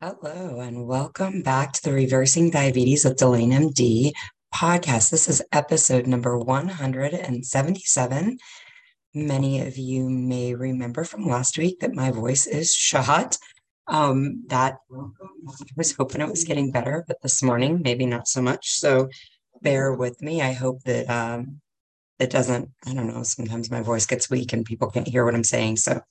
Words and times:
Hello, 0.00 0.60
and 0.60 0.86
welcome 0.86 1.42
back 1.42 1.72
to 1.72 1.82
the 1.82 1.92
Reversing 1.92 2.50
Diabetes 2.50 3.04
with 3.04 3.16
Delane 3.16 3.50
MD 3.50 4.12
podcast. 4.54 5.10
This 5.10 5.28
is 5.28 5.42
episode 5.50 6.06
number 6.06 6.38
177. 6.38 8.38
Many 9.12 9.66
of 9.66 9.76
you 9.76 10.08
may 10.08 10.54
remember 10.54 11.02
from 11.02 11.26
last 11.26 11.58
week 11.58 11.80
that 11.80 11.96
my 11.96 12.12
voice 12.12 12.46
is 12.46 12.72
shot. 12.72 13.38
Um, 13.88 14.44
that 14.46 14.76
I 14.88 15.08
was 15.76 15.96
hoping 15.96 16.20
it 16.20 16.30
was 16.30 16.44
getting 16.44 16.70
better, 16.70 17.04
but 17.08 17.20
this 17.20 17.42
morning, 17.42 17.82
maybe 17.82 18.06
not 18.06 18.28
so 18.28 18.40
much. 18.40 18.78
So 18.78 19.08
bear 19.62 19.92
with 19.92 20.22
me. 20.22 20.40
I 20.40 20.52
hope 20.52 20.80
that 20.84 21.10
um, 21.10 21.60
it 22.20 22.30
doesn't, 22.30 22.70
I 22.86 22.94
don't 22.94 23.08
know, 23.08 23.24
sometimes 23.24 23.68
my 23.68 23.80
voice 23.80 24.06
gets 24.06 24.30
weak 24.30 24.52
and 24.52 24.64
people 24.64 24.92
can't 24.92 25.08
hear 25.08 25.24
what 25.24 25.34
I'm 25.34 25.42
saying. 25.42 25.78
So 25.78 26.02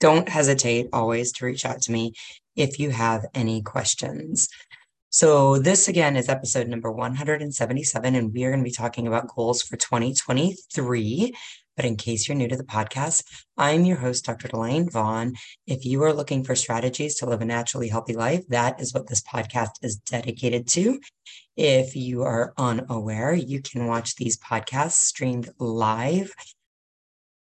don't 0.00 0.28
hesitate 0.28 0.88
always 0.92 1.32
to 1.32 1.44
reach 1.44 1.66
out 1.66 1.82
to 1.82 1.92
me 1.92 2.12
if 2.58 2.78
you 2.80 2.90
have 2.90 3.24
any 3.34 3.62
questions. 3.62 4.48
So, 5.10 5.58
this 5.58 5.88
again 5.88 6.16
is 6.16 6.28
episode 6.28 6.68
number 6.68 6.92
177, 6.92 8.14
and 8.14 8.34
we 8.34 8.44
are 8.44 8.50
going 8.50 8.60
to 8.62 8.68
be 8.68 8.74
talking 8.74 9.06
about 9.06 9.28
goals 9.28 9.62
for 9.62 9.76
2023. 9.76 11.34
But 11.76 11.84
in 11.84 11.96
case 11.96 12.28
you're 12.28 12.36
new 12.36 12.48
to 12.48 12.56
the 12.56 12.64
podcast, 12.64 13.22
I'm 13.56 13.84
your 13.84 13.98
host, 13.98 14.24
Dr. 14.24 14.48
Delane 14.48 14.90
Vaughn. 14.90 15.34
If 15.66 15.86
you 15.86 16.02
are 16.02 16.12
looking 16.12 16.42
for 16.42 16.56
strategies 16.56 17.14
to 17.16 17.26
live 17.26 17.40
a 17.40 17.44
naturally 17.44 17.88
healthy 17.88 18.14
life, 18.14 18.44
that 18.48 18.80
is 18.80 18.92
what 18.92 19.06
this 19.06 19.22
podcast 19.22 19.70
is 19.82 19.96
dedicated 19.96 20.66
to. 20.70 20.98
If 21.56 21.94
you 21.94 22.22
are 22.22 22.52
unaware, 22.58 23.32
you 23.32 23.62
can 23.62 23.86
watch 23.86 24.16
these 24.16 24.36
podcasts 24.36 25.04
streamed 25.04 25.50
live 25.60 26.34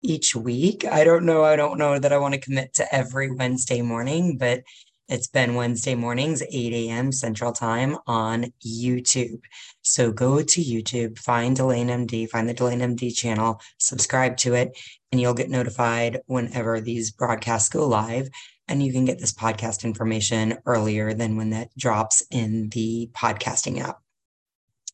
each 0.01 0.35
week. 0.35 0.85
I 0.85 1.03
don't 1.03 1.25
know. 1.25 1.43
I 1.43 1.55
don't 1.55 1.77
know 1.77 1.99
that 1.99 2.13
I 2.13 2.17
want 2.17 2.33
to 2.33 2.39
commit 2.39 2.73
to 2.75 2.93
every 2.93 3.31
Wednesday 3.31 3.81
morning, 3.81 4.37
but 4.37 4.63
it's 5.09 5.27
been 5.27 5.55
Wednesday 5.55 5.95
mornings, 5.95 6.43
8 6.43 6.73
a.m. 6.73 7.11
Central 7.11 7.51
Time 7.51 7.97
on 8.05 8.53
YouTube. 8.63 9.41
So 9.81 10.11
go 10.11 10.43
to 10.43 10.61
YouTube, 10.61 11.17
find 11.17 11.57
Delane 11.57 11.87
MD, 11.87 12.29
find 12.29 12.47
the 12.47 12.53
Delane 12.53 12.95
MD 12.95 13.15
channel, 13.15 13.59
subscribe 13.79 14.37
to 14.37 14.53
it, 14.53 14.77
and 15.11 15.19
you'll 15.19 15.33
get 15.33 15.49
notified 15.49 16.19
whenever 16.27 16.79
these 16.79 17.09
broadcasts 17.11 17.69
go 17.69 17.87
live. 17.87 18.29
And 18.67 18.83
you 18.83 18.93
can 18.93 19.03
get 19.03 19.17
this 19.17 19.33
podcast 19.33 19.83
information 19.83 20.59
earlier 20.67 21.15
than 21.15 21.35
when 21.37 21.49
that 21.49 21.75
drops 21.75 22.23
in 22.29 22.69
the 22.69 23.09
podcasting 23.13 23.81
app. 23.81 23.97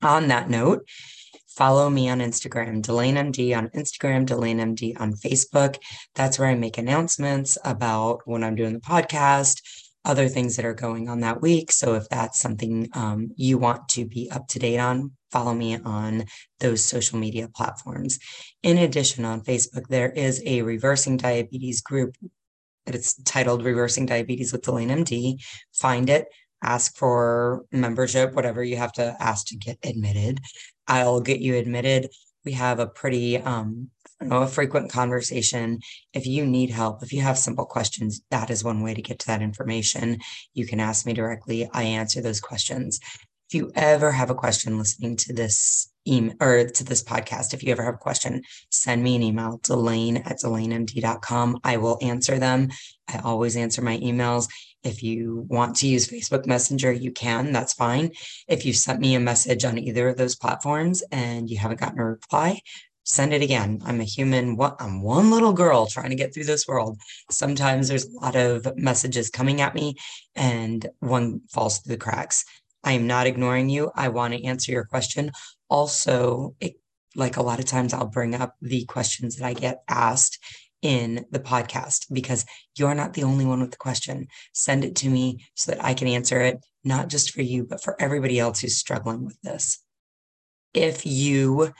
On 0.01 0.29
that 0.29 0.49
note, 0.49 0.87
follow 1.49 1.89
me 1.89 2.07
on 2.07 2.19
Instagram, 2.19 2.81
Delane 2.81 3.15
MD 3.15 3.57
on 3.57 3.67
Instagram, 3.69 4.25
Delane 4.25 4.59
MD 4.59 4.97
on 4.97 5.11
Facebook. 5.11 5.77
That's 6.13 6.39
where 6.39 6.47
I 6.47 6.55
make 6.55 6.77
announcements 6.77 7.57
about 7.65 8.21
when 8.23 8.45
I'm 8.45 8.55
doing 8.55 8.73
the 8.73 8.79
podcast 8.79 9.59
other 10.05 10.29
things 10.29 10.55
that 10.55 10.65
are 10.65 10.73
going 10.73 11.09
on 11.09 11.19
that 11.21 11.41
week. 11.41 11.71
So 11.71 11.95
if 11.95 12.07
that's 12.09 12.39
something 12.39 12.89
um, 12.93 13.31
you 13.35 13.57
want 13.57 13.89
to 13.89 14.05
be 14.05 14.29
up 14.31 14.47
to 14.49 14.59
date 14.59 14.77
on, 14.77 15.11
follow 15.31 15.53
me 15.53 15.77
on 15.77 16.25
those 16.59 16.85
social 16.85 17.19
media 17.19 17.49
platforms. 17.53 18.19
In 18.63 18.77
addition, 18.77 19.25
on 19.25 19.41
Facebook, 19.41 19.87
there 19.89 20.09
is 20.09 20.41
a 20.45 20.61
reversing 20.61 21.17
diabetes 21.17 21.81
group. 21.81 22.15
It's 22.85 23.21
titled 23.23 23.63
Reversing 23.63 24.05
Diabetes 24.05 24.53
with 24.53 24.61
Delane 24.61 24.89
MD. 24.89 25.43
Find 25.73 26.09
it, 26.09 26.27
ask 26.63 26.95
for 26.95 27.65
membership, 27.71 28.33
whatever 28.33 28.63
you 28.63 28.77
have 28.77 28.93
to 28.93 29.15
ask 29.19 29.47
to 29.47 29.57
get 29.57 29.79
admitted. 29.83 30.39
I'll 30.87 31.19
get 31.19 31.39
you 31.39 31.55
admitted. 31.55 32.11
We 32.45 32.51
have 32.51 32.79
a 32.79 32.87
pretty 32.87 33.37
um, 33.37 33.89
know, 34.21 34.41
a 34.41 34.47
frequent 34.47 34.91
conversation. 34.91 35.79
If 36.13 36.25
you 36.25 36.45
need 36.45 36.69
help, 36.69 37.03
if 37.03 37.11
you 37.13 37.21
have 37.21 37.37
simple 37.37 37.65
questions, 37.65 38.21
that 38.31 38.49
is 38.49 38.63
one 38.63 38.81
way 38.81 38.93
to 38.93 39.01
get 39.01 39.19
to 39.19 39.27
that 39.27 39.41
information. 39.41 40.19
You 40.53 40.65
can 40.65 40.79
ask 40.79 41.05
me 41.05 41.13
directly. 41.13 41.69
I 41.73 41.83
answer 41.83 42.21
those 42.21 42.39
questions. 42.39 42.99
If 43.49 43.53
you 43.53 43.71
ever 43.75 44.11
have 44.11 44.31
a 44.31 44.35
question 44.35 44.79
listening 44.79 45.17
to 45.17 45.33
this 45.33 45.91
email 46.07 46.35
or 46.41 46.67
to 46.67 46.83
this 46.83 47.03
podcast, 47.03 47.53
if 47.53 47.61
you 47.61 47.71
ever 47.71 47.83
have 47.83 47.93
a 47.95 47.97
question, 47.97 48.41
send 48.71 49.03
me 49.03 49.15
an 49.15 49.21
email, 49.21 49.59
Delane 49.59 50.17
at 50.25 50.39
DelaneMD.com. 50.39 51.59
I 51.63 51.77
will 51.77 51.99
answer 52.01 52.39
them. 52.39 52.69
I 53.07 53.19
always 53.19 53.55
answer 53.55 53.83
my 53.83 53.99
emails. 53.99 54.47
If 54.83 55.03
you 55.03 55.45
want 55.47 55.75
to 55.77 55.87
use 55.87 56.07
Facebook 56.07 56.47
Messenger, 56.47 56.91
you 56.91 57.11
can. 57.11 57.51
That's 57.51 57.73
fine. 57.73 58.11
If 58.47 58.65
you 58.65 58.73
sent 58.73 58.99
me 58.99 59.13
a 59.13 59.19
message 59.19 59.63
on 59.63 59.77
either 59.77 60.09
of 60.09 60.17
those 60.17 60.35
platforms 60.35 61.03
and 61.11 61.49
you 61.49 61.57
haven't 61.57 61.79
gotten 61.79 61.99
a 61.99 62.05
reply, 62.05 62.61
send 63.05 63.33
it 63.33 63.41
again. 63.41 63.81
I'm 63.85 64.01
a 64.01 64.03
human. 64.03 64.57
What 64.57 64.75
I'm 64.79 65.01
one 65.01 65.31
little 65.31 65.53
girl 65.53 65.85
trying 65.85 66.09
to 66.09 66.15
get 66.15 66.33
through 66.33 66.45
this 66.45 66.67
world. 66.67 66.99
Sometimes 67.31 67.87
there's 67.87 68.05
a 68.05 68.19
lot 68.19 68.35
of 68.35 68.67
messages 68.75 69.29
coming 69.29 69.61
at 69.61 69.75
me 69.75 69.95
and 70.35 70.85
one 70.99 71.41
falls 71.49 71.77
through 71.79 71.95
the 71.95 72.03
cracks. 72.03 72.43
I 72.83 72.93
am 72.93 73.07
not 73.07 73.27
ignoring 73.27 73.69
you. 73.69 73.91
I 73.95 74.09
want 74.09 74.33
to 74.33 74.43
answer 74.43 74.71
your 74.71 74.85
question. 74.85 75.31
Also, 75.69 76.55
it, 76.59 76.73
like 77.15 77.37
a 77.37 77.43
lot 77.43 77.59
of 77.59 77.65
times 77.65 77.93
I'll 77.93 78.07
bring 78.07 78.35
up 78.35 78.55
the 78.61 78.85
questions 78.85 79.37
that 79.37 79.45
I 79.45 79.53
get 79.53 79.83
asked 79.87 80.39
in 80.81 81.25
the 81.31 81.39
podcast 81.39 82.07
because 82.11 82.45
you're 82.75 82.93
not 82.93 83.13
the 83.13 83.23
only 83.23 83.45
one 83.45 83.61
with 83.61 83.71
the 83.71 83.77
question. 83.77 84.27
Send 84.53 84.83
it 84.83 84.95
to 84.97 85.09
me 85.09 85.45
so 85.55 85.71
that 85.71 85.83
I 85.83 85.93
can 85.93 86.07
answer 86.07 86.41
it, 86.41 86.63
not 86.83 87.09
just 87.09 87.31
for 87.31 87.41
you, 87.41 87.65
but 87.65 87.83
for 87.83 87.99
everybody 87.99 88.39
else 88.39 88.59
who's 88.59 88.77
struggling 88.77 89.25
with 89.25 89.39
this. 89.41 89.79
If 90.73 91.05
you 91.05 91.73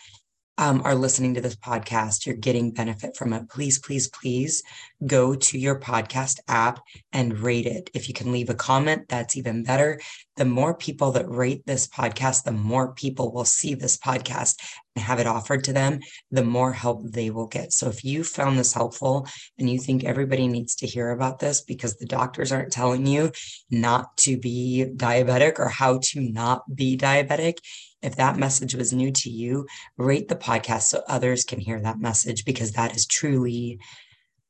um, 0.57 0.81
are 0.85 0.95
listening 0.95 1.33
to 1.33 1.41
this 1.41 1.55
podcast, 1.55 2.25
you're 2.25 2.35
getting 2.35 2.71
benefit 2.71 3.16
from 3.17 3.33
it, 3.33 3.49
please, 3.49 3.77
please, 3.79 4.07
please 4.07 4.63
go 5.05 5.35
to 5.35 5.59
your 5.59 5.79
podcast 5.79 6.39
app 6.47 6.79
and 7.11 7.39
rate 7.39 7.66
it. 7.66 7.89
If 7.93 8.07
you 8.07 8.13
can 8.13 8.31
leave 8.31 8.49
a 8.49 8.55
comment, 8.55 9.09
that's 9.09 9.35
even 9.35 9.63
better. 9.63 9.99
The 10.38 10.45
more 10.45 10.73
people 10.73 11.11
that 11.11 11.29
rate 11.29 11.65
this 11.65 11.88
podcast, 11.88 12.44
the 12.44 12.51
more 12.51 12.94
people 12.94 13.33
will 13.33 13.45
see 13.45 13.73
this 13.73 13.97
podcast 13.97 14.55
and 14.95 15.03
have 15.03 15.19
it 15.19 15.27
offered 15.27 15.65
to 15.65 15.73
them, 15.73 15.99
the 16.31 16.44
more 16.44 16.71
help 16.71 17.11
they 17.11 17.29
will 17.29 17.47
get. 17.47 17.73
So 17.73 17.89
if 17.89 18.03
you 18.05 18.23
found 18.23 18.57
this 18.57 18.73
helpful 18.73 19.27
and 19.59 19.69
you 19.69 19.77
think 19.77 20.03
everybody 20.03 20.47
needs 20.47 20.75
to 20.77 20.88
hear 20.88 21.11
about 21.11 21.39
this 21.39 21.61
because 21.61 21.97
the 21.97 22.05
doctors 22.05 22.53
aren't 22.53 22.71
telling 22.71 23.05
you 23.05 23.31
not 23.69 24.15
to 24.17 24.38
be 24.38 24.85
diabetic 24.95 25.59
or 25.59 25.67
how 25.67 25.99
to 26.01 26.21
not 26.21 26.63
be 26.73 26.97
diabetic, 26.97 27.57
if 28.05 28.16
that 28.17 28.38
message 28.38 28.75
was 28.75 28.93
new 28.93 29.11
to 29.11 29.29
you, 29.29 29.66
rate 29.97 30.27
the 30.27 30.35
podcast 30.35 30.83
so 30.83 31.01
others 31.07 31.43
can 31.43 31.59
hear 31.59 31.79
that 31.81 31.99
message 31.99 32.45
because 32.45 32.73
that 32.73 32.95
is 32.95 33.05
truly 33.05 33.79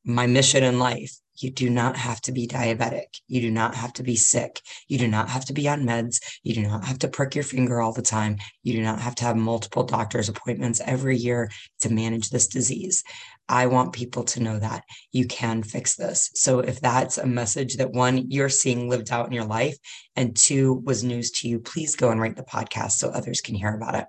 my 0.03 0.27
mission 0.27 0.63
in 0.63 0.77
life. 0.77 1.15
You 1.37 1.51
do 1.51 1.69
not 1.69 1.97
have 1.97 2.21
to 2.21 2.31
be 2.31 2.47
diabetic. 2.47 3.19
You 3.27 3.41
do 3.41 3.51
not 3.51 3.75
have 3.75 3.91
to 3.93 4.03
be 4.03 4.15
sick. 4.15 4.61
You 4.87 4.97
do 4.97 5.07
not 5.07 5.29
have 5.29 5.45
to 5.45 5.53
be 5.53 5.67
on 5.67 5.83
meds. 5.83 6.17
You 6.43 6.53
do 6.53 6.63
not 6.63 6.85
have 6.85 6.99
to 6.99 7.07
prick 7.07 7.35
your 7.35 7.43
finger 7.43 7.81
all 7.81 7.91
the 7.91 8.01
time. 8.01 8.37
You 8.63 8.73
do 8.73 8.81
not 8.81 8.99
have 8.99 9.15
to 9.15 9.25
have 9.25 9.35
multiple 9.35 9.83
doctor's 9.83 10.29
appointments 10.29 10.81
every 10.85 11.17
year 11.17 11.49
to 11.81 11.89
manage 11.89 12.29
this 12.29 12.47
disease. 12.47 13.03
I 13.47 13.67
want 13.67 13.93
people 13.93 14.23
to 14.23 14.41
know 14.41 14.57
that 14.57 14.83
you 15.11 15.27
can 15.27 15.61
fix 15.61 15.95
this. 15.95 16.31
So 16.33 16.59
if 16.59 16.81
that's 16.81 17.17
a 17.17 17.27
message 17.27 17.77
that 17.77 17.91
one, 17.91 18.29
you're 18.31 18.49
seeing 18.49 18.89
lived 18.89 19.11
out 19.11 19.27
in 19.27 19.33
your 19.33 19.45
life, 19.45 19.77
and 20.15 20.35
two, 20.35 20.81
was 20.85 21.03
news 21.03 21.31
to 21.31 21.47
you, 21.47 21.59
please 21.59 21.95
go 21.95 22.09
and 22.09 22.19
rate 22.19 22.35
the 22.35 22.43
podcast 22.43 22.93
so 22.93 23.09
others 23.09 23.41
can 23.41 23.55
hear 23.55 23.73
about 23.73 23.95
it. 23.95 24.05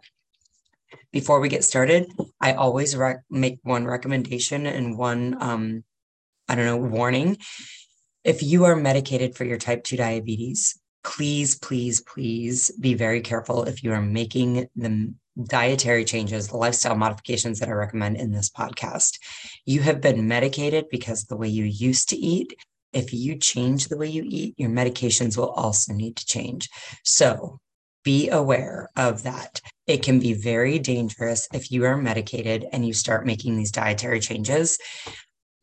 Before 1.12 1.41
we 1.41 1.48
get 1.48 1.64
started, 1.64 2.10
I 2.41 2.54
always 2.54 2.97
rec- 2.97 3.24
make 3.30 3.58
one 3.62 3.86
recommendation 3.86 4.66
and 4.66 4.97
one, 4.97 5.36
um, 5.41 5.84
I 6.48 6.54
don't 6.54 6.66
know, 6.66 6.76
warning. 6.76 7.38
If 8.24 8.42
you 8.42 8.64
are 8.64 8.76
medicated 8.76 9.36
for 9.36 9.44
your 9.44 9.58
type 9.58 9.84
2 9.84 9.97
diabetes, 9.97 10.78
please, 11.06 11.56
please, 11.58 12.00
please 12.00 12.70
be 12.80 12.94
very 12.94 13.20
careful 13.20 13.62
if 13.62 13.82
you 13.82 13.92
are 13.92 14.02
making 14.02 14.68
the 14.74 15.14
dietary 15.44 16.04
changes, 16.04 16.48
the 16.48 16.56
lifestyle 16.56 16.96
modifications 16.96 17.60
that 17.60 17.68
I 17.68 17.72
recommend 17.72 18.16
in 18.16 18.32
this 18.32 18.50
podcast. 18.50 19.18
You 19.64 19.80
have 19.82 20.00
been 20.00 20.26
medicated 20.26 20.86
because 20.90 21.24
the 21.24 21.36
way 21.36 21.48
you 21.48 21.64
used 21.64 22.08
to 22.08 22.16
eat. 22.16 22.58
If 22.92 23.14
you 23.14 23.36
change 23.36 23.86
the 23.86 23.97
way 23.97 24.08
you 24.08 24.24
eat, 24.26 24.54
your 24.56 24.70
medications 24.70 25.36
will 25.36 25.50
also 25.50 25.92
need 25.92 26.16
to 26.16 26.26
change. 26.26 26.68
So 27.04 27.60
be 28.02 28.28
aware 28.30 28.88
of 28.97 29.22
that. 29.24 29.60
It 29.86 30.02
can 30.02 30.18
be 30.18 30.32
very 30.32 30.78
dangerous 30.78 31.48
if 31.52 31.70
you 31.70 31.84
are 31.84 31.97
medicated 31.97 32.66
and 32.72 32.86
you 32.86 32.92
start 32.92 33.26
making 33.26 33.56
these 33.56 33.70
dietary 33.70 34.20
changes. 34.20 34.78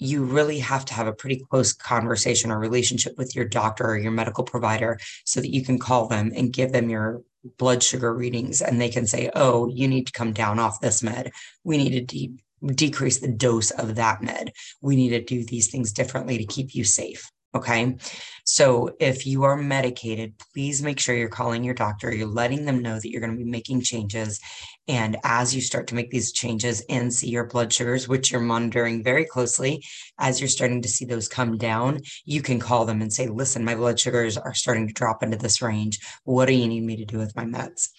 You 0.04 0.24
really 0.24 0.60
have 0.60 0.86
to 0.86 0.94
have 0.94 1.08
a 1.08 1.14
pretty 1.14 1.46
close 1.50 1.74
conversation 1.74 2.52
or 2.52 2.60
relationship 2.60 3.18
with 3.18 3.36
your 3.36 3.46
doctor 3.46 3.86
or 3.86 3.98
your 3.98 4.12
medical 4.12 4.44
provider 4.44 5.00
so 5.26 5.40
that 5.40 5.54
you 5.54 5.64
can 5.64 5.80
call 5.80 6.08
them 6.08 6.32
and 6.36 6.52
give 6.52 6.72
them 6.72 6.90
your 6.90 7.22
blood 7.58 7.84
sugar 7.84 8.14
readings 8.14 8.62
and 8.62 8.80
they 8.80 8.90
can 8.90 9.08
say, 9.08 9.30
oh, 9.36 9.68
you 9.68 9.88
need 9.88 10.08
to 10.08 10.14
come 10.14 10.34
down 10.34 10.60
off 10.60 10.82
this 10.82 11.04
med. 11.04 11.32
We 11.64 11.78
need 11.78 11.92
to 11.92 12.02
de- 12.02 12.32
decrease 12.74 13.20
the 13.20 13.28
dose 13.28 13.72
of 13.72 13.96
that 13.96 14.22
med. 14.22 14.52
We 14.82 14.96
need 14.96 15.10
to 15.10 15.22
do 15.22 15.46
these 15.46 15.70
things 15.70 15.92
differently 15.92 16.38
to 16.38 16.46
keep 16.46 16.76
you 16.76 16.84
safe. 16.84 17.30
Okay. 17.56 17.98
So 18.46 18.96
if 19.00 19.28
you 19.28 19.44
are 19.44 19.56
medicated, 19.56 20.34
please 20.54 20.82
make 20.82 21.00
sure 21.00 21.16
you're 21.16 21.30
calling 21.30 21.64
your 21.64 21.76
doctor. 21.76 22.14
You're 22.14 22.28
letting 22.28 22.66
them 22.66 22.82
know 22.82 22.96
that 22.96 23.10
you're 23.10 23.22
going 23.22 23.38
to 23.38 23.44
be 23.44 23.50
making 23.50 23.82
changes. 23.82 24.40
And 24.88 25.18
as 25.24 25.56
you 25.56 25.62
start 25.62 25.88
to 25.88 25.96
make 25.96 26.12
these 26.12 26.34
changes 26.34 26.84
and 26.90 27.14
see 27.14 27.30
your 27.30 27.46
blood 27.46 27.72
sugars, 27.72 28.08
which 28.08 28.32
you're 28.32 28.42
monitoring 28.42 29.02
very 29.02 29.26
closely, 29.26 29.84
as 30.20 30.42
you're 30.42 30.50
starting 30.50 30.82
to 30.82 30.90
see 30.90 31.06
those 31.06 31.30
come 31.30 31.58
down, 31.58 32.02
you 32.26 32.42
can 32.42 32.60
call 32.60 32.84
them 32.84 33.02
and 33.02 33.12
say, 33.12 33.28
listen, 33.28 33.64
my 33.64 33.76
blood 33.76 33.98
sugars 33.98 34.38
are 34.38 34.54
starting 34.54 34.88
to 34.88 34.94
drop 34.94 35.24
into 35.24 35.38
this 35.38 35.62
range. 35.62 36.00
What 36.26 36.48
do 36.48 36.54
you 36.54 36.68
need 36.68 36.84
me 36.84 36.98
to 36.98 37.06
do 37.06 37.18
with 37.18 37.36
my 37.36 37.46
meds? 37.46 37.90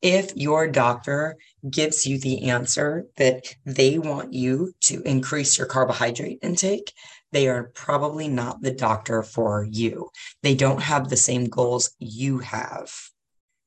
If 0.00 0.34
your 0.34 0.66
doctor 0.66 1.36
gives 1.70 2.06
you 2.06 2.18
the 2.18 2.50
answer 2.50 3.06
that 3.18 3.54
they 3.64 4.00
want 4.00 4.32
you 4.32 4.72
to 4.82 5.00
increase 5.02 5.56
your 5.56 5.68
carbohydrate 5.68 6.40
intake, 6.42 6.92
they 7.30 7.48
are 7.48 7.70
probably 7.74 8.26
not 8.26 8.62
the 8.62 8.72
doctor 8.72 9.22
for 9.22 9.64
you. 9.70 10.10
They 10.42 10.56
don't 10.56 10.82
have 10.82 11.08
the 11.08 11.16
same 11.16 11.44
goals 11.44 11.94
you 12.00 12.40
have 12.40 12.92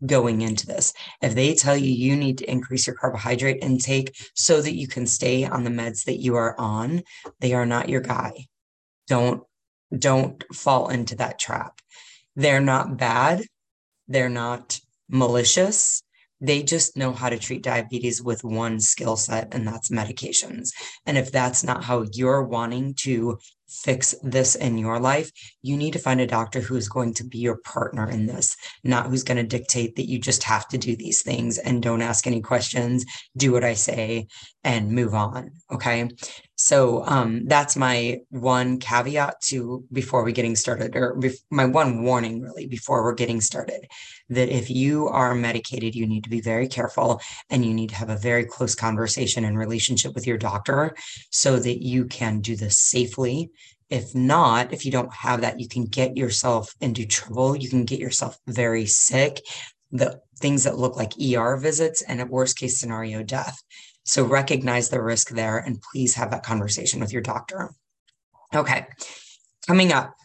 going 0.06 0.42
into 0.42 0.66
this. 0.68 0.94
If 1.22 1.36
they 1.36 1.54
tell 1.56 1.76
you 1.76 1.92
you 1.92 2.16
need 2.16 2.40
to 2.40 2.50
increase 2.50 2.88
your 2.88 2.96
carbohydrate 2.96 3.60
intake 3.62 4.16
so 4.34 4.62
that 4.62 4.76
you 4.76 4.88
can 4.88 5.06
stay 5.06 5.46
on 5.46 5.64
the 5.64 5.70
meds 5.70 6.06
that 6.06 6.22
you 6.22 6.36
are 6.36 6.60
on, 6.60 7.04
they 7.40 7.54
are 7.54 7.66
not 7.66 7.90
your 7.90 8.02
guy. 8.02 8.48
Don't 9.08 9.44
don't 9.96 10.44
fall 10.54 10.90
into 10.90 11.16
that 11.16 11.40
trap. 11.40 11.80
They're 12.36 12.62
not 12.62 12.98
bad. 12.98 13.44
They're 14.08 14.30
not 14.30 14.80
malicious. 15.10 16.02
They 16.42 16.64
just 16.64 16.98
know 16.98 17.14
how 17.14 17.30
to 17.30 17.40
treat 17.40 17.64
diabetes 17.64 18.22
with 18.22 18.44
one 18.44 18.80
skill 18.80 19.16
set, 19.16 19.54
and 19.54 19.66
that's 19.66 19.90
medications. 19.90 20.70
And 21.06 21.18
if 21.18 21.32
that's 21.32 21.64
not 21.64 21.84
how 21.84 22.06
you're 22.12 22.44
wanting 22.44 22.94
to 23.00 23.38
fix 23.68 24.16
this 24.22 24.56
in 24.56 24.78
your 24.78 25.00
life, 25.00 25.32
you 25.62 25.78
need 25.78 25.94
to 25.94 26.00
find 26.00 26.22
a 26.22 26.28
doctor 26.28 26.62
who's 26.62 26.88
going 26.88 27.14
to 27.16 27.24
be 27.24 27.40
your 27.40 27.58
partner 27.58 28.10
in 28.10 28.26
this, 28.26 28.56
not 28.84 29.08
who's 29.08 29.24
going 29.24 29.38
to 29.38 29.44
dictate 29.44 29.96
that 29.96 30.08
you 30.08 30.20
just 30.20 30.44
have 30.44 30.68
to 30.68 30.78
do 30.78 30.96
these 30.96 31.22
things 31.22 31.58
and 31.58 31.82
don't 31.82 32.02
ask 32.02 32.28
any 32.28 32.42
questions, 32.42 33.06
do 33.36 33.52
what 33.52 33.64
I 33.64 33.74
say, 33.74 34.28
and 34.64 34.92
move 34.92 35.14
on. 35.14 35.52
Okay. 35.72 36.10
So 36.56 37.04
um, 37.06 37.46
that's 37.48 37.76
my 37.76 38.22
one 38.30 38.80
caveat 38.80 39.42
to 39.48 39.84
before 39.92 40.24
we 40.24 40.32
getting 40.32 40.56
started, 40.56 40.96
or 40.96 41.16
bef- 41.18 41.44
my 41.52 41.66
one 41.66 42.04
warning 42.04 42.42
really 42.42 42.66
before 42.66 43.04
we're 43.04 43.14
getting 43.14 43.42
started, 43.42 43.86
that 44.30 44.50
if 44.50 44.70
you 44.70 45.08
are 45.08 45.36
medicated, 45.36 45.96
you 45.96 46.08
need 46.08 46.24
to 46.24 46.30
be 46.30 46.40
very 46.40 46.68
careful 46.68 47.22
and 47.50 47.66
you 47.66 47.74
need 47.74 47.90
to 47.90 47.96
have 47.96 48.10
a 48.10 48.18
very 48.18 48.46
close 48.46 48.74
conversation 48.74 49.44
and 49.44 49.58
relationship 49.58 50.16
with 50.16 50.26
your 50.26 50.38
doctor 50.38 50.96
so 51.30 51.60
that 51.60 51.84
you 51.84 52.06
can 52.06 52.40
do 52.40 52.56
this 52.56 52.80
safely. 52.80 53.50
If 53.90 54.16
not, 54.16 54.74
if 54.74 54.86
you 54.86 54.92
don't 54.92 55.14
have 55.14 55.42
that, 55.42 55.60
you 55.60 55.68
can 55.68 55.86
get 55.86 56.18
yourself 56.18 56.74
into 56.80 57.06
trouble. 57.06 57.56
You 57.56 57.70
can 57.70 57.84
get 57.86 58.00
yourself 58.00 58.40
very 58.48 58.86
sick. 58.86 59.42
The 59.92 60.22
things 60.40 60.64
that 60.64 60.78
look 60.78 60.96
like 60.96 61.14
ER 61.22 61.58
visits 61.58 62.02
and 62.02 62.20
at 62.20 62.30
worst 62.30 62.58
case 62.58 62.80
scenario, 62.80 63.24
death. 63.24 63.62
So 64.06 64.24
recognize 64.24 64.90
the 64.90 65.02
risk 65.02 65.30
there 65.30 65.58
and 65.58 65.82
please 65.82 66.16
have 66.16 66.32
that 66.32 66.44
conversation 66.44 67.00
with 67.00 67.12
your 67.12 67.24
doctor. 67.24 67.72
Okay. 68.54 68.86
Coming 69.68 69.92
up, 69.92 70.16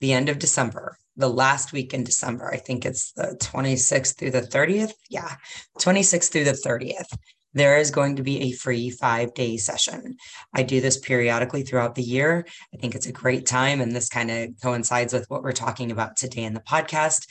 the 0.00 0.12
end 0.12 0.28
of 0.28 0.38
December, 0.38 0.98
the 1.16 1.28
last 1.28 1.72
week 1.72 1.94
in 1.94 2.04
December, 2.04 2.52
I 2.52 2.56
think 2.56 2.84
it's 2.84 3.12
the 3.12 3.36
26th 3.40 4.16
through 4.16 4.32
the 4.32 4.42
30th. 4.42 4.92
Yeah, 5.08 5.36
26th 5.78 6.30
through 6.30 6.44
the 6.44 6.52
30th. 6.52 7.16
There 7.54 7.78
is 7.78 7.90
going 7.90 8.16
to 8.16 8.22
be 8.22 8.40
a 8.42 8.52
free 8.52 8.90
five 8.90 9.34
day 9.34 9.56
session. 9.56 10.16
I 10.54 10.62
do 10.62 10.80
this 10.80 10.98
periodically 10.98 11.62
throughout 11.62 11.94
the 11.94 12.02
year. 12.02 12.46
I 12.74 12.76
think 12.76 12.94
it's 12.94 13.06
a 13.06 13.12
great 13.12 13.46
time. 13.46 13.80
And 13.80 13.94
this 13.94 14.08
kind 14.08 14.30
of 14.30 14.50
coincides 14.62 15.12
with 15.12 15.28
what 15.30 15.42
we're 15.42 15.52
talking 15.52 15.90
about 15.90 16.16
today 16.16 16.44
in 16.44 16.54
the 16.54 16.60
podcast 16.60 17.26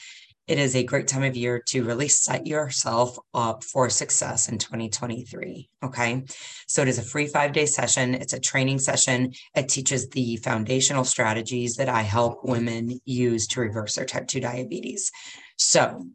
it 0.48 0.58
is 0.58 0.76
a 0.76 0.84
great 0.84 1.08
time 1.08 1.24
of 1.24 1.36
year 1.36 1.62
to 1.68 1.84
really 1.84 2.08
set 2.08 2.48
yourself 2.48 3.18
up 3.34 3.64
for 3.64 3.90
success 3.90 4.48
in 4.48 4.58
2023. 4.58 5.70
Okay. 5.84 6.24
So 6.68 6.82
it 6.82 6.88
is 6.88 6.98
a 6.98 7.04
free 7.04 7.28
five 7.28 7.52
day 7.52 7.66
session. 7.66 8.16
It's 8.16 8.34
a 8.34 8.40
training 8.40 8.80
session. 8.80 9.34
It 9.56 9.70
teaches 9.70 10.08
the 10.10 10.38
foundational 10.38 11.04
strategies 11.04 11.76
that 11.76 11.90
I 11.90 12.02
help 12.02 12.44
women 12.44 13.00
use 13.06 13.48
to 13.48 13.62
reverse 13.62 13.96
their 13.96 14.06
type 14.06 14.28
2 14.28 14.40
diabetes. 14.40 15.12
So 15.58 16.08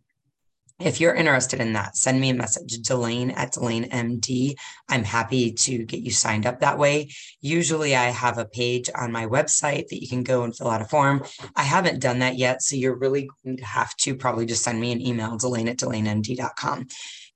if 0.84 1.00
you're 1.00 1.14
interested 1.14 1.60
in 1.60 1.72
that, 1.74 1.96
send 1.96 2.20
me 2.20 2.30
a 2.30 2.34
message, 2.34 2.78
Delane 2.80 3.32
at 3.36 3.52
Delane 3.52 3.88
MD. 3.90 4.54
I'm 4.88 5.04
happy 5.04 5.52
to 5.52 5.84
get 5.84 6.00
you 6.00 6.10
signed 6.10 6.46
up 6.46 6.60
that 6.60 6.78
way. 6.78 7.10
Usually, 7.40 7.94
I 7.94 8.04
have 8.04 8.38
a 8.38 8.44
page 8.44 8.90
on 8.94 9.12
my 9.12 9.26
website 9.26 9.88
that 9.88 10.02
you 10.02 10.08
can 10.08 10.22
go 10.22 10.42
and 10.42 10.56
fill 10.56 10.70
out 10.70 10.82
a 10.82 10.84
form. 10.84 11.24
I 11.56 11.62
haven't 11.62 12.00
done 12.00 12.18
that 12.20 12.36
yet. 12.36 12.62
So 12.62 12.76
you're 12.76 12.96
really 12.96 13.28
going 13.44 13.56
to 13.58 13.64
have 13.64 13.96
to 13.98 14.14
probably 14.14 14.46
just 14.46 14.64
send 14.64 14.80
me 14.80 14.92
an 14.92 15.00
email, 15.00 15.36
Delane 15.36 15.68
at 15.68 15.78
DelaneMD.com. 15.78 16.80
You 16.80 16.86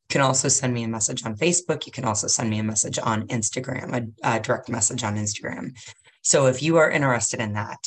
can 0.08 0.20
also 0.20 0.49
send 0.49 0.75
me 0.75 0.84
a 0.84 0.88
message 0.88 1.25
on 1.25 1.37
Facebook. 1.37 1.87
You 1.87 1.92
can 1.92 2.04
also 2.04 2.26
send 2.26 2.50
me 2.50 2.58
a 2.58 2.64
message 2.64 2.99
on 2.99 3.26
Instagram, 3.28 4.12
a, 4.25 4.37
a 4.37 4.40
direct 4.40 4.69
message 4.69 5.02
on 5.02 5.16
Instagram. 5.16 5.76
So 6.22 6.46
if 6.46 6.62
you 6.62 6.76
are 6.76 6.90
interested 6.90 7.40
in 7.40 7.52
that, 7.54 7.78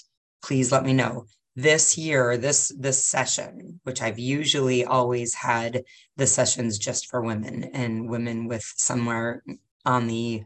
please 0.41 0.71
let 0.71 0.85
me 0.85 0.93
know 0.93 1.25
this 1.61 1.97
year 1.97 2.37
this 2.37 2.71
this 2.79 3.03
session 3.03 3.79
which 3.83 4.01
i've 4.01 4.19
usually 4.19 4.85
always 4.85 5.33
had 5.33 5.83
the 6.15 6.27
sessions 6.27 6.77
just 6.77 7.09
for 7.09 7.21
women 7.21 7.63
and 7.73 8.09
women 8.09 8.47
with 8.47 8.63
somewhere 8.77 9.43
on 9.85 10.07
the 10.07 10.43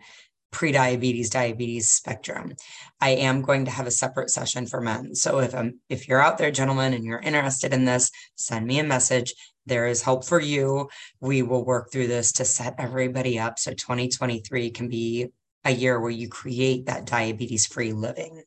pre-diabetes 0.53 1.31
diabetes 1.31 1.91
spectrum. 1.91 2.53
I 3.01 3.09
am 3.09 3.41
going 3.41 3.65
to 3.65 3.71
have 3.71 3.87
a 3.87 3.91
separate 3.91 4.29
session 4.29 4.67
for 4.67 4.79
men. 4.79 5.15
So 5.15 5.39
if 5.39 5.53
i'm 5.53 5.79
if 5.89 6.07
you're 6.07 6.21
out 6.21 6.37
there 6.37 6.51
gentlemen 6.51 6.93
and 6.93 7.03
you're 7.03 7.19
interested 7.19 7.73
in 7.73 7.85
this 7.85 8.09
send 8.35 8.65
me 8.65 8.79
a 8.79 8.83
message. 8.83 9.33
There 9.65 9.87
is 9.87 10.01
help 10.01 10.25
for 10.25 10.39
you. 10.39 10.89
We 11.21 11.41
will 11.41 11.65
work 11.65 11.91
through 11.91 12.07
this 12.07 12.33
to 12.33 12.45
set 12.45 12.75
everybody 12.77 13.39
up 13.39 13.57
so 13.57 13.73
2023 13.73 14.71
can 14.71 14.89
be 14.89 15.27
a 15.65 15.71
year 15.71 15.99
where 15.99 16.11
you 16.11 16.27
create 16.27 16.85
that 16.85 17.05
diabetes 17.05 17.65
free 17.65 17.93
living 17.93 18.43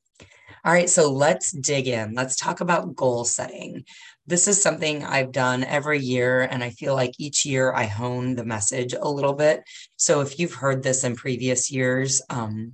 all 0.67 0.73
right, 0.73 0.91
so 0.91 1.13
let's 1.13 1.53
dig 1.53 1.87
in. 1.87 2.15
Let's 2.15 2.35
talk 2.35 2.61
about 2.61 2.97
goal 2.97 3.25
setting. 3.25 3.85
This 4.27 4.49
is 4.49 4.61
something 4.61 5.05
I've 5.05 5.31
done 5.31 5.63
every 5.63 6.01
year, 6.01 6.43
and 6.43 6.65
I 6.65 6.71
feel 6.71 6.93
like 6.93 7.13
each 7.21 7.47
year 7.47 7.73
I 7.73 7.85
hone 7.85 8.35
the 8.35 8.45
message 8.45 8.93
a 8.93 9.09
little 9.09 9.35
bit. 9.35 9.63
So 9.95 10.23
if 10.23 10.41
you've 10.41 10.55
heard 10.55 10.83
this 10.83 11.05
in 11.05 11.15
previous 11.15 11.71
years, 11.71 12.21
um, 12.31 12.73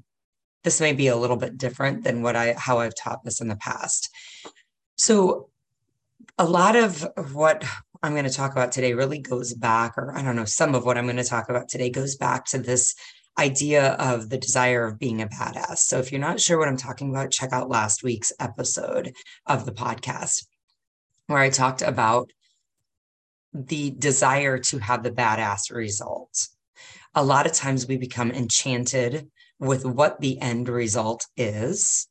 this 0.64 0.80
may 0.80 0.94
be 0.94 1.08
a 1.08 1.16
little 1.16 1.36
bit 1.36 1.58
different 1.58 2.02
than 2.02 2.22
what 2.22 2.34
I 2.34 2.54
how 2.56 2.78
I've 2.78 2.94
taught 2.94 3.24
this 3.24 3.42
in 3.42 3.48
the 3.48 3.56
past. 3.56 4.08
So 4.96 5.50
a 6.38 6.46
lot 6.46 6.76
of 6.76 7.06
what 7.34 7.62
I'm 8.02 8.12
going 8.12 8.24
to 8.24 8.30
talk 8.30 8.52
about 8.52 8.72
today 8.72 8.94
really 8.94 9.18
goes 9.18 9.52
back, 9.52 9.98
or 9.98 10.16
I 10.16 10.22
don't 10.22 10.36
know, 10.36 10.46
some 10.46 10.74
of 10.74 10.86
what 10.86 10.96
I'm 10.96 11.04
going 11.04 11.16
to 11.16 11.24
talk 11.24 11.50
about 11.50 11.68
today 11.68 11.90
goes 11.90 12.16
back 12.16 12.46
to 12.46 12.58
this 12.58 12.94
idea 13.38 13.92
of 13.94 14.28
the 14.28 14.38
desire 14.38 14.86
of 14.86 14.98
being 14.98 15.22
a 15.22 15.26
badass. 15.26 15.78
So 15.78 15.98
if 15.98 16.12
you're 16.12 16.20
not 16.20 16.40
sure 16.40 16.58
what 16.58 16.68
I'm 16.68 16.76
talking 16.76 17.10
about, 17.10 17.30
check 17.30 17.52
out 17.52 17.70
last 17.70 18.02
week's 18.02 18.32
episode 18.38 19.12
of 19.46 19.64
the 19.64 19.72
podcast 19.72 20.46
where 21.26 21.38
I 21.38 21.50
talked 21.50 21.82
about 21.82 22.30
the 23.54 23.90
desire 23.90 24.58
to 24.58 24.78
have 24.78 25.02
the 25.02 25.10
badass 25.10 25.70
result. 25.70 26.48
A 27.14 27.24
lot 27.24 27.46
of 27.46 27.52
times 27.52 27.86
we 27.86 27.96
become 27.96 28.30
enchanted 28.30 29.30
with 29.58 29.84
what 29.84 30.20
the 30.20 30.40
end 30.40 30.68
result 30.68 31.26
is 31.36 32.08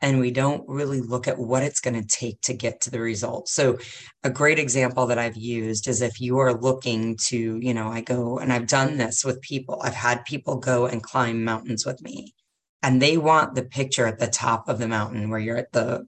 and 0.00 0.20
we 0.20 0.30
don't 0.30 0.62
really 0.68 1.00
look 1.00 1.26
at 1.26 1.38
what 1.38 1.62
it's 1.62 1.80
going 1.80 2.00
to 2.00 2.06
take 2.06 2.40
to 2.42 2.54
get 2.54 2.80
to 2.82 2.90
the 2.90 3.00
result. 3.00 3.48
So, 3.48 3.78
a 4.22 4.30
great 4.30 4.58
example 4.58 5.06
that 5.06 5.18
I've 5.18 5.36
used 5.36 5.88
is 5.88 6.02
if 6.02 6.20
you 6.20 6.38
are 6.38 6.54
looking 6.54 7.16
to, 7.28 7.58
you 7.58 7.74
know, 7.74 7.88
I 7.88 8.02
go 8.02 8.38
and 8.38 8.52
I've 8.52 8.66
done 8.66 8.98
this 8.98 9.24
with 9.24 9.40
people, 9.40 9.80
I've 9.82 9.94
had 9.94 10.24
people 10.24 10.58
go 10.58 10.86
and 10.86 11.02
climb 11.02 11.44
mountains 11.44 11.84
with 11.84 12.00
me, 12.02 12.34
and 12.82 13.02
they 13.02 13.16
want 13.16 13.54
the 13.54 13.64
picture 13.64 14.06
at 14.06 14.18
the 14.18 14.28
top 14.28 14.68
of 14.68 14.78
the 14.78 14.88
mountain 14.88 15.30
where 15.30 15.40
you're 15.40 15.56
at 15.56 15.72
the 15.72 16.06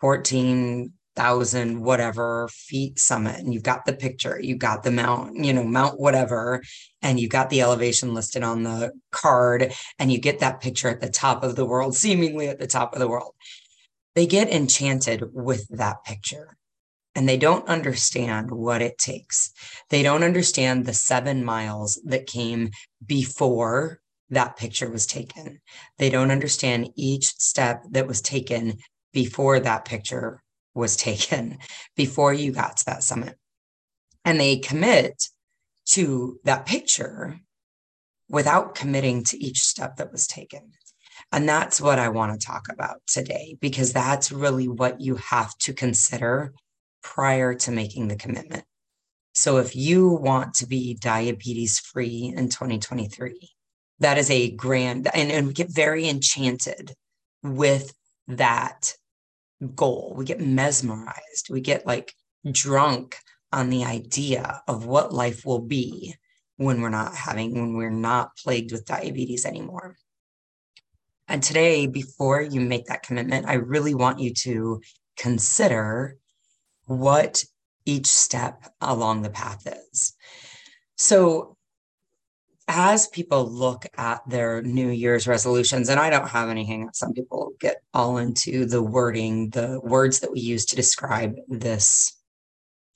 14 0.00 0.92
thousand 1.16 1.80
whatever 1.80 2.48
feet 2.48 2.98
summit 2.98 3.38
and 3.38 3.54
you've 3.54 3.62
got 3.62 3.84
the 3.84 3.92
picture 3.92 4.40
you 4.40 4.56
got 4.56 4.82
the 4.82 4.90
mount 4.90 5.36
you 5.36 5.52
know 5.52 5.62
mount 5.62 5.98
whatever 5.98 6.60
and 7.04 7.20
you 7.20 7.28
got 7.28 7.50
the 7.50 7.60
elevation 7.60 8.14
listed 8.14 8.42
on 8.42 8.62
the 8.62 8.90
card 9.12 9.72
and 9.98 10.10
you 10.10 10.18
get 10.18 10.40
that 10.40 10.60
picture 10.60 10.88
at 10.88 11.00
the 11.00 11.08
top 11.08 11.44
of 11.44 11.54
the 11.54 11.66
world 11.66 11.94
seemingly 12.04 12.48
at 12.48 12.58
the 12.58 12.66
top 12.66 12.94
of 12.94 12.98
the 12.98 13.08
world. 13.08 13.34
They 14.14 14.26
get 14.26 14.48
enchanted 14.48 15.24
with 15.32 15.66
that 15.68 16.04
picture 16.04 16.56
and 17.14 17.28
they 17.28 17.36
don't 17.36 17.68
understand 17.68 18.50
what 18.50 18.82
it 18.82 18.98
takes. 18.98 19.52
They 19.90 20.02
don't 20.02 20.24
understand 20.24 20.84
the 20.84 20.94
7 20.94 21.44
miles 21.44 22.00
that 22.04 22.26
came 22.26 22.70
before 23.04 24.00
that 24.30 24.56
picture 24.56 24.90
was 24.90 25.06
taken. 25.06 25.60
They 25.98 26.10
don't 26.10 26.30
understand 26.30 26.90
each 26.96 27.26
step 27.26 27.82
that 27.90 28.06
was 28.06 28.22
taken 28.22 28.78
before 29.12 29.60
that 29.60 29.84
picture 29.84 30.42
was 30.74 30.96
taken 31.08 31.58
before 31.96 32.32
you 32.32 32.52
got 32.52 32.78
to 32.78 32.84
that 32.86 33.02
summit. 33.02 33.36
And 34.24 34.40
they 34.40 34.56
commit 34.56 35.28
to 35.86 36.40
that 36.44 36.66
picture 36.66 37.38
without 38.28 38.74
committing 38.74 39.22
to 39.24 39.36
each 39.36 39.60
step 39.60 39.96
that 39.96 40.10
was 40.10 40.26
taken. 40.26 40.72
And 41.30 41.48
that's 41.48 41.80
what 41.80 41.98
I 41.98 42.08
want 42.08 42.38
to 42.38 42.46
talk 42.46 42.66
about 42.70 43.00
today, 43.06 43.56
because 43.60 43.92
that's 43.92 44.32
really 44.32 44.68
what 44.68 45.00
you 45.00 45.16
have 45.16 45.56
to 45.58 45.72
consider 45.72 46.52
prior 47.02 47.54
to 47.54 47.70
making 47.70 48.08
the 48.08 48.16
commitment. 48.16 48.64
So 49.34 49.58
if 49.58 49.74
you 49.74 50.08
want 50.08 50.54
to 50.54 50.66
be 50.66 50.94
diabetes 50.94 51.80
free 51.80 52.32
in 52.34 52.48
2023, 52.48 53.50
that 53.98 54.16
is 54.16 54.30
a 54.30 54.50
grand, 54.52 55.08
and, 55.14 55.30
and 55.30 55.48
we 55.48 55.52
get 55.52 55.70
very 55.70 56.08
enchanted 56.08 56.94
with 57.42 57.92
that 58.28 58.94
goal. 59.74 60.14
We 60.16 60.24
get 60.24 60.40
mesmerized. 60.40 61.48
We 61.50 61.60
get 61.60 61.86
like 61.86 62.12
drunk 62.50 63.16
on 63.52 63.70
the 63.70 63.84
idea 63.84 64.62
of 64.66 64.86
what 64.86 65.12
life 65.12 65.46
will 65.46 65.60
be 65.60 66.14
when 66.56 66.80
we're 66.80 66.88
not 66.88 67.14
having, 67.14 67.54
when 67.54 67.74
we're 67.74 67.90
not 67.90 68.36
plagued 68.36 68.72
with 68.72 68.86
diabetes 68.86 69.44
anymore. 69.44 69.96
And 71.26 71.42
today, 71.42 71.86
before 71.86 72.42
you 72.42 72.60
make 72.60 72.86
that 72.86 73.02
commitment, 73.02 73.46
I 73.46 73.54
really 73.54 73.94
want 73.94 74.18
you 74.18 74.34
to 74.34 74.80
consider 75.16 76.18
what 76.86 77.44
each 77.86 78.06
step 78.06 78.72
along 78.80 79.22
the 79.22 79.30
path 79.30 79.66
is. 79.66 80.14
So, 80.96 81.56
as 82.66 83.08
people 83.08 83.44
look 83.44 83.86
at 83.96 84.22
their 84.28 84.62
New 84.62 84.88
Year's 84.88 85.26
resolutions, 85.26 85.88
and 85.88 86.00
I 86.00 86.10
don't 86.10 86.28
have 86.28 86.48
any 86.48 86.66
hangups, 86.66 86.96
some 86.96 87.12
people 87.12 87.52
get 87.60 87.82
all 87.92 88.18
into 88.18 88.64
the 88.64 88.82
wording, 88.82 89.50
the 89.50 89.80
words 89.82 90.20
that 90.20 90.32
we 90.32 90.40
use 90.40 90.64
to 90.66 90.76
describe 90.76 91.36
this 91.48 92.16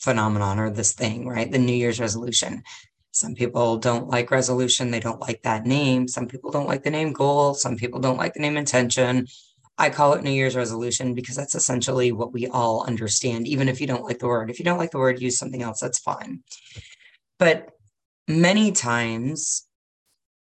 phenomenon 0.00 0.58
or 0.58 0.70
this 0.70 0.92
thing, 0.92 1.28
right? 1.28 1.50
The 1.50 1.58
New 1.58 1.75
Year's 1.75 2.00
resolution. 2.00 2.62
Some 3.10 3.34
people 3.34 3.78
don't 3.78 4.08
like 4.08 4.30
resolution, 4.30 4.90
they 4.90 5.00
don't 5.00 5.20
like 5.20 5.42
that 5.42 5.66
name. 5.66 6.06
Some 6.08 6.28
people 6.28 6.50
don't 6.50 6.68
like 6.68 6.84
the 6.84 6.90
name 6.90 7.12
goal, 7.12 7.52
some 7.54 7.76
people 7.76 8.00
don't 8.00 8.16
like 8.16 8.34
the 8.34 8.40
name 8.40 8.56
intention. 8.56 9.26
I 9.76 9.90
call 9.90 10.14
it 10.14 10.25
New 10.25 10.30
Year's 10.30 10.56
resolution 10.56 11.14
because 11.14 11.37
that's 11.37 11.54
essentially 11.54 12.10
what 12.10 12.32
we 12.32 12.48
all 12.48 12.84
understand, 12.84 13.46
even 13.46 13.68
if 13.68 13.80
you 13.80 13.87
don't 13.87 14.04
like 14.04 14.18
the 14.18 14.26
word. 14.26 14.50
If 14.50 14.58
you 14.58 14.64
don't 14.64 14.78
like 14.78 14.90
the 14.90 14.98
word, 14.98 15.20
use 15.20 15.38
something 15.38 15.62
else, 15.62 15.80
that's 15.80 16.00
fine. 16.00 16.42
But 17.38 17.70
many 18.28 18.73
times 18.73 19.64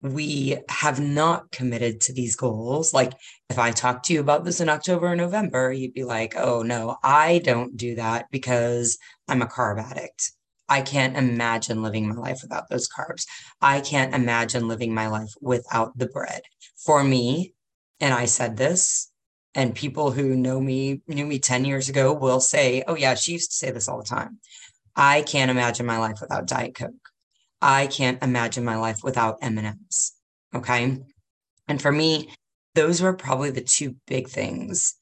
we 0.01 0.57
have 0.69 0.99
not 0.99 1.49
committed 1.51 2.01
to 2.01 2.13
these 2.13 2.35
goals. 2.35 2.93
Like 2.93 3.13
if 3.49 3.57
I 3.57 3.71
talked 3.71 4.05
to 4.05 4.13
you 4.13 4.19
about 4.19 4.43
this 4.43 4.59
in 4.59 4.69
October 4.69 5.07
or 5.07 5.15
November, 5.15 5.71
you'd 5.71 5.93
be 5.93 6.03
like, 6.03 6.35
oh 6.35 6.61
no, 6.61 6.97
I 7.03 7.39
don't 7.39 7.75
do 7.75 7.95
that 7.95 8.25
because 8.29 8.97
I'm 9.27 9.41
a 9.41 9.47
carb 9.47 9.81
addict. 9.81 10.31
I 10.69 10.81
can't 10.81 11.17
imagine 11.17 11.81
living 11.81 12.07
my 12.07 12.15
life 12.15 12.39
without 12.41 12.69
those 12.69 12.89
carbs. 12.89 13.25
I 13.61 13.81
can't 13.81 14.13
imagine 14.13 14.67
living 14.67 14.93
my 14.93 15.07
life 15.07 15.33
without 15.41 15.97
the 15.97 16.07
bread. 16.07 16.41
For 16.77 17.03
me, 17.03 17.53
and 17.99 18.13
I 18.13 18.25
said 18.25 18.57
this, 18.57 19.11
and 19.55 19.75
people 19.75 20.11
who 20.11 20.35
know 20.35 20.59
me, 20.59 21.01
knew 21.07 21.25
me 21.25 21.39
10 21.39 21.65
years 21.65 21.89
ago 21.89 22.13
will 22.13 22.39
say, 22.39 22.83
oh, 22.87 22.95
yeah, 22.95 23.13
she 23.13 23.33
used 23.33 23.51
to 23.51 23.57
say 23.57 23.71
this 23.71 23.87
all 23.87 23.99
the 23.99 24.03
time. 24.03 24.39
I 24.95 25.21
can't 25.21 25.51
imagine 25.51 25.85
my 25.85 25.99
life 25.99 26.19
without 26.21 26.47
Diet 26.47 26.75
Coke. 26.75 27.02
I 27.63 27.87
can't 27.87 28.21
imagine 28.21 28.65
my 28.65 28.75
life 28.75 28.99
without 29.03 29.37
M&Ms. 29.41 30.11
Okay. 30.53 30.99
And 31.67 31.81
for 31.81 31.91
me, 31.91 32.29
those 32.75 33.01
were 33.01 33.13
probably 33.13 33.51
the 33.51 33.61
two 33.61 33.95
big 34.05 34.27
things. 34.27 34.95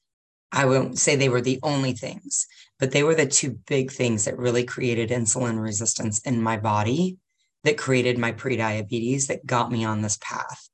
I 0.52 0.66
won't 0.66 0.98
say 0.98 1.16
they 1.16 1.28
were 1.28 1.40
the 1.40 1.58
only 1.62 1.92
things, 1.92 2.46
but 2.78 2.92
they 2.92 3.02
were 3.02 3.16
the 3.16 3.26
two 3.26 3.58
big 3.66 3.90
things 3.90 4.26
that 4.26 4.38
really 4.38 4.64
created 4.64 5.10
insulin 5.10 5.60
resistance 5.60 6.20
in 6.20 6.40
my 6.40 6.56
body 6.56 7.18
that 7.64 7.78
created 7.78 8.16
my 8.16 8.32
prediabetes 8.32 9.26
that 9.26 9.44
got 9.46 9.72
me 9.72 9.84
on 9.84 10.02
this 10.02 10.18
path. 10.20 10.68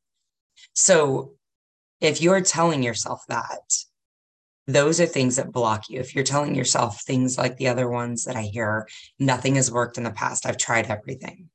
So 0.75 1.33
if 2.01 2.21
you're 2.21 2.41
telling 2.41 2.83
yourself 2.83 3.23
that, 3.29 3.73
those 4.67 5.01
are 5.01 5.07
things 5.07 5.37
that 5.37 5.53
block 5.53 5.89
you. 5.89 6.01
If 6.01 6.15
you're 6.15 6.25
telling 6.25 6.55
yourself 6.55 7.01
things 7.01 7.39
like 7.39 7.57
the 7.57 7.69
other 7.69 7.89
ones 7.89 8.25
that 8.25 8.37
I 8.37 8.43
hear, 8.43 8.87
nothing 9.19 9.55
has 9.55 9.73
worked 9.73 9.97
in 9.97 10.05
the 10.05 10.11
past, 10.11 10.45
I've 10.45 10.59
tried 10.59 10.87
everything. 10.87 11.49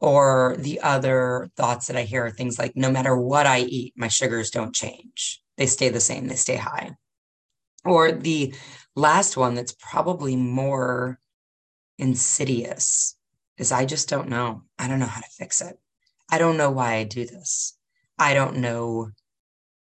Or 0.00 0.56
the 0.58 0.80
other 0.80 1.50
thoughts 1.56 1.86
that 1.86 1.96
I 1.96 2.02
hear 2.02 2.26
are 2.26 2.30
things 2.30 2.58
like, 2.58 2.76
no 2.76 2.90
matter 2.90 3.16
what 3.16 3.46
I 3.46 3.60
eat, 3.60 3.94
my 3.96 4.08
sugars 4.08 4.50
don't 4.50 4.74
change. 4.74 5.42
They 5.56 5.66
stay 5.66 5.88
the 5.88 6.00
same, 6.00 6.26
they 6.26 6.34
stay 6.34 6.56
high. 6.56 6.96
Or 7.84 8.12
the 8.12 8.54
last 8.94 9.36
one 9.36 9.54
that's 9.54 9.74
probably 9.78 10.36
more 10.36 11.18
insidious 11.98 13.16
is 13.56 13.72
I 13.72 13.86
just 13.86 14.08
don't 14.08 14.28
know. 14.28 14.62
I 14.78 14.88
don't 14.88 14.98
know 14.98 15.06
how 15.06 15.20
to 15.20 15.28
fix 15.30 15.60
it. 15.60 15.78
I 16.30 16.38
don't 16.38 16.56
know 16.56 16.70
why 16.70 16.94
I 16.94 17.04
do 17.04 17.24
this. 17.24 17.78
I 18.18 18.34
don't 18.34 18.56
know 18.58 19.10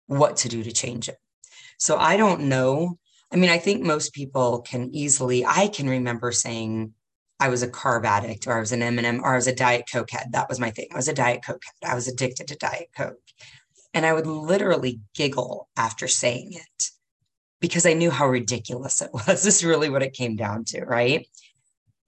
what 0.07 0.37
to 0.39 0.49
do 0.49 0.63
to 0.63 0.73
change 0.73 1.09
it. 1.09 1.19
So 1.79 1.97
I 1.97 2.17
don't 2.17 2.43
know. 2.43 2.99
I 3.33 3.37
mean, 3.37 3.51
I 3.51 3.59
think 3.59 3.83
most 3.83 4.13
people 4.13 4.61
can 4.61 4.91
easily, 4.93 5.45
I 5.47 5.69
can 5.69 5.89
remember 5.89 6.31
saying 6.31 6.93
I 7.41 7.49
was 7.49 7.63
a 7.63 7.69
carb 7.69 8.05
addict 8.05 8.47
or 8.47 8.57
I 8.57 8.61
was 8.61 8.73
an 8.73 8.83
M&M 8.83 9.21
or 9.23 9.33
I 9.33 9.37
was 9.37 9.47
a 9.47 9.55
Diet 9.55 9.87
Coke 9.91 10.11
head. 10.11 10.29
That 10.33 10.49
was 10.49 10.61
my 10.61 10.71
thing. 10.71 10.89
I 10.93 10.97
was 10.97 11.09
a 11.09 11.15
Diet 11.15 11.45
Coke 11.45 11.63
head. 11.65 11.91
I 11.91 11.95
was 11.95 12.09
addicted 12.09 12.49
to 12.49 12.57
Diet 12.57 12.91
Coke. 12.97 13.19
And 13.93 14.07
I 14.07 14.13
would 14.13 14.27
literally 14.27 15.01
giggle 15.15 15.69
after 15.77 16.09
saying 16.09 16.53
it 16.53 16.91
because 17.61 17.87
I 17.87 17.93
knew 17.93 18.11
how 18.11 18.29
ridiculous 18.29 19.01
it 19.03 19.11
was. 19.15 19.43
This 19.43 19.47
is 19.47 19.65
really 19.65 19.89
what 19.89 20.03
it 20.03 20.13
came 20.13 20.37
down 20.37 20.65
to, 20.67 20.85
right? 20.85 21.27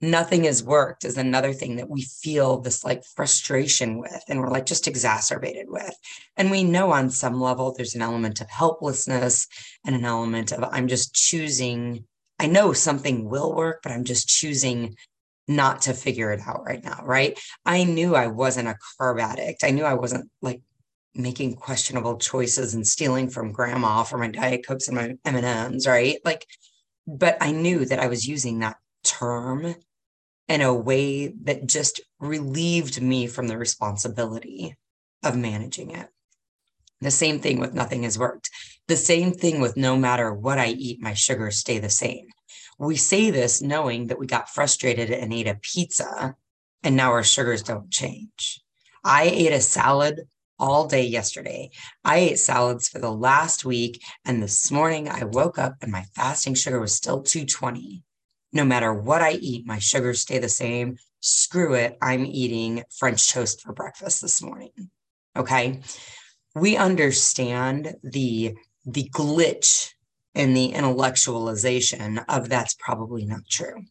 nothing 0.01 0.43
has 0.43 0.63
worked 0.63 1.03
is 1.03 1.17
another 1.17 1.53
thing 1.53 1.77
that 1.77 1.89
we 1.89 2.03
feel 2.03 2.59
this 2.59 2.83
like 2.83 3.03
frustration 3.03 3.97
with 3.97 4.23
and 4.27 4.39
we're 4.39 4.51
like 4.51 4.65
just 4.65 4.87
exacerbated 4.87 5.65
with 5.69 5.95
and 6.35 6.51
we 6.51 6.63
know 6.63 6.91
on 6.91 7.09
some 7.09 7.39
level 7.41 7.73
there's 7.75 7.95
an 7.95 8.01
element 8.01 8.39
of 8.39 8.49
helplessness 8.49 9.47
and 9.85 9.95
an 9.95 10.05
element 10.05 10.51
of 10.51 10.63
i'm 10.71 10.87
just 10.87 11.15
choosing 11.15 12.03
i 12.39 12.45
know 12.45 12.73
something 12.73 13.27
will 13.27 13.55
work 13.55 13.79
but 13.81 13.91
i'm 13.91 14.03
just 14.03 14.27
choosing 14.27 14.95
not 15.47 15.81
to 15.81 15.93
figure 15.93 16.31
it 16.31 16.41
out 16.45 16.63
right 16.65 16.83
now 16.83 17.01
right 17.03 17.39
i 17.65 17.83
knew 17.83 18.15
i 18.15 18.27
wasn't 18.27 18.67
a 18.67 18.77
carb 18.99 19.21
addict 19.21 19.63
i 19.63 19.71
knew 19.71 19.83
i 19.83 19.93
wasn't 19.93 20.29
like 20.41 20.61
making 21.15 21.55
questionable 21.55 22.17
choices 22.17 22.73
and 22.73 22.85
stealing 22.85 23.29
from 23.29 23.51
grandma 23.51 24.03
for 24.03 24.17
my 24.17 24.27
diet 24.27 24.65
cokes 24.67 24.87
and 24.87 24.97
my 24.97 25.15
m&ms 25.25 25.87
right 25.87 26.19
like 26.25 26.45
but 27.07 27.37
i 27.41 27.51
knew 27.51 27.85
that 27.85 27.99
i 27.99 28.07
was 28.07 28.27
using 28.27 28.59
that 28.59 28.77
term 29.03 29.75
in 30.47 30.61
a 30.61 30.73
way 30.73 31.27
that 31.43 31.67
just 31.67 32.01
relieved 32.19 33.01
me 33.01 33.27
from 33.27 33.47
the 33.47 33.57
responsibility 33.57 34.75
of 35.23 35.37
managing 35.37 35.91
it. 35.91 36.07
The 37.01 37.11
same 37.11 37.39
thing 37.39 37.59
with 37.59 37.73
nothing 37.73 38.03
has 38.03 38.17
worked. 38.17 38.49
The 38.87 38.95
same 38.95 39.33
thing 39.33 39.59
with 39.59 39.77
no 39.77 39.97
matter 39.97 40.33
what 40.33 40.57
I 40.57 40.67
eat, 40.67 41.01
my 41.01 41.13
sugars 41.13 41.57
stay 41.57 41.79
the 41.79 41.89
same. 41.89 42.27
We 42.77 42.95
say 42.95 43.31
this 43.31 43.61
knowing 43.61 44.07
that 44.07 44.19
we 44.19 44.27
got 44.27 44.49
frustrated 44.49 45.09
and 45.09 45.33
ate 45.33 45.47
a 45.47 45.59
pizza 45.61 46.35
and 46.83 46.95
now 46.95 47.11
our 47.11 47.23
sugars 47.23 47.63
don't 47.63 47.89
change. 47.91 48.61
I 49.03 49.23
ate 49.23 49.51
a 49.53 49.61
salad 49.61 50.27
all 50.59 50.87
day 50.87 51.05
yesterday. 51.05 51.71
I 52.03 52.17
ate 52.17 52.39
salads 52.39 52.87
for 52.87 52.99
the 52.99 53.11
last 53.11 53.65
week. 53.65 54.03
And 54.25 54.41
this 54.41 54.71
morning 54.71 55.09
I 55.09 55.23
woke 55.23 55.57
up 55.57 55.77
and 55.81 55.91
my 55.91 56.03
fasting 56.15 56.55
sugar 56.55 56.79
was 56.79 56.93
still 56.93 57.21
220 57.21 58.03
no 58.53 58.65
matter 58.65 58.93
what 58.93 59.21
I 59.21 59.33
eat, 59.33 59.65
my 59.65 59.79
sugars 59.79 60.21
stay 60.21 60.39
the 60.39 60.49
same. 60.49 60.97
Screw 61.19 61.73
it. 61.73 61.97
I'm 62.01 62.25
eating 62.25 62.83
French 62.97 63.31
toast 63.31 63.61
for 63.61 63.73
breakfast 63.73 64.21
this 64.21 64.41
morning. 64.41 64.71
Okay. 65.35 65.81
We 66.55 66.77
understand 66.77 67.95
the, 68.03 68.55
the 68.85 69.09
glitch 69.13 69.91
in 70.37 70.53
the 70.53 70.71
intellectualization 70.71 72.23
of 72.29 72.47
that's 72.47 72.75
probably 72.75 73.25
not 73.25 73.41
true. 73.49 73.83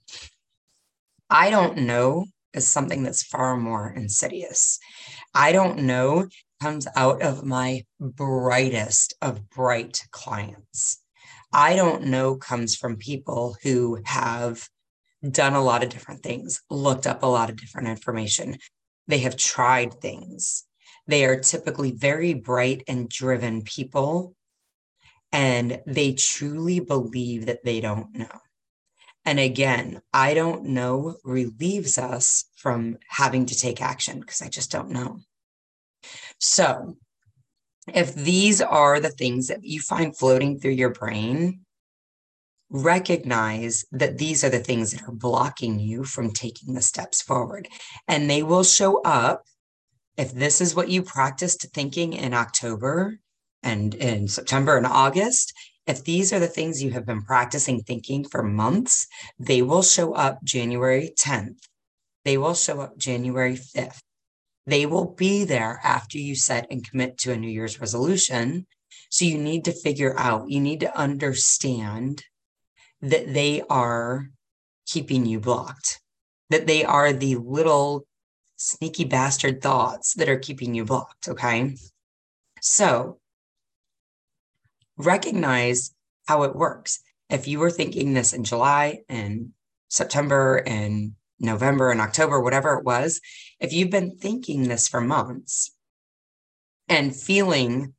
I 1.29 1.51
don't 1.51 1.79
know 1.79 2.27
is 2.55 2.73
something 2.73 3.03
that's 3.03 3.25
far 3.25 3.57
more 3.57 3.91
insidious. 3.91 4.79
I 5.35 5.51
don't 5.51 5.81
know 5.81 6.29
comes 6.63 6.87
out 6.95 7.21
of 7.21 7.45
my 7.45 7.85
brightest 8.01 9.15
of 9.21 9.51
bright 9.51 10.07
clients. 10.13 11.03
I 11.53 11.75
don't 11.75 12.05
know 12.05 12.37
comes 12.37 12.77
from 12.77 12.97
people 12.97 13.57
who 13.65 13.99
have 14.05 14.69
done 15.29 15.55
a 15.55 15.65
lot 15.65 15.83
of 15.83 15.89
different 15.91 16.23
things, 16.23 16.63
looked 16.71 17.09
up 17.09 17.25
a 17.25 17.27
lot 17.27 17.51
of 17.51 17.57
different 17.57 17.89
information. 17.89 18.57
They 19.09 19.19
have 19.19 19.37
tried 19.37 19.95
things. 19.95 20.65
They 21.09 21.25
are 21.25 21.41
typically 21.41 21.91
very 21.91 22.35
bright 22.35 22.85
and 22.87 23.09
driven 23.09 23.63
people, 23.63 24.36
and 25.33 25.81
they 25.87 26.13
truly 26.13 26.81
believe 26.81 27.47
that 27.47 27.65
they 27.65 27.81
don't 27.81 28.15
know. 28.15 28.41
And 29.25 29.41
again, 29.41 30.03
I 30.13 30.35
don't 30.35 30.67
know 30.67 31.17
relieves 31.25 31.99
us 31.99 32.45
from 32.57 32.99
having 33.09 33.47
to 33.47 33.57
take 33.57 33.83
action 33.83 34.21
because 34.21 34.41
I 34.41 34.49
just 34.49 34.71
don't 34.71 34.91
know. 34.91 35.19
So, 36.39 36.97
if 37.93 38.15
these 38.15 38.61
are 38.61 39.01
the 39.01 39.11
things 39.11 39.49
that 39.49 39.65
you 39.65 39.81
find 39.81 40.17
floating 40.17 40.59
through 40.59 40.73
your 40.73 40.91
brain, 40.91 41.61
recognize 42.71 43.85
that 43.93 44.19
these 44.19 44.43
are 44.43 44.49
the 44.49 44.59
things 44.59 44.93
that 44.93 45.03
are 45.09 45.13
blocking 45.13 45.79
you 45.79 46.05
from 46.05 46.33
taking 46.33 46.75
the 46.75 46.83
steps 46.83 47.23
forward. 47.23 47.69
And 48.09 48.29
they 48.29 48.43
will 48.43 48.65
show 48.65 49.01
up 49.03 49.45
if 50.17 50.33
this 50.33 50.61
is 50.61 50.75
what 50.75 50.89
you 50.89 51.03
practiced 51.03 51.67
thinking 51.75 52.13
in 52.13 52.35
October, 52.35 53.19
and 53.63 53.95
in 53.95 54.29
September 54.29 54.77
and 54.77 54.87
August, 54.87 55.53
if 55.87 56.03
these 56.05 56.33
are 56.33 56.41
the 56.41 56.49
things 56.49 56.83
you 56.83 56.91
have 56.91 57.07
been 57.07 57.23
practicing 57.23 57.81
thinking 57.81 58.25
for 58.25 58.43
months, 58.43 59.07
they 59.39 59.63
will 59.63 59.83
show 59.83 60.15
up 60.15 60.43
January 60.43 61.13
10th. 61.17 61.59
They 62.25 62.37
will 62.37 62.55
show 62.55 62.81
up 62.81 62.99
January 62.99 63.57
5th. 63.57 64.01
They 64.67 64.85
will 64.85 65.15
be 65.15 65.45
there 65.45 65.81
after 65.85 66.19
you 66.19 66.35
set 66.35 66.67
and 66.71 66.89
commit 66.89 67.19
to 67.19 67.33
a 67.33 67.37
New 67.37 67.49
Year's 67.49 67.81
resolution. 67.81 68.67
So 69.11 69.25
you 69.25 69.39
need 69.39 69.65
to 69.67 69.73
figure 69.73 70.19
out, 70.19 70.51
you 70.51 70.61
need 70.61 70.81
to 70.81 70.99
understand 70.99 72.25
that 73.01 73.33
they 73.33 73.63
are 73.71 74.31
keeping 74.87 75.25
you 75.25 75.39
blocked, 75.39 76.01
that 76.51 76.67
they 76.67 76.85
are 76.85 77.13
the 77.13 77.37
little 77.37 78.07
sneaky 78.57 79.05
bastard 79.05 79.63
thoughts 79.63 80.15
that 80.15 80.29
are 80.29 80.39
keeping 80.39 80.75
you 80.75 80.85
blocked. 80.85 81.29
Okay. 81.29 81.77
So 82.61 83.19
recognize 84.97 85.95
how 86.27 86.43
it 86.43 86.57
works. 86.57 87.01
If 87.29 87.49
you 87.49 87.59
were 87.59 87.71
thinking 87.71 88.15
this 88.15 88.33
in 88.33 88.45
July 88.45 89.01
and 89.09 89.51
September 89.89 90.63
and 90.67 91.13
November 91.39 91.91
and 91.91 92.01
October, 92.01 92.41
whatever 92.41 92.75
it 92.75 92.85
was, 92.85 93.21
if 93.61 93.73
you've 93.73 93.91
been 93.91 94.17
thinking 94.17 94.69
this 94.69 94.89
for 94.89 95.01
months 95.01 95.73
and 96.89 97.15
feeling 97.15 97.95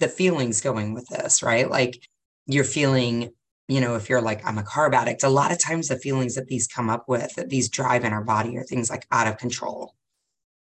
the 0.00 0.08
feelings 0.08 0.60
going 0.60 0.94
with 0.94 1.06
this, 1.08 1.42
right? 1.42 1.70
Like 1.70 2.08
you're 2.46 2.64
feeling, 2.64 3.30
you 3.68 3.80
know, 3.80 3.94
if 3.94 4.08
you're 4.08 4.20
like, 4.20 4.44
I'm 4.44 4.58
a 4.58 4.62
carb 4.62 4.94
addict, 4.94 5.22
a 5.22 5.28
lot 5.28 5.52
of 5.52 5.60
times 5.60 5.88
the 5.88 5.96
feelings 5.96 6.34
that 6.34 6.48
these 6.48 6.66
come 6.66 6.90
up 6.90 7.08
with, 7.08 7.34
that 7.36 7.50
these 7.50 7.68
drive 7.68 8.04
in 8.04 8.12
our 8.12 8.24
body 8.24 8.56
are 8.58 8.64
things 8.64 8.90
like 8.90 9.06
out 9.10 9.28
of 9.28 9.38
control. 9.38 9.94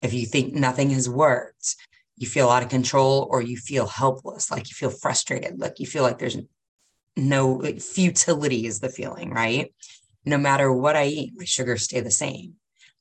If 0.02 0.14
you 0.14 0.26
think 0.26 0.54
nothing 0.54 0.92
has 0.92 1.10
worked, 1.10 1.76
you 2.18 2.28
feel 2.28 2.50
out 2.50 2.64
of 2.64 2.70
control 2.70 3.28
or 3.30 3.42
you 3.42 3.58
feel 3.58 3.88
helpless, 3.88 4.50
like 4.50 4.70
you 4.70 4.74
feel 4.74 4.90
frustrated, 4.90 5.60
like 5.60 5.80
you 5.80 5.86
feel 5.86 6.04
like 6.04 6.18
there's 6.18 6.38
no 7.18 7.62
futility 7.80 8.66
is 8.66 8.80
the 8.80 8.90
feeling, 8.90 9.32
right? 9.32 9.74
No 10.26 10.38
matter 10.38 10.72
what 10.72 10.96
I 10.96 11.06
eat, 11.06 11.34
my 11.36 11.46
sugars 11.46 11.84
stay 11.84 12.00
the 12.00 12.12
same. 12.12 12.54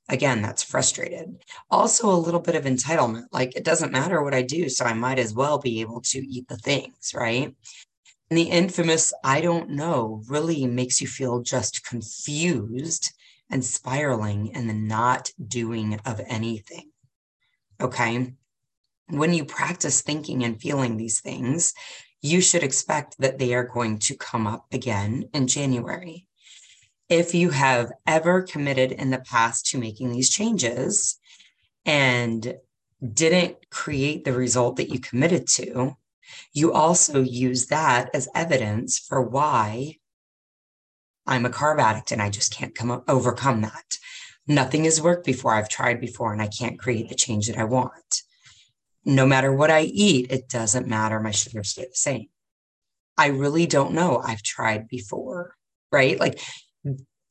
Again, 0.09 0.43
that's 0.43 0.63
frustrated. 0.63 1.43
Also, 1.71 2.11
a 2.11 2.15
little 2.15 2.41
bit 2.41 2.57
of 2.57 2.65
entitlement. 2.65 3.25
Like 3.33 3.57
it 3.57 3.65
doesn't 3.65 3.93
matter 3.93 4.23
what 4.23 4.35
I 4.35 4.43
do, 4.43 4.69
so 4.69 4.85
I 4.85 4.93
might 4.93 5.19
as 5.19 5.33
well 5.33 5.59
be 5.59 5.81
able 5.81 6.03
to 6.03 6.19
eat 6.19 6.47
the 6.49 6.59
things, 6.59 7.13
right? 7.15 7.55
And 8.31 8.39
the 8.39 8.51
infamous 8.51 9.13
I 9.23 9.41
don't 9.41 9.71
know 9.71 10.23
really 10.29 10.67
makes 10.67 11.01
you 11.01 11.07
feel 11.07 11.41
just 11.41 11.87
confused 11.87 13.13
and 13.51 13.65
spiraling 13.65 14.55
and 14.55 14.69
the 14.69 14.75
not 14.75 15.31
doing 15.49 15.99
of 16.05 16.21
anything. 16.29 16.91
Okay 17.81 18.35
when 19.09 19.35
you 19.35 19.45
practice 19.45 20.01
thinking 20.01 20.45
and 20.45 20.61
feeling 20.61 20.97
these 20.97 21.21
things, 21.21 21.75
you 22.23 22.41
should 22.41 22.63
expect 22.63 23.17
that 23.19 23.39
they 23.39 23.55
are 23.55 23.67
going 23.67 23.99
to 23.99 24.17
come 24.17 24.47
up 24.47 24.67
again 24.73 25.29
in 25.35 25.47
January. 25.47 26.27
If 27.11 27.35
you 27.35 27.51
have 27.51 27.93
ever 28.07 28.43
committed 28.43 28.93
in 28.93 29.11
the 29.11 29.19
past 29.19 29.67
to 29.67 29.79
making 29.79 30.13
these 30.13 30.31
changes 30.31 31.19
and 31.85 32.55
didn't 33.13 33.69
create 33.71 34.25
the 34.25 34.33
result 34.33 34.77
that 34.77 34.89
you 34.89 34.99
committed 34.99 35.47
to, 35.49 35.97
you 36.55 36.73
also 36.73 37.21
use 37.21 37.67
that 37.67 38.09
as 38.15 38.29
evidence 38.35 38.99
for 38.99 39.21
why 39.21 39.97
I'm 41.27 41.45
a 41.45 41.51
carb 41.51 41.79
addict 41.79 42.11
and 42.11 42.23
I 42.23 42.31
just 42.31 42.55
can't 42.55 42.75
come 42.75 42.91
up, 42.91 43.05
overcome 43.07 43.61
that. 43.63 43.99
Nothing 44.47 44.85
has 44.85 45.01
worked 45.01 45.27
before. 45.27 45.55
I've 45.55 45.69
tried 45.69 46.01
before 46.01 46.33
and 46.33 46.41
I 46.41 46.49
can't 46.49 46.79
create 46.79 47.11
the 47.11 47.15
change 47.15 47.49
that 47.49 47.59
I 47.59 47.65
want 47.65 48.23
no 49.05 49.27
matter 49.27 49.53
what 49.53 49.71
I 49.71 49.83
eat, 49.83 50.31
it 50.31 50.49
doesn't 50.49 50.89
matter. 50.89 51.21
My 51.21 51.31
sugars 51.31 51.71
stay 51.71 51.83
the 51.83 51.91
same. 51.95 52.27
I 53.17 53.29
really 53.29 53.67
don't 53.67 53.93
know. 53.93 54.21
I've 54.25 54.43
tried 54.43 54.89
before, 54.89 55.55
right? 55.93 56.19
Like 56.19 56.41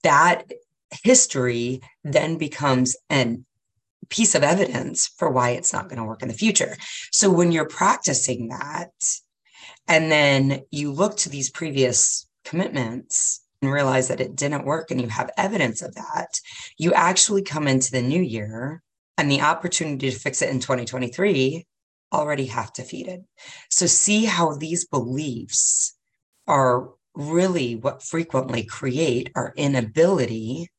that 0.03 0.43
history 1.03 1.81
then 2.03 2.37
becomes 2.37 2.95
an 3.09 3.45
piece 4.09 4.35
of 4.35 4.43
evidence 4.43 5.09
for 5.17 5.29
why 5.29 5.51
it's 5.51 5.73
not 5.73 5.89
going 5.89 5.97
to 5.97 6.03
work 6.03 6.21
in 6.21 6.27
the 6.27 6.33
future. 6.35 6.75
So 7.11 7.31
when 7.31 7.51
you're 7.51 7.65
practicing 7.65 8.49
that, 8.49 8.91
and 9.87 10.11
then 10.11 10.61
you 10.71 10.91
look 10.91 11.17
to 11.17 11.29
these 11.29 11.49
previous 11.49 12.27
commitments 12.45 13.41
and 13.61 13.71
realize 13.71 14.09
that 14.09 14.21
it 14.21 14.35
didn't 14.35 14.65
work 14.65 14.91
and 14.91 15.01
you 15.01 15.07
have 15.07 15.31
evidence 15.35 15.81
of 15.81 15.95
that, 15.95 16.27
you 16.77 16.93
actually 16.93 17.41
come 17.41 17.67
into 17.67 17.91
the 17.91 18.03
new 18.03 18.21
year 18.21 18.82
and 19.17 19.29
the 19.29 19.41
opportunity 19.41 20.09
to 20.09 20.17
fix 20.17 20.41
it 20.41 20.49
in 20.49 20.59
2023 20.59 21.65
already 22.11 22.45
half 22.45 22.73
defeated. 22.73 23.23
So 23.69 23.85
see 23.85 24.25
how 24.25 24.55
these 24.55 24.85
beliefs 24.85 25.97
are 26.47 26.89
really 27.15 27.75
what 27.75 28.03
frequently 28.03 28.63
create 28.63 29.31
our 29.35 29.53
inability 29.55 30.69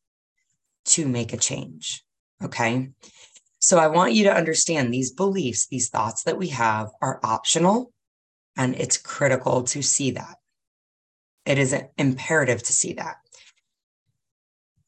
to 0.87 1.09
make 1.09 1.33
a 1.33 1.37
change. 1.39 2.05
Okay. 2.43 2.91
So 3.59 3.79
I 3.79 3.87
want 3.87 4.13
you 4.13 4.25
to 4.25 4.35
understand 4.35 4.93
these 4.93 5.13
beliefs, 5.13 5.67
these 5.67 5.89
thoughts 5.89 6.25
that 6.25 6.37
we 6.37 6.49
have 6.49 6.91
are 7.01 7.21
optional, 7.23 7.93
and 8.57 8.75
it's 8.75 8.99
critical 8.99 9.63
to 9.65 9.83
see 9.83 10.11
that. 10.13 10.37
It 11.47 11.59
is 11.59 11.75
imperative 11.97 12.63
to 12.63 12.73
see 12.73 12.95
that 12.95 13.17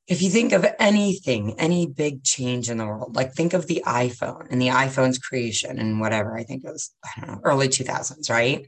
if 0.07 0.23
you 0.23 0.31
think 0.31 0.53
of 0.53 0.65
anything, 0.79 1.59
any 1.59 1.87
big 1.87 2.23
change 2.23 2.71
in 2.71 2.79
the 2.79 2.87
world, 2.87 3.17
like 3.17 3.33
think 3.33 3.55
of 3.55 3.67
the 3.67 3.83
iPhone 3.87 4.47
and 4.51 4.63
the 4.63 4.69
iPhone's 4.69 5.19
creation 5.19 5.79
and 5.79 6.01
whatever, 6.01 6.37
I 6.37 6.45
think 6.45 6.65
it 6.65 6.71
was, 6.71 6.95
I 7.05 7.21
don't 7.21 7.31
know, 7.35 7.41
early 7.43 7.69
2000s, 7.69 8.31
right? 8.31 8.67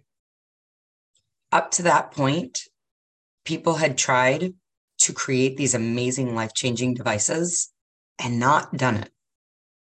Up 1.52 1.70
to 1.72 1.82
that 1.82 2.10
point, 2.10 2.62
people 3.44 3.74
had 3.74 3.96
tried 3.96 4.52
to 4.98 5.12
create 5.12 5.56
these 5.56 5.74
amazing 5.74 6.34
life 6.34 6.54
changing 6.54 6.94
devices 6.94 7.72
and 8.18 8.40
not 8.40 8.76
done 8.76 8.96
it. 8.96 9.10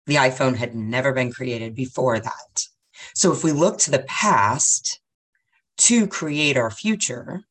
The 0.05 0.15
iPhone 0.15 0.57
had 0.57 0.75
never 0.75 1.13
been 1.13 1.31
created 1.31 1.75
before 1.75 2.19
that. 2.19 2.63
So 3.15 3.31
if 3.31 3.43
we 3.43 3.53
look 3.53 3.77
to 3.79 3.91
the 3.91 4.03
past 4.07 4.99
to 5.77 6.07
create 6.07 6.57
our 6.57 6.71
future, 6.71 7.43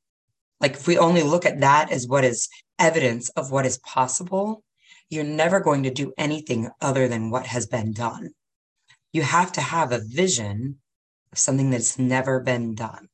like 0.60 0.74
if 0.74 0.86
we 0.86 0.98
only 0.98 1.22
look 1.22 1.46
at 1.46 1.60
that 1.60 1.90
as 1.90 2.06
what 2.06 2.24
is 2.24 2.48
evidence 2.78 3.28
of 3.30 3.50
what 3.50 3.66
is 3.66 3.78
possible, 3.78 4.62
you're 5.08 5.24
never 5.24 5.60
going 5.60 5.82
to 5.84 5.90
do 5.90 6.12
anything 6.18 6.70
other 6.80 7.08
than 7.08 7.30
what 7.30 7.46
has 7.46 7.66
been 7.66 7.92
done. 7.92 8.30
You 9.12 9.22
have 9.22 9.52
to 9.52 9.60
have 9.60 9.92
a 9.92 10.00
vision 10.04 10.78
of 11.32 11.38
something 11.38 11.70
that's 11.70 11.98
never 11.98 12.40
been 12.40 12.74
done. 12.74 13.08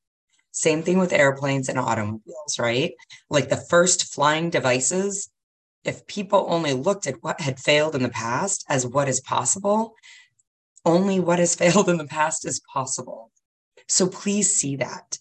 Same 0.53 0.83
thing 0.83 0.99
with 0.99 1.13
airplanes 1.13 1.69
and 1.69 1.79
automobiles, 1.79 2.59
right? 2.59 2.93
Like 3.31 3.49
the 3.49 3.57
first 3.57 4.13
flying 4.13 4.51
devices, 4.51 5.31
if 5.85 6.07
people 6.07 6.47
only 6.49 6.75
looked 6.75 7.07
at 7.07 7.23
what 7.23 7.41
had 7.41 7.59
failed 7.59 7.95
in 7.95 8.03
the 8.03 8.11
past 8.11 8.65
as 8.69 8.87
what 8.87 9.09
is 9.09 9.21
possible, 9.21 9.95
only 10.85 11.21
what 11.21 11.39
has 11.39 11.55
failed 11.63 11.89
in 11.89 11.97
the 11.97 12.07
past 12.07 12.47
is 12.47 12.61
possible. 12.73 13.31
So 13.89 14.07
please 14.07 14.55
see 14.55 14.77
that. 14.77 15.19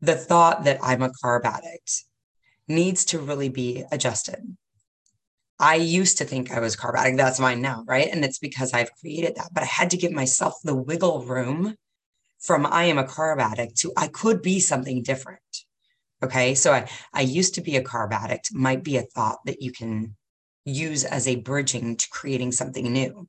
The 0.00 0.16
thought 0.16 0.64
that 0.64 0.78
I'm 0.82 1.02
a 1.02 1.10
carb 1.10 1.44
addict, 1.44 2.04
needs 2.68 3.04
to 3.06 3.18
really 3.18 3.48
be 3.48 3.84
adjusted. 3.90 4.56
I 5.58 5.76
used 5.76 6.18
to 6.18 6.24
think 6.24 6.50
I 6.50 6.60
was 6.60 6.76
carb 6.76 6.96
addict. 6.96 7.18
That's 7.18 7.38
mine 7.38 7.62
now, 7.62 7.84
right? 7.86 8.08
And 8.10 8.24
it's 8.24 8.38
because 8.38 8.72
I've 8.72 8.94
created 8.94 9.36
that. 9.36 9.50
But 9.52 9.62
I 9.62 9.66
had 9.66 9.90
to 9.90 9.96
give 9.96 10.10
myself 10.10 10.54
the 10.64 10.74
wiggle 10.74 11.24
room 11.24 11.76
from 12.40 12.66
I 12.66 12.84
am 12.84 12.98
a 12.98 13.04
carb 13.04 13.40
addict 13.40 13.76
to 13.78 13.92
I 13.96 14.08
could 14.08 14.42
be 14.42 14.58
something 14.58 15.02
different. 15.02 15.40
Okay. 16.22 16.54
So 16.54 16.72
I, 16.72 16.88
I 17.12 17.20
used 17.22 17.54
to 17.54 17.60
be 17.60 17.76
a 17.76 17.82
carb 17.82 18.12
addict, 18.12 18.52
might 18.52 18.82
be 18.82 18.96
a 18.96 19.02
thought 19.02 19.38
that 19.46 19.62
you 19.62 19.72
can 19.72 20.16
use 20.64 21.04
as 21.04 21.26
a 21.26 21.36
bridging 21.36 21.96
to 21.96 22.08
creating 22.10 22.52
something 22.52 22.92
new. 22.92 23.28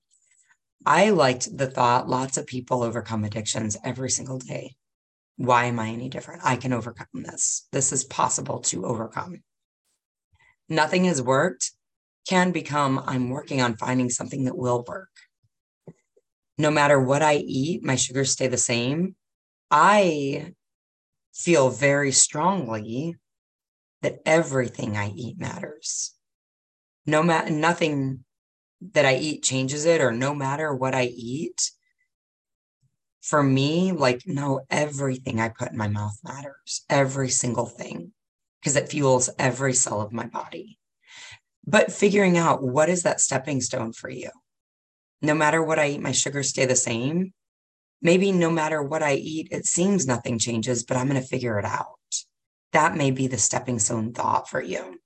I 0.85 1.11
liked 1.11 1.55
the 1.55 1.67
thought 1.67 2.09
lots 2.09 2.37
of 2.37 2.45
people 2.45 2.83
overcome 2.83 3.23
addictions 3.23 3.77
every 3.83 4.09
single 4.09 4.37
day. 4.37 4.75
Why 5.37 5.65
am 5.65 5.79
I 5.79 5.89
any 5.89 6.09
different? 6.09 6.41
I 6.43 6.55
can 6.55 6.73
overcome 6.73 7.23
this. 7.23 7.67
This 7.71 7.91
is 7.91 8.03
possible 8.03 8.59
to 8.61 8.85
overcome. 8.85 9.43
Nothing 10.69 11.05
has 11.05 11.21
worked 11.21 11.71
can 12.27 12.51
become 12.51 13.03
I'm 13.05 13.29
working 13.29 13.61
on 13.61 13.75
finding 13.75 14.09
something 14.09 14.45
that 14.45 14.57
will 14.57 14.83
work. 14.87 15.09
No 16.57 16.71
matter 16.71 16.99
what 16.99 17.21
I 17.21 17.37
eat, 17.37 17.83
my 17.83 17.95
sugars 17.95 18.31
stay 18.31 18.47
the 18.47 18.57
same. 18.57 19.15
I 19.71 20.53
feel 21.33 21.69
very 21.69 22.11
strongly 22.11 23.15
that 24.03 24.19
everything 24.25 24.95
I 24.95 25.09
eat 25.09 25.39
matters. 25.39 26.13
No 27.05 27.23
matter 27.23 27.49
nothing 27.49 28.23
that 28.91 29.05
I 29.05 29.15
eat 29.15 29.43
changes 29.43 29.85
it, 29.85 29.99
or 30.01 30.11
no 30.11 30.35
matter 30.35 30.73
what 30.73 30.93
I 30.93 31.05
eat, 31.05 31.71
for 33.23 33.41
me, 33.41 33.93
like, 33.93 34.23
no, 34.27 34.61
everything 34.69 35.39
I 35.39 35.47
put 35.47 35.71
in 35.71 35.77
my 35.77 35.87
mouth 35.87 36.17
matters, 36.25 36.83
every 36.89 37.29
single 37.29 37.65
thing, 37.65 38.11
because 38.59 38.75
it 38.75 38.89
fuels 38.89 39.29
every 39.39 39.73
cell 39.73 40.01
of 40.01 40.11
my 40.11 40.25
body. 40.25 40.77
But 41.65 41.93
figuring 41.93 42.37
out 42.37 42.61
what 42.61 42.89
is 42.89 43.03
that 43.03 43.21
stepping 43.21 43.61
stone 43.61 43.93
for 43.93 44.09
you? 44.09 44.29
No 45.21 45.33
matter 45.33 45.63
what 45.63 45.79
I 45.79 45.87
eat, 45.87 46.01
my 46.01 46.11
sugars 46.11 46.49
stay 46.49 46.65
the 46.65 46.75
same. 46.75 47.33
Maybe 48.01 48.33
no 48.33 48.51
matter 48.51 48.83
what 48.83 49.01
I 49.01 49.13
eat, 49.13 49.47
it 49.51 49.65
seems 49.65 50.05
nothing 50.05 50.37
changes, 50.37 50.83
but 50.83 50.97
I'm 50.97 51.07
going 51.07 51.21
to 51.21 51.25
figure 51.25 51.57
it 51.57 51.65
out. 51.65 51.87
That 52.73 52.97
may 52.97 53.11
be 53.11 53.27
the 53.27 53.37
stepping 53.37 53.79
stone 53.79 54.11
thought 54.11 54.49
for 54.49 54.61
you. 54.61 54.99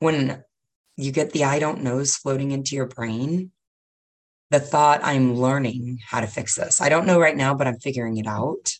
When 0.00 0.44
you 0.98 1.10
get 1.10 1.32
the 1.32 1.44
I 1.44 1.58
don't 1.58 1.82
knows 1.82 2.16
floating 2.16 2.50
into 2.50 2.76
your 2.76 2.86
brain, 2.86 3.52
the 4.50 4.60
thought, 4.60 5.00
I'm 5.02 5.34
learning 5.34 5.98
how 6.06 6.20
to 6.20 6.26
fix 6.26 6.54
this. 6.54 6.80
I 6.80 6.88
don't 6.88 7.06
know 7.06 7.20
right 7.20 7.36
now, 7.36 7.54
but 7.54 7.66
I'm 7.66 7.78
figuring 7.78 8.16
it 8.16 8.26
out 8.26 8.70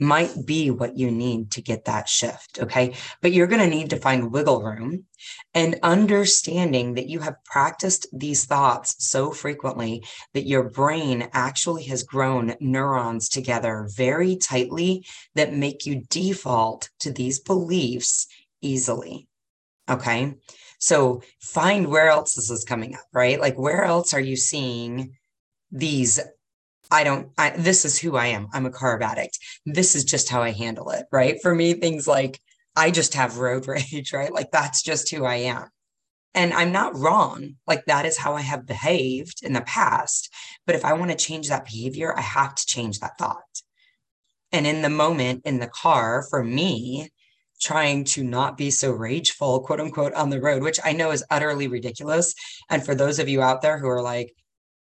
might 0.00 0.46
be 0.46 0.70
what 0.70 0.96
you 0.96 1.10
need 1.10 1.50
to 1.52 1.62
get 1.62 1.84
that 1.86 2.08
shift. 2.08 2.58
Okay. 2.60 2.94
But 3.20 3.32
you're 3.32 3.46
going 3.46 3.68
to 3.68 3.76
need 3.76 3.90
to 3.90 3.96
find 3.96 4.32
wiggle 4.32 4.62
room 4.62 5.06
and 5.54 5.78
understanding 5.82 6.94
that 6.94 7.08
you 7.08 7.20
have 7.20 7.42
practiced 7.44 8.06
these 8.12 8.44
thoughts 8.44 8.94
so 8.98 9.32
frequently 9.32 10.04
that 10.34 10.46
your 10.46 10.70
brain 10.70 11.28
actually 11.32 11.84
has 11.84 12.04
grown 12.04 12.54
neurons 12.60 13.28
together 13.28 13.88
very 13.94 14.36
tightly 14.36 15.04
that 15.34 15.52
make 15.52 15.84
you 15.84 16.02
default 16.08 16.90
to 17.00 17.10
these 17.10 17.40
beliefs 17.40 18.28
easily. 18.60 19.26
Okay. 19.88 20.34
So 20.78 21.22
find 21.40 21.88
where 21.88 22.08
else 22.08 22.34
this 22.34 22.50
is 22.50 22.64
coming 22.64 22.94
up, 22.94 23.06
right? 23.12 23.40
Like, 23.40 23.58
where 23.58 23.84
else 23.84 24.14
are 24.14 24.20
you 24.20 24.36
seeing 24.36 25.16
these 25.70 26.20
I 26.90 27.04
don't, 27.04 27.30
I, 27.36 27.50
this 27.50 27.84
is 27.84 27.98
who 27.98 28.16
I 28.16 28.28
am. 28.28 28.48
I'm 28.52 28.66
a 28.66 28.70
carb 28.70 29.02
addict. 29.02 29.38
This 29.66 29.94
is 29.94 30.04
just 30.04 30.28
how 30.28 30.42
I 30.42 30.52
handle 30.52 30.90
it. 30.90 31.06
Right. 31.12 31.40
For 31.42 31.54
me, 31.54 31.74
things 31.74 32.08
like 32.08 32.40
I 32.76 32.90
just 32.90 33.14
have 33.14 33.38
road 33.38 33.66
rage, 33.68 34.12
right? 34.12 34.32
Like 34.32 34.50
that's 34.50 34.82
just 34.82 35.10
who 35.10 35.24
I 35.24 35.36
am. 35.36 35.68
And 36.34 36.52
I'm 36.52 36.72
not 36.72 36.96
wrong. 36.96 37.56
Like 37.66 37.84
that 37.86 38.06
is 38.06 38.16
how 38.16 38.34
I 38.34 38.42
have 38.42 38.66
behaved 38.66 39.40
in 39.42 39.52
the 39.52 39.62
past. 39.62 40.32
But 40.66 40.76
if 40.76 40.84
I 40.84 40.92
want 40.92 41.10
to 41.10 41.16
change 41.16 41.48
that 41.48 41.64
behavior, 41.64 42.16
I 42.16 42.20
have 42.20 42.54
to 42.54 42.66
change 42.66 43.00
that 43.00 43.18
thought. 43.18 43.42
And 44.52 44.66
in 44.66 44.82
the 44.82 44.90
moment 44.90 45.42
in 45.44 45.58
the 45.58 45.66
car, 45.66 46.24
for 46.30 46.42
me, 46.42 47.10
trying 47.60 48.04
to 48.04 48.22
not 48.24 48.56
be 48.56 48.70
so 48.70 48.90
rageful, 48.92 49.60
quote 49.60 49.80
unquote, 49.80 50.14
on 50.14 50.30
the 50.30 50.40
road, 50.40 50.62
which 50.62 50.80
I 50.84 50.92
know 50.92 51.10
is 51.10 51.24
utterly 51.30 51.68
ridiculous. 51.68 52.34
And 52.70 52.84
for 52.84 52.94
those 52.94 53.18
of 53.18 53.28
you 53.28 53.42
out 53.42 53.62
there 53.62 53.78
who 53.78 53.88
are 53.88 54.02
like, 54.02 54.34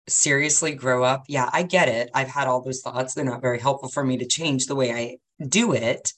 seriously 0.07 0.73
grow 0.73 1.03
up. 1.03 1.23
Yeah, 1.27 1.49
I 1.51 1.63
get 1.63 1.89
it. 1.89 2.09
I've 2.13 2.27
had 2.27 2.47
all 2.47 2.61
those 2.61 2.81
thoughts. 2.81 3.13
They're 3.13 3.25
not 3.25 3.41
very 3.41 3.59
helpful 3.59 3.89
for 3.89 4.03
me 4.03 4.17
to 4.17 4.25
change 4.25 4.65
the 4.65 4.75
way 4.75 4.93
I 4.93 5.45
do 5.47 5.73
it. 5.73 6.13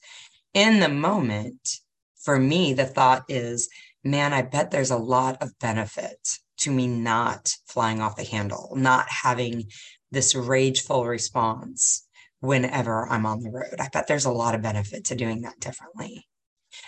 In 0.53 0.79
the 0.79 0.89
moment, 0.89 1.77
for 2.21 2.39
me, 2.39 2.73
the 2.73 2.85
thought 2.85 3.23
is, 3.29 3.69
man, 4.03 4.33
I 4.33 4.41
bet 4.41 4.71
there's 4.71 4.91
a 4.91 4.97
lot 4.97 5.41
of 5.41 5.57
benefit 5.59 6.39
to 6.59 6.71
me 6.71 6.87
not 6.87 7.53
flying 7.67 8.01
off 8.01 8.15
the 8.15 8.23
handle, 8.23 8.73
not 8.75 9.07
having 9.09 9.69
this 10.11 10.35
rageful 10.35 11.05
response 11.05 12.05
whenever 12.39 13.07
I'm 13.07 13.25
on 13.25 13.41
the 13.41 13.51
road. 13.51 13.75
I 13.79 13.89
bet 13.89 14.07
there's 14.07 14.25
a 14.25 14.31
lot 14.31 14.55
of 14.55 14.61
benefit 14.61 15.05
to 15.05 15.15
doing 15.15 15.41
that 15.41 15.59
differently. 15.59 16.27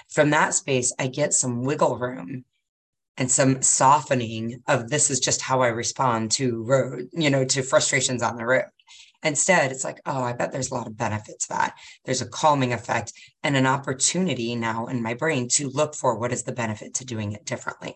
From 0.10 0.32
that 0.32 0.54
space, 0.54 0.94
I 0.98 1.08
get 1.08 1.34
some 1.34 1.64
wiggle 1.64 1.98
room 1.98 2.46
and 3.18 3.30
some 3.30 3.62
softening 3.62 4.64
of 4.68 4.90
this 4.90 5.10
is 5.10 5.20
just 5.20 5.42
how 5.42 5.62
I 5.62 5.68
respond 5.68 6.32
to 6.34 6.64
road, 6.64 7.10
you 7.12 7.30
know, 7.30 7.46
to 7.46 7.62
frustrations 7.62 8.24
on 8.24 8.38
the 8.38 8.46
road. 8.46 8.66
Instead, 9.22 9.72
it's 9.72 9.84
like, 9.84 10.00
oh, 10.06 10.24
I 10.24 10.32
bet 10.32 10.54
there's 10.54 10.72
a 10.72 10.74
lot 10.74 10.88
of 10.88 10.96
benefits 10.96 11.48
that. 11.48 11.76
There's 12.06 12.22
a 12.22 12.30
calming 12.30 12.72
effect 12.72 13.12
and 13.44 13.58
an 13.58 13.68
opportunity 13.68 14.56
now 14.56 14.88
in 14.88 15.04
my 15.04 15.14
brain 15.14 15.50
to 15.50 15.70
look 15.70 15.94
for 15.94 16.18
what 16.18 16.32
is 16.32 16.44
the 16.44 16.54
benefit 16.54 16.94
to 16.96 17.06
doing 17.06 17.34
it 17.34 17.46
differently. 17.46 17.96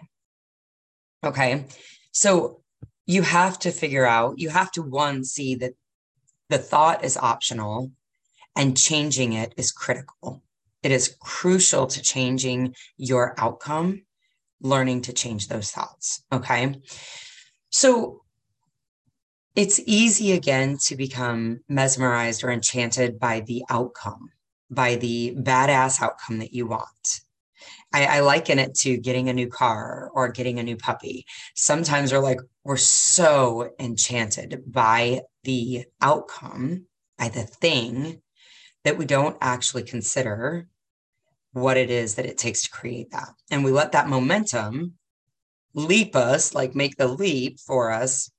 Okay. 1.24 1.66
So 2.12 2.62
you 3.06 3.22
have 3.22 3.58
to 3.60 3.72
figure 3.72 4.06
out, 4.06 4.40
you 4.40 4.50
have 4.50 4.72
to 4.74 4.82
one, 4.82 5.24
see 5.24 5.56
that 5.56 5.74
the 6.50 6.58
thought 6.58 7.06
is 7.06 7.16
optional 7.16 7.92
and 8.58 8.78
changing 8.78 9.32
it 9.32 9.54
is 9.56 9.72
critical. 9.72 10.44
It 10.84 10.92
is 10.92 11.16
crucial 11.22 11.88
to 11.88 12.02
changing 12.02 12.76
your 12.98 13.34
outcome 13.38 14.04
learning 14.64 15.02
to 15.02 15.14
change 15.14 15.48
those 15.48 15.70
thoughts. 15.70 16.24
Okay. 16.32 16.76
So 17.70 18.22
it's 19.56 19.80
easy 19.86 20.32
again 20.32 20.78
to 20.86 20.96
become 20.96 21.60
mesmerized 21.70 22.44
or 22.44 22.52
enchanted 22.52 23.20
by 23.20 23.42
the 23.42 23.64
outcome, 23.70 24.32
by 24.72 24.96
the 24.96 25.36
badass 25.38 26.02
outcome 26.02 26.40
that 26.40 26.54
you 26.54 26.66
want. 26.66 27.22
I, 27.94 28.06
I, 28.06 28.20
liken 28.22 28.58
it 28.58 28.74
to 28.80 28.98
getting 28.98 29.30
a 29.30 29.34
new 29.34 29.48
car 29.48 30.10
or 30.14 30.30
getting 30.30 30.58
a 30.58 30.64
new 30.64 30.76
puppy. 30.76 31.26
Sometimes 31.56 32.12
we're 32.12 32.20
like, 32.20 32.40
we're 32.64 32.78
so 32.78 33.70
enchanted 33.80 34.64
by 34.66 35.22
the 35.44 35.86
outcome, 36.02 36.88
by 37.20 37.30
the 37.30 37.44
thing 37.44 38.22
that 38.84 38.98
we 38.98 39.06
don't 39.06 39.38
actually 39.42 39.84
consider 39.84 40.68
what 41.54 41.78
it 41.78 41.90
is 41.90 42.16
that 42.16 42.26
it 42.26 42.38
takes 42.38 42.64
to 42.64 42.72
create 42.72 43.12
that. 43.12 43.30
And 43.50 43.64
we 43.64 43.72
let 43.72 43.94
that 43.94 44.10
momentum 44.10 44.94
leap 45.74 46.16
us, 46.16 46.54
like 46.54 46.76
make 46.76 46.98
the 46.98 47.08
leap 47.08 47.60
for 47.60 47.92
us 47.92 48.32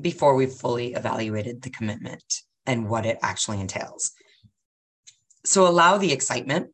before 0.00 0.34
we've 0.34 0.52
fully 0.52 0.94
evaluated 0.94 1.62
the 1.62 1.70
commitment 1.70 2.42
and 2.66 2.88
what 2.88 3.04
it 3.04 3.18
actually 3.22 3.60
entails. 3.60 4.12
So 5.44 5.66
allow 5.66 5.98
the 5.98 6.12
excitement. 6.12 6.70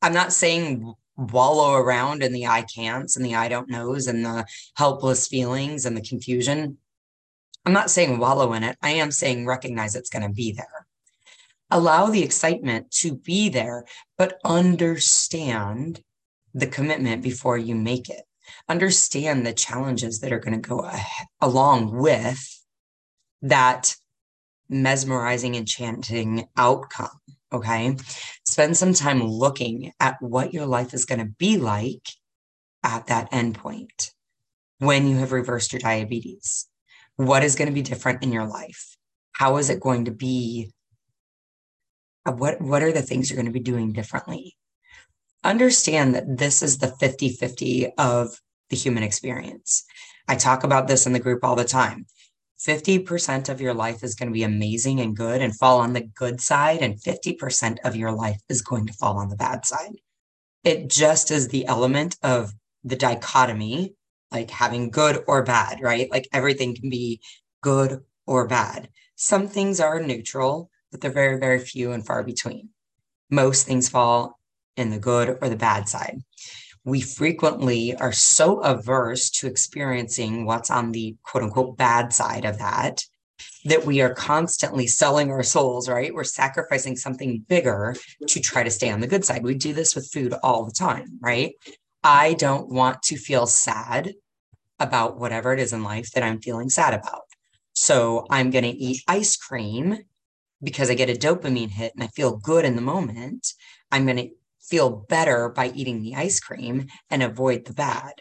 I'm 0.00 0.14
not 0.14 0.32
saying 0.32 0.94
wallow 1.16 1.74
around 1.74 2.22
in 2.22 2.32
the 2.32 2.46
I 2.46 2.62
can'ts 2.62 3.16
and 3.16 3.24
the 3.24 3.34
I 3.34 3.48
don't 3.48 3.68
knows 3.68 4.06
and 4.06 4.24
the 4.24 4.46
helpless 4.76 5.26
feelings 5.26 5.84
and 5.86 5.96
the 5.96 6.02
confusion. 6.02 6.78
I'm 7.64 7.72
not 7.72 7.90
saying 7.90 8.18
wallow 8.18 8.52
in 8.52 8.62
it. 8.62 8.76
I 8.82 8.90
am 8.90 9.10
saying 9.10 9.46
recognize 9.46 9.94
it's 9.94 10.10
going 10.10 10.26
to 10.26 10.32
be 10.32 10.52
there 10.52 10.86
allow 11.72 12.06
the 12.06 12.22
excitement 12.22 12.90
to 12.90 13.16
be 13.16 13.48
there, 13.48 13.84
but 14.18 14.38
understand 14.44 16.02
the 16.54 16.66
commitment 16.66 17.22
before 17.22 17.58
you 17.58 17.74
make 17.74 18.08
it. 18.08 18.22
Understand 18.68 19.44
the 19.44 19.54
challenges 19.54 20.20
that 20.20 20.32
are 20.32 20.38
going 20.38 20.60
to 20.60 20.68
go 20.68 20.82
ah-, 20.84 21.24
along 21.40 21.96
with 21.96 22.62
that 23.40 23.96
mesmerizing, 24.68 25.54
enchanting 25.54 26.46
outcome. 26.56 27.08
Okay. 27.52 27.96
Spend 28.46 28.76
some 28.76 28.94
time 28.94 29.22
looking 29.22 29.92
at 29.98 30.16
what 30.20 30.54
your 30.54 30.66
life 30.66 30.94
is 30.94 31.04
going 31.04 31.18
to 31.18 31.32
be 31.38 31.56
like 31.56 32.06
at 32.82 33.06
that 33.06 33.30
endpoint 33.30 34.10
when 34.78 35.06
you 35.06 35.16
have 35.16 35.32
reversed 35.32 35.72
your 35.72 35.80
diabetes. 35.80 36.66
What 37.16 37.44
is 37.44 37.54
going 37.54 37.68
to 37.68 37.74
be 37.74 37.82
different 37.82 38.22
in 38.22 38.32
your 38.32 38.46
life? 38.46 38.96
How 39.32 39.56
is 39.56 39.70
it 39.70 39.80
going 39.80 40.06
to 40.06 40.10
be 40.10 40.72
what 42.24 42.60
what 42.60 42.82
are 42.82 42.92
the 42.92 43.02
things 43.02 43.28
you're 43.28 43.36
going 43.36 43.46
to 43.46 43.52
be 43.52 43.60
doing 43.60 43.92
differently. 43.92 44.56
Understand 45.44 46.14
that 46.14 46.38
this 46.38 46.62
is 46.62 46.78
the 46.78 46.94
50-50 47.02 47.90
of 47.98 48.40
the 48.70 48.76
human 48.76 49.02
experience. 49.02 49.84
I 50.28 50.36
talk 50.36 50.62
about 50.62 50.86
this 50.86 51.06
in 51.06 51.12
the 51.12 51.18
group 51.18 51.42
all 51.42 51.56
the 51.56 51.64
time. 51.64 52.06
50% 52.64 53.48
of 53.48 53.60
your 53.60 53.74
life 53.74 54.04
is 54.04 54.14
going 54.14 54.28
to 54.28 54.32
be 54.32 54.44
amazing 54.44 55.00
and 55.00 55.16
good 55.16 55.42
and 55.42 55.56
fall 55.56 55.80
on 55.80 55.94
the 55.94 56.02
good 56.02 56.40
side 56.40 56.80
and 56.80 57.00
50% 57.00 57.78
of 57.84 57.96
your 57.96 58.12
life 58.12 58.40
is 58.48 58.62
going 58.62 58.86
to 58.86 58.92
fall 58.92 59.18
on 59.18 59.28
the 59.28 59.36
bad 59.36 59.66
side. 59.66 59.96
It 60.62 60.88
just 60.88 61.32
is 61.32 61.48
the 61.48 61.66
element 61.66 62.16
of 62.22 62.52
the 62.84 62.94
dichotomy 62.94 63.94
like 64.30 64.50
having 64.50 64.90
good 64.90 65.24
or 65.26 65.42
bad 65.42 65.80
right? 65.82 66.10
Like 66.10 66.28
everything 66.32 66.76
can 66.76 66.88
be 66.88 67.20
good 67.62 68.00
or 68.26 68.46
bad. 68.46 68.88
Some 69.16 69.48
things 69.48 69.80
are 69.80 70.00
neutral 70.00 70.70
but 70.92 71.00
they're 71.00 71.10
very, 71.10 71.40
very 71.40 71.58
few 71.58 71.90
and 71.90 72.06
far 72.06 72.22
between. 72.22 72.68
Most 73.30 73.66
things 73.66 73.88
fall 73.88 74.38
in 74.76 74.90
the 74.90 74.98
good 74.98 75.38
or 75.42 75.48
the 75.48 75.56
bad 75.56 75.88
side. 75.88 76.20
We 76.84 77.00
frequently 77.00 77.96
are 77.96 78.12
so 78.12 78.60
averse 78.60 79.30
to 79.30 79.46
experiencing 79.46 80.44
what's 80.44 80.70
on 80.70 80.92
the 80.92 81.16
quote 81.24 81.42
unquote 81.42 81.76
bad 81.76 82.12
side 82.12 82.44
of 82.44 82.58
that 82.58 83.04
that 83.64 83.84
we 83.84 84.00
are 84.00 84.14
constantly 84.14 84.86
selling 84.86 85.30
our 85.30 85.42
souls, 85.42 85.88
right? 85.88 86.14
We're 86.14 86.24
sacrificing 86.24 86.96
something 86.96 87.44
bigger 87.48 87.96
to 88.28 88.40
try 88.40 88.62
to 88.62 88.70
stay 88.70 88.90
on 88.90 89.00
the 89.00 89.06
good 89.06 89.24
side. 89.24 89.42
We 89.42 89.54
do 89.54 89.72
this 89.72 89.94
with 89.94 90.10
food 90.10 90.34
all 90.42 90.64
the 90.64 90.72
time, 90.72 91.18
right? 91.20 91.54
I 92.02 92.34
don't 92.34 92.68
want 92.68 93.02
to 93.04 93.16
feel 93.16 93.46
sad 93.46 94.14
about 94.80 95.18
whatever 95.18 95.52
it 95.52 95.60
is 95.60 95.72
in 95.72 95.84
life 95.84 96.10
that 96.12 96.24
I'm 96.24 96.40
feeling 96.40 96.68
sad 96.68 96.94
about. 96.94 97.22
So 97.72 98.26
I'm 98.30 98.50
going 98.50 98.64
to 98.64 98.70
eat 98.70 99.04
ice 99.06 99.36
cream 99.36 99.98
because 100.62 100.90
I 100.90 100.94
get 100.94 101.10
a 101.10 101.14
dopamine 101.14 101.70
hit 101.70 101.92
and 101.94 102.04
I 102.04 102.08
feel 102.08 102.36
good 102.36 102.64
in 102.64 102.76
the 102.76 102.82
moment, 102.82 103.52
I'm 103.90 104.04
going 104.04 104.16
to 104.16 104.30
feel 104.60 105.04
better 105.08 105.48
by 105.48 105.68
eating 105.74 106.02
the 106.02 106.14
ice 106.14 106.40
cream 106.40 106.86
and 107.10 107.22
avoid 107.22 107.64
the 107.64 107.74
bad. 107.74 108.12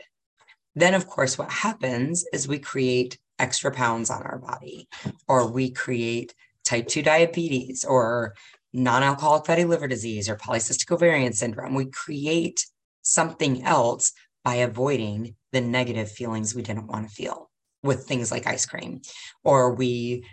Then, 0.76 0.94
of 0.94 1.08
course, 1.08 1.38
what 1.38 1.52
happens 1.52 2.26
is 2.34 2.48
we 2.48 2.60
create 2.60 3.20
extra 3.38 3.72
pounds 3.72 4.10
on 4.10 4.24
our 4.24 4.40
body, 4.40 4.88
or 5.28 5.52
we 5.52 5.72
create 5.72 6.34
type 6.64 6.88
2 6.88 7.02
diabetes, 7.02 7.84
or 7.84 8.36
non 8.74 9.04
alcoholic 9.04 9.46
fatty 9.46 9.66
liver 9.66 9.88
disease, 9.88 10.30
or 10.30 10.38
polycystic 10.38 10.92
ovarian 10.92 11.34
syndrome. 11.34 11.76
We 11.76 11.86
create 11.86 12.66
something 13.02 13.64
else 13.64 14.14
by 14.44 14.56
avoiding 14.56 15.36
the 15.52 15.62
negative 15.62 16.12
feelings 16.12 16.56
we 16.56 16.62
didn't 16.62 16.88
want 16.88 17.08
to 17.08 17.14
feel 17.14 17.50
with 17.84 18.06
things 18.06 18.32
like 18.32 18.48
ice 18.48 18.66
cream, 18.66 19.02
or 19.44 19.74
we 19.74 20.26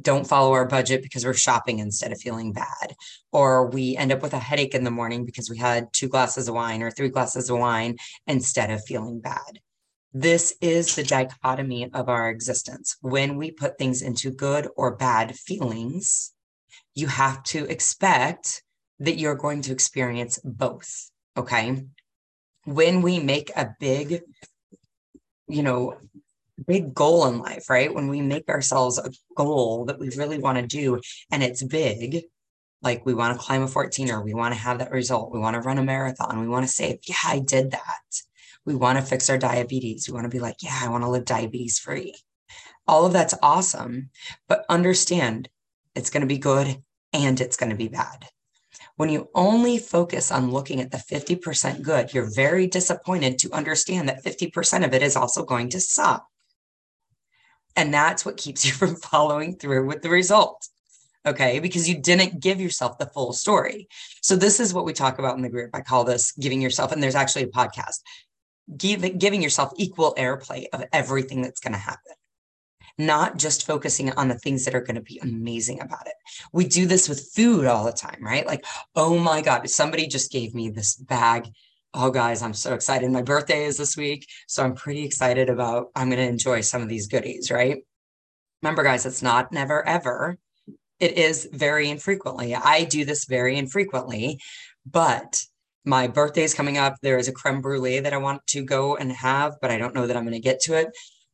don't 0.00 0.26
follow 0.26 0.52
our 0.52 0.66
budget 0.66 1.02
because 1.02 1.24
we're 1.24 1.34
shopping 1.34 1.78
instead 1.78 2.12
of 2.12 2.20
feeling 2.20 2.52
bad. 2.52 2.94
Or 3.32 3.66
we 3.68 3.96
end 3.96 4.12
up 4.12 4.22
with 4.22 4.34
a 4.34 4.38
headache 4.38 4.74
in 4.74 4.84
the 4.84 4.90
morning 4.90 5.24
because 5.24 5.48
we 5.48 5.58
had 5.58 5.92
two 5.92 6.08
glasses 6.08 6.48
of 6.48 6.54
wine 6.54 6.82
or 6.82 6.90
three 6.90 7.08
glasses 7.08 7.48
of 7.48 7.58
wine 7.58 7.96
instead 8.26 8.70
of 8.70 8.84
feeling 8.84 9.20
bad. 9.20 9.60
This 10.12 10.54
is 10.60 10.94
the 10.94 11.02
dichotomy 11.02 11.90
of 11.92 12.08
our 12.08 12.30
existence. 12.30 12.96
When 13.00 13.36
we 13.36 13.50
put 13.50 13.78
things 13.78 14.02
into 14.02 14.30
good 14.30 14.68
or 14.76 14.96
bad 14.96 15.36
feelings, 15.36 16.32
you 16.94 17.06
have 17.06 17.42
to 17.44 17.66
expect 17.66 18.62
that 18.98 19.18
you're 19.18 19.34
going 19.34 19.62
to 19.62 19.72
experience 19.72 20.38
both. 20.42 21.10
Okay. 21.36 21.84
When 22.64 23.02
we 23.02 23.18
make 23.18 23.50
a 23.54 23.74
big, 23.78 24.22
you 25.48 25.62
know, 25.62 25.98
big 26.66 26.94
goal 26.94 27.26
in 27.26 27.38
life, 27.38 27.68
right? 27.68 27.92
When 27.92 28.08
we 28.08 28.20
make 28.22 28.48
ourselves 28.48 28.98
a 28.98 29.10
goal 29.34 29.84
that 29.86 29.98
we 29.98 30.10
really 30.10 30.38
want 30.38 30.58
to 30.58 30.66
do 30.66 31.00
and 31.30 31.42
it's 31.42 31.62
big, 31.62 32.24
like 32.82 33.04
we 33.04 33.14
want 33.14 33.38
to 33.38 33.44
climb 33.44 33.62
a 33.62 33.66
14er, 33.66 34.24
we 34.24 34.34
want 34.34 34.54
to 34.54 34.60
have 34.60 34.78
that 34.78 34.92
result, 34.92 35.32
we 35.32 35.40
want 35.40 35.54
to 35.54 35.60
run 35.60 35.78
a 35.78 35.82
marathon, 35.82 36.40
we 36.40 36.48
want 36.48 36.64
to 36.66 36.72
say, 36.72 36.98
yeah, 37.06 37.14
I 37.24 37.38
did 37.40 37.72
that. 37.72 38.22
We 38.64 38.74
want 38.74 38.98
to 38.98 39.04
fix 39.04 39.30
our 39.30 39.38
diabetes. 39.38 40.08
We 40.08 40.14
want 40.14 40.24
to 40.24 40.36
be 40.36 40.40
like, 40.40 40.56
yeah, 40.60 40.80
I 40.82 40.88
want 40.88 41.04
to 41.04 41.08
live 41.08 41.24
diabetes 41.24 41.78
free. 41.78 42.14
All 42.88 43.06
of 43.06 43.12
that's 43.12 43.34
awesome, 43.42 44.10
but 44.48 44.64
understand 44.68 45.48
it's 45.94 46.10
going 46.10 46.22
to 46.22 46.26
be 46.26 46.38
good 46.38 46.82
and 47.12 47.40
it's 47.40 47.56
going 47.56 47.70
to 47.70 47.76
be 47.76 47.88
bad. 47.88 48.26
When 48.96 49.08
you 49.08 49.28
only 49.34 49.78
focus 49.78 50.32
on 50.32 50.50
looking 50.50 50.80
at 50.80 50.90
the 50.90 50.98
50% 50.98 51.82
good, 51.82 52.12
you're 52.14 52.34
very 52.34 52.66
disappointed 52.66 53.38
to 53.40 53.52
understand 53.52 54.08
that 54.08 54.24
50% 54.24 54.84
of 54.84 54.94
it 54.94 55.02
is 55.02 55.16
also 55.16 55.44
going 55.44 55.68
to 55.70 55.80
suck. 55.80 56.26
And 57.76 57.92
that's 57.92 58.24
what 58.24 58.36
keeps 58.36 58.64
you 58.66 58.72
from 58.72 58.96
following 58.96 59.56
through 59.56 59.86
with 59.86 60.02
the 60.02 60.10
result. 60.10 60.68
Okay. 61.26 61.58
Because 61.58 61.88
you 61.88 62.00
didn't 62.00 62.40
give 62.40 62.60
yourself 62.60 62.98
the 62.98 63.06
full 63.06 63.32
story. 63.32 63.88
So, 64.22 64.36
this 64.36 64.60
is 64.60 64.72
what 64.72 64.84
we 64.84 64.92
talk 64.92 65.18
about 65.18 65.36
in 65.36 65.42
the 65.42 65.48
group. 65.48 65.70
I 65.74 65.80
call 65.80 66.04
this 66.04 66.32
giving 66.32 66.62
yourself, 66.62 66.92
and 66.92 67.02
there's 67.02 67.14
actually 67.14 67.44
a 67.44 67.48
podcast, 67.48 68.00
give, 68.76 69.18
giving 69.18 69.42
yourself 69.42 69.72
equal 69.76 70.14
airplay 70.16 70.66
of 70.72 70.84
everything 70.92 71.42
that's 71.42 71.60
going 71.60 71.72
to 71.72 71.78
happen 71.78 72.12
not 72.98 73.36
just 73.36 73.66
focusing 73.66 74.10
on 74.12 74.28
the 74.28 74.38
things 74.38 74.64
that 74.64 74.74
are 74.74 74.80
going 74.80 74.94
to 74.94 75.02
be 75.02 75.18
amazing 75.18 75.80
about 75.80 76.06
it. 76.06 76.14
We 76.52 76.66
do 76.66 76.86
this 76.86 77.08
with 77.08 77.30
food 77.34 77.66
all 77.66 77.84
the 77.84 77.92
time, 77.92 78.18
right? 78.22 78.46
Like, 78.46 78.64
oh 78.94 79.18
my 79.18 79.42
God, 79.42 79.68
somebody 79.68 80.06
just 80.06 80.32
gave 80.32 80.54
me 80.54 80.70
this 80.70 80.96
bag 80.96 81.48
oh 81.96 82.10
guys 82.10 82.42
i'm 82.42 82.54
so 82.54 82.74
excited. 82.74 83.10
My 83.10 83.22
birthday 83.22 83.64
is 83.64 83.78
this 83.78 83.96
week 83.96 84.28
so 84.46 84.62
i'm 84.62 84.74
pretty 84.74 85.04
excited 85.04 85.48
about 85.48 85.88
i'm 85.96 86.10
going 86.10 86.18
to 86.18 86.28
enjoy 86.28 86.60
some 86.60 86.82
of 86.82 86.88
these 86.88 87.08
goodies 87.08 87.50
right? 87.50 87.78
Remember 88.62 88.82
guys 88.82 89.06
it's 89.06 89.22
not 89.22 89.50
never 89.50 89.86
ever. 89.88 90.38
It 91.00 91.18
is 91.18 91.48
very 91.52 91.90
infrequently. 91.90 92.54
I 92.54 92.84
do 92.84 93.04
this 93.04 93.24
very 93.24 93.56
infrequently 93.56 94.38
but 94.84 95.42
my 95.84 96.06
birthday 96.08 96.42
is 96.42 96.52
coming 96.52 96.78
up. 96.78 96.96
There 97.00 97.18
is 97.18 97.28
a 97.28 97.32
creme 97.32 97.62
brulee 97.62 98.00
that 98.00 98.12
i 98.12 98.18
want 98.18 98.46
to 98.48 98.62
go 98.62 98.96
and 98.96 99.10
have 99.12 99.54
but 99.62 99.70
i 99.70 99.78
don't 99.78 99.94
know 99.94 100.06
that 100.06 100.16
i'm 100.16 100.24
going 100.24 100.34
to 100.34 100.50
get 100.50 100.60
to 100.62 100.74
it. 100.74 100.88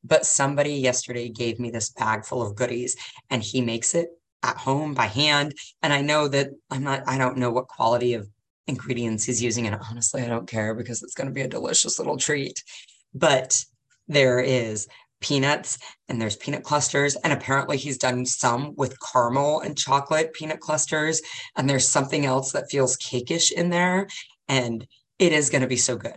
But 0.05 0.27
somebody 0.27 0.75
yesterday 0.75 1.29
gave 1.29 1.59
me 1.59 1.71
this 1.71 1.91
bag 1.91 2.25
full 2.25 2.43
of 2.43 2.55
goodies 2.55 2.97
and 3.31 3.43
he 3.43 3.61
makes 3.61 3.95
it 3.95 4.11
at 4.45 4.57
home 4.57 4.95
by 4.95 5.07
hand. 5.07 5.55
And 5.83 5.93
i 5.93 6.03
know 6.03 6.29
that 6.29 6.51
i'm 6.71 6.85
not 6.85 7.03
i 7.09 7.19
don't 7.19 7.39
know 7.39 7.51
what 7.51 7.67
quality 7.67 8.15
of 8.15 8.29
ingredients 8.67 9.25
he's 9.25 9.43
using. 9.43 9.67
And 9.67 9.79
honestly, 9.91 10.23
I 10.23 10.29
don't 10.29 10.49
care 10.49 10.75
because 10.75 11.03
it's 11.03 11.15
going 11.15 11.29
to 11.29 11.35
be 11.35 11.43
a 11.43 11.49
delicious 11.49 11.99
little 11.99 12.17
treat. 12.17 12.63
But 13.15 13.65
there 14.09 14.41
is 14.41 14.89
peanuts 15.21 15.79
and 16.09 16.21
there's 16.21 16.37
peanut 16.37 16.65
clusters. 16.65 17.17
And 17.17 17.33
apparently, 17.33 17.77
he's 17.77 17.99
done 17.99 18.27
some 18.27 18.75
with 18.77 18.97
caramel 19.01 19.61
and 19.61 19.79
chocolate 19.79 20.33
peanut 20.33 20.61
clusters. 20.61 21.23
And 21.57 21.69
there's 21.69 21.89
something 21.89 22.27
else 22.27 22.53
that 22.53 22.71
feels 22.71 22.97
cakeish 22.97 23.53
in 23.53 23.71
there. 23.71 24.09
And 24.49 24.87
it 25.19 25.33
is 25.33 25.51
going 25.51 25.63
to 25.63 25.69
be 25.69 25.77
so 25.77 25.97
good. 25.97 26.17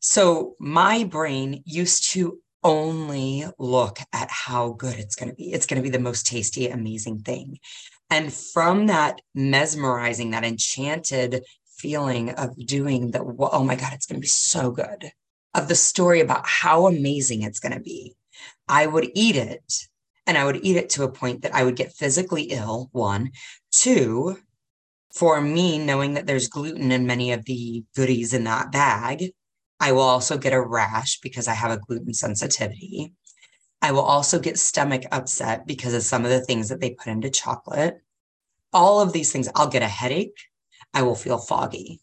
So, 0.00 0.56
my 0.58 1.04
brain 1.04 1.62
used 1.64 2.10
to 2.12 2.40
only 2.64 3.44
look 3.58 3.98
at 4.12 4.30
how 4.30 4.70
good 4.70 4.98
it's 4.98 5.14
going 5.14 5.28
to 5.28 5.34
be. 5.34 5.52
It's 5.52 5.66
going 5.66 5.82
to 5.82 5.82
be 5.82 5.90
the 5.90 6.02
most 6.02 6.26
tasty, 6.26 6.68
amazing 6.68 7.20
thing. 7.20 7.58
And 8.12 8.30
from 8.30 8.88
that 8.88 9.22
mesmerizing, 9.34 10.32
that 10.32 10.44
enchanted 10.44 11.46
feeling 11.78 12.28
of 12.28 12.54
doing 12.66 13.10
the, 13.10 13.20
oh 13.20 13.64
my 13.64 13.74
God, 13.74 13.94
it's 13.94 14.04
going 14.04 14.20
to 14.20 14.20
be 14.20 14.26
so 14.26 14.70
good, 14.70 15.10
of 15.54 15.66
the 15.66 15.74
story 15.74 16.20
about 16.20 16.46
how 16.46 16.86
amazing 16.86 17.40
it's 17.40 17.58
going 17.58 17.72
to 17.72 17.80
be, 17.80 18.14
I 18.68 18.86
would 18.86 19.10
eat 19.14 19.36
it. 19.36 19.64
And 20.26 20.36
I 20.36 20.44
would 20.44 20.60
eat 20.62 20.76
it 20.76 20.90
to 20.90 21.04
a 21.04 21.10
point 21.10 21.40
that 21.40 21.54
I 21.54 21.64
would 21.64 21.74
get 21.74 21.94
physically 21.94 22.44
ill, 22.50 22.90
one. 22.92 23.30
Two, 23.70 24.36
for 25.14 25.40
me, 25.40 25.78
knowing 25.78 26.12
that 26.12 26.26
there's 26.26 26.48
gluten 26.48 26.92
in 26.92 27.06
many 27.06 27.32
of 27.32 27.46
the 27.46 27.82
goodies 27.96 28.34
in 28.34 28.44
that 28.44 28.70
bag, 28.70 29.32
I 29.80 29.92
will 29.92 30.02
also 30.02 30.36
get 30.36 30.52
a 30.52 30.60
rash 30.60 31.18
because 31.20 31.48
I 31.48 31.54
have 31.54 31.72
a 31.72 31.78
gluten 31.78 32.12
sensitivity. 32.12 33.14
I 33.82 33.90
will 33.90 34.02
also 34.02 34.38
get 34.38 34.60
stomach 34.60 35.02
upset 35.10 35.66
because 35.66 35.92
of 35.92 36.04
some 36.04 36.24
of 36.24 36.30
the 36.30 36.40
things 36.40 36.68
that 36.68 36.80
they 36.80 36.90
put 36.90 37.08
into 37.08 37.28
chocolate. 37.28 38.00
All 38.72 39.00
of 39.00 39.12
these 39.12 39.32
things, 39.32 39.48
I'll 39.56 39.68
get 39.68 39.82
a 39.82 39.88
headache. 39.88 40.38
I 40.94 41.02
will 41.02 41.16
feel 41.16 41.38
foggy. 41.38 42.00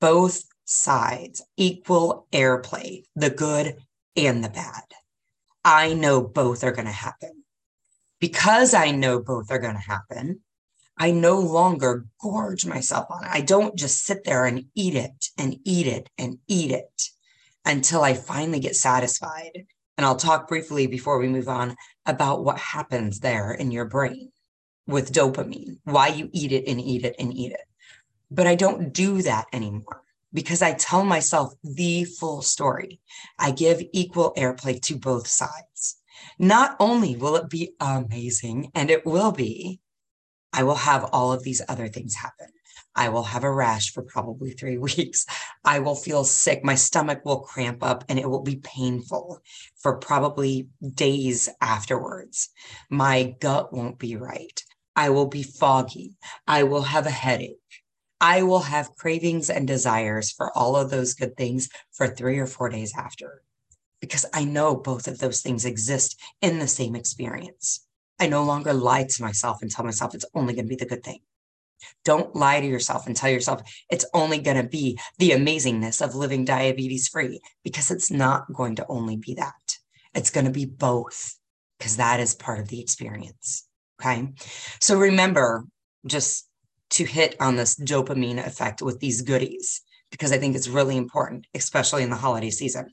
Both 0.00 0.44
sides, 0.64 1.42
equal 1.58 2.26
airplay, 2.32 3.04
the 3.14 3.28
good 3.28 3.76
and 4.16 4.42
the 4.42 4.48
bad. 4.48 4.84
I 5.64 5.92
know 5.92 6.22
both 6.22 6.64
are 6.64 6.72
going 6.72 6.86
to 6.86 6.92
happen. 6.92 7.44
Because 8.18 8.72
I 8.72 8.90
know 8.90 9.20
both 9.20 9.50
are 9.50 9.58
going 9.58 9.74
to 9.74 9.80
happen, 9.80 10.40
I 10.96 11.10
no 11.10 11.38
longer 11.38 12.06
gorge 12.20 12.64
myself 12.64 13.06
on 13.10 13.22
it. 13.22 13.30
I 13.30 13.42
don't 13.42 13.76
just 13.76 14.04
sit 14.04 14.24
there 14.24 14.46
and 14.46 14.64
eat 14.74 14.94
it 14.94 15.28
and 15.36 15.58
eat 15.64 15.86
it 15.86 16.08
and 16.16 16.38
eat 16.48 16.70
it 16.70 17.02
until 17.66 18.02
I 18.02 18.14
finally 18.14 18.60
get 18.60 18.76
satisfied 18.76 19.66
and 19.98 20.06
I'll 20.06 20.16
talk 20.16 20.46
briefly 20.46 20.86
before 20.86 21.18
we 21.18 21.28
move 21.28 21.48
on 21.48 21.76
about 22.06 22.44
what 22.44 22.56
happens 22.56 23.18
there 23.18 23.52
in 23.52 23.72
your 23.72 23.84
brain 23.84 24.30
with 24.86 25.12
dopamine, 25.12 25.78
why 25.84 26.06
you 26.06 26.30
eat 26.32 26.52
it 26.52 26.68
and 26.68 26.80
eat 26.80 27.04
it 27.04 27.16
and 27.18 27.34
eat 27.34 27.52
it. 27.52 27.66
But 28.30 28.46
I 28.46 28.54
don't 28.54 28.94
do 28.94 29.20
that 29.22 29.46
anymore 29.52 30.02
because 30.32 30.62
I 30.62 30.74
tell 30.74 31.04
myself 31.04 31.52
the 31.64 32.04
full 32.04 32.42
story. 32.42 33.00
I 33.38 33.50
give 33.50 33.82
equal 33.92 34.32
airplay 34.36 34.80
to 34.82 34.96
both 34.96 35.26
sides. 35.26 35.96
Not 36.38 36.76
only 36.78 37.16
will 37.16 37.34
it 37.34 37.50
be 37.50 37.72
amazing, 37.80 38.70
and 38.74 38.90
it 38.90 39.04
will 39.04 39.32
be, 39.32 39.80
I 40.52 40.62
will 40.62 40.76
have 40.76 41.04
all 41.12 41.32
of 41.32 41.42
these 41.42 41.62
other 41.68 41.88
things 41.88 42.14
happen. 42.14 42.48
I 42.98 43.10
will 43.10 43.22
have 43.22 43.44
a 43.44 43.50
rash 43.50 43.92
for 43.92 44.02
probably 44.02 44.50
three 44.50 44.76
weeks. 44.88 45.24
I 45.64 45.78
will 45.78 45.94
feel 45.94 46.24
sick. 46.24 46.64
My 46.64 46.74
stomach 46.74 47.24
will 47.24 47.40
cramp 47.40 47.84
up 47.84 48.04
and 48.08 48.18
it 48.18 48.28
will 48.28 48.42
be 48.42 48.56
painful 48.56 49.40
for 49.76 49.98
probably 49.98 50.68
days 50.94 51.48
afterwards. 51.60 52.50
My 52.90 53.36
gut 53.38 53.72
won't 53.72 54.00
be 54.00 54.16
right. 54.16 54.60
I 54.96 55.10
will 55.10 55.28
be 55.28 55.44
foggy. 55.44 56.16
I 56.48 56.64
will 56.64 56.82
have 56.82 57.06
a 57.06 57.10
headache. 57.10 57.58
I 58.20 58.42
will 58.42 58.62
have 58.62 58.96
cravings 58.96 59.48
and 59.48 59.68
desires 59.68 60.32
for 60.32 60.50
all 60.58 60.74
of 60.74 60.90
those 60.90 61.14
good 61.14 61.36
things 61.36 61.68
for 61.92 62.08
three 62.08 62.38
or 62.40 62.48
four 62.48 62.68
days 62.68 62.92
after 62.98 63.42
because 64.00 64.26
I 64.34 64.44
know 64.44 64.74
both 64.74 65.06
of 65.06 65.18
those 65.18 65.40
things 65.40 65.64
exist 65.64 66.20
in 66.42 66.58
the 66.58 66.66
same 66.66 66.96
experience. 66.96 67.86
I 68.18 68.26
no 68.26 68.42
longer 68.42 68.72
lie 68.72 69.04
to 69.04 69.22
myself 69.22 69.62
and 69.62 69.70
tell 69.70 69.84
myself 69.84 70.16
it's 70.16 70.24
only 70.34 70.54
going 70.54 70.64
to 70.64 70.68
be 70.68 70.74
the 70.74 70.86
good 70.86 71.04
thing. 71.04 71.20
Don't 72.04 72.34
lie 72.34 72.60
to 72.60 72.66
yourself 72.66 73.06
and 73.06 73.16
tell 73.16 73.30
yourself 73.30 73.62
it's 73.90 74.06
only 74.14 74.38
going 74.38 74.56
to 74.56 74.68
be 74.68 74.98
the 75.18 75.30
amazingness 75.30 76.04
of 76.04 76.14
living 76.14 76.44
diabetes 76.44 77.08
free 77.08 77.40
because 77.64 77.90
it's 77.90 78.10
not 78.10 78.52
going 78.52 78.76
to 78.76 78.86
only 78.88 79.16
be 79.16 79.34
that. 79.34 79.78
It's 80.14 80.30
going 80.30 80.46
to 80.46 80.52
be 80.52 80.64
both 80.64 81.36
because 81.78 81.96
that 81.96 82.20
is 82.20 82.34
part 82.34 82.58
of 82.58 82.68
the 82.68 82.80
experience. 82.80 83.66
Okay. 84.00 84.28
So 84.80 84.98
remember 84.98 85.64
just 86.06 86.48
to 86.90 87.04
hit 87.04 87.36
on 87.40 87.56
this 87.56 87.74
dopamine 87.74 88.44
effect 88.44 88.82
with 88.82 89.00
these 89.00 89.22
goodies 89.22 89.82
because 90.10 90.32
I 90.32 90.38
think 90.38 90.56
it's 90.56 90.68
really 90.68 90.96
important, 90.96 91.46
especially 91.54 92.02
in 92.02 92.10
the 92.10 92.16
holiday 92.16 92.50
season. 92.50 92.86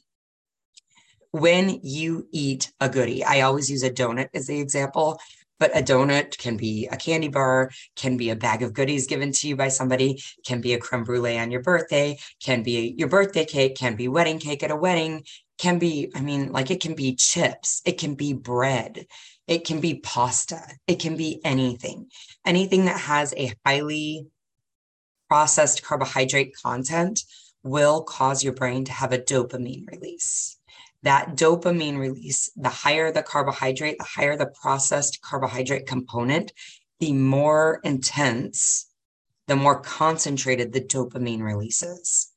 When 1.32 1.80
you 1.84 2.28
eat 2.32 2.72
a 2.80 2.90
goodie, 2.90 3.24
I 3.24 3.42
always 3.42 3.70
use 3.70 3.84
a 3.84 3.90
donut 3.90 4.30
as 4.34 4.48
the 4.48 4.60
example 4.60 5.20
but 5.60 5.76
a 5.76 5.82
donut 5.82 6.38
can 6.38 6.58
be 6.58 6.88
a 6.92 6.98
candy 6.98 7.28
bar, 7.28 7.72
can 7.96 8.18
be 8.18 8.30
a 8.30 8.36
bag 8.36 8.62
of 8.62 8.74
goodies 8.74 9.08
given 9.08 9.32
to 9.32 9.48
you 9.48 9.56
by 9.56 9.70
somebody, 9.70 10.22
can 10.46 10.62
be 10.62 10.74
a 10.74 10.80
creme 10.80 11.04
brulee 11.04 11.38
on 11.38 11.52
your 11.52 11.62
birthday, 11.62 12.18
can 12.44 12.64
be 12.64 12.94
your 12.98 13.08
birthday 13.08 13.46
cake, 13.46 13.76
can 13.76 13.96
be 13.96 14.08
wedding 14.08 14.40
cake 14.40 14.64
at 14.64 14.72
a 14.72 14.76
wedding, 14.76 15.24
can 15.58 15.80
be, 15.80 16.12
I 16.14 16.22
mean, 16.22 16.52
like 16.52 16.72
it 16.72 16.82
can 16.82 16.96
be 16.96 17.16
chips, 17.16 17.82
it 17.86 17.98
can 17.98 18.16
be 18.16 18.34
bread, 18.34 19.06
it 19.48 19.66
can 19.66 19.80
be 19.80 20.00
pasta, 20.00 20.62
it 20.88 21.00
can 21.00 21.16
be 21.16 21.40
anything. 21.46 22.08
Anything 22.46 22.86
that 22.86 23.00
has 23.00 23.34
a 23.38 23.54
highly 23.66 24.28
processed 25.30 25.84
carbohydrate 25.84 26.56
content 26.62 27.22
will 27.64 28.04
cause 28.04 28.44
your 28.44 28.54
brain 28.54 28.86
to 28.86 28.92
have 28.92 29.12
a 29.12 29.18
dopamine 29.18 29.90
release 29.90 30.55
that 31.06 31.36
dopamine 31.36 31.98
release, 31.98 32.50
the 32.56 32.70
higher 32.70 33.12
the 33.12 33.24
carbohydrate, 33.24 33.98
the 34.00 34.04
higher 34.04 34.36
the 34.36 34.52
processed 34.62 35.22
carbohydrate 35.22 35.86
component, 35.86 36.52
the 37.00 37.14
more 37.14 37.80
intense, 37.84 38.90
the 39.48 39.56
more 39.56 39.80
concentrated 39.80 40.74
the 40.74 40.82
dopamine 40.82 41.44
releases. 41.44 42.32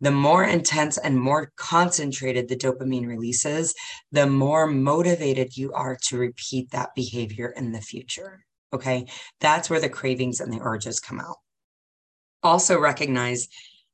The 0.00 0.12
more 0.12 0.44
intense 0.44 0.98
and 0.98 1.20
more 1.20 1.52
concentrated 1.56 2.48
the 2.48 2.56
dopamine 2.56 3.08
releases, 3.08 3.74
the 4.12 4.28
more 4.28 4.68
motivated 4.68 5.56
you 5.56 5.72
are 5.72 5.96
to 6.04 6.18
repeat 6.18 6.70
that 6.70 6.94
behavior 6.94 7.52
in 7.56 7.72
the 7.72 7.80
future. 7.80 8.44
Okay. 8.72 9.06
That's 9.40 9.68
where 9.68 9.80
the 9.80 9.88
cravings 9.88 10.38
and 10.40 10.52
the 10.52 10.60
urges 10.62 11.00
come 11.00 11.18
out. 11.18 11.36
Also 12.44 12.78
recognize 12.78 13.48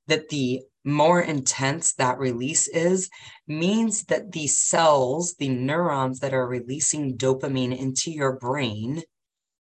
that 0.07 0.29
the 0.29 0.63
more 0.89 1.21
intense 1.21 1.93
that 1.95 2.19
release 2.19 2.67
is, 2.69 3.11
means 3.47 4.05
that 4.05 4.33
the 4.33 4.47
cells, 4.47 5.35
the 5.39 5.49
neurons 5.49 6.21
that 6.21 6.35
are 6.35 6.47
releasing 6.47 7.17
dopamine 7.17 7.79
into 7.79 8.11
your 8.11 8.39
brain, 8.39 9.03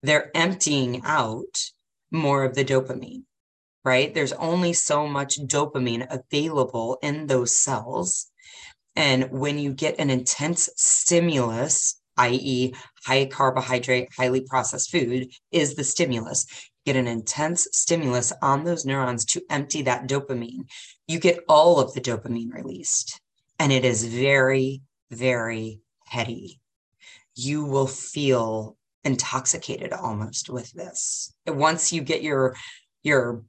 they're 0.02 0.34
emptying 0.34 1.02
out 1.04 1.58
more 2.10 2.44
of 2.44 2.54
the 2.54 2.64
dopamine, 2.64 3.24
right? 3.84 4.14
There's 4.14 4.32
only 4.32 4.72
so 4.72 5.06
much 5.06 5.38
dopamine 5.38 6.06
available 6.10 6.98
in 7.02 7.26
those 7.26 7.56
cells. 7.56 8.30
And 8.96 9.30
when 9.30 9.58
you 9.58 9.72
get 9.72 10.00
an 10.00 10.10
intense 10.10 10.68
stimulus, 10.76 12.00
i.e., 12.16 12.74
high 13.04 13.26
carbohydrate, 13.26 14.08
highly 14.16 14.40
processed 14.40 14.90
food, 14.90 15.28
is 15.52 15.74
the 15.74 15.84
stimulus 15.84 16.46
get 16.86 16.96
an 16.96 17.06
intense 17.06 17.68
stimulus 17.72 18.32
on 18.42 18.64
those 18.64 18.84
neurons 18.84 19.24
to 19.24 19.42
empty 19.50 19.82
that 19.82 20.08
dopamine, 20.08 20.64
you 21.10 21.18
get 21.18 21.44
all 21.48 21.80
of 21.80 21.92
the 21.92 22.00
dopamine 22.00 22.52
released. 22.52 23.20
And 23.58 23.72
it 23.72 23.84
is 23.84 24.04
very, 24.04 24.82
very 25.10 25.80
heady. 26.06 26.60
You 27.34 27.64
will 27.64 27.88
feel 27.88 28.76
intoxicated 29.04 29.92
almost 29.92 30.48
with 30.48 30.70
this. 30.72 31.34
Once 31.46 31.92
you 31.92 32.02
get 32.02 32.22
your 32.22 32.54
your 33.02 33.42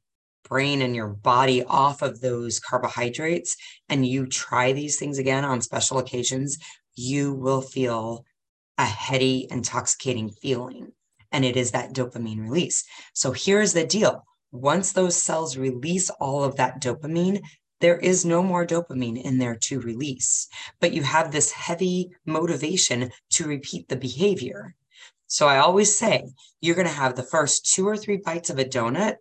brain 0.50 0.82
and 0.82 0.96
your 0.96 1.10
body 1.10 1.64
off 1.64 2.02
of 2.02 2.20
those 2.20 2.60
carbohydrates 2.60 3.56
and 3.90 4.06
you 4.06 4.26
try 4.26 4.74
these 4.74 4.98
things 4.98 5.20
again 5.20 5.46
on 5.46 5.62
special 5.62 6.00
occasions, 6.00 6.58
you 6.96 7.34
will 7.34 7.62
feel 7.62 8.26
a 8.78 8.86
heady, 8.86 9.48
intoxicating 9.52 10.30
feeling 10.30 10.92
and 11.32 11.46
it 11.46 11.56
is 11.56 11.72
that 11.72 11.94
dopamine 11.94 12.42
release. 12.42 12.84
So 13.14 13.32
here's 13.32 13.74
the 13.74 13.86
deal 13.86 14.26
once 14.52 14.92
those 14.92 15.22
cells 15.22 15.58
release 15.58 16.10
all 16.10 16.44
of 16.44 16.56
that 16.58 16.82
dopamine, 16.82 17.42
there 17.80 17.98
is 17.98 18.26
no 18.26 18.44
more 18.44 18.66
dopamine 18.66 19.22
in 19.22 19.40
there 19.40 19.56
to 19.56 19.80
release, 19.80 20.48
but 20.80 20.94
you 20.94 21.02
have 21.02 21.32
this 21.32 21.52
heavy 21.52 22.10
motivation 22.26 23.12
to 23.32 23.48
repeat 23.48 23.90
the 23.90 23.96
behavior. 23.96 24.76
So 25.28 25.48
I 25.48 25.58
always 25.58 25.98
say 25.98 26.26
you're 26.60 26.76
going 26.76 26.88
to 26.88 26.94
have 26.94 27.16
the 27.16 27.24
first 27.24 27.74
two 27.74 27.88
or 27.88 27.98
three 27.98 28.18
bites 28.18 28.50
of 28.50 28.60
a 28.60 28.66
donut, 28.66 29.16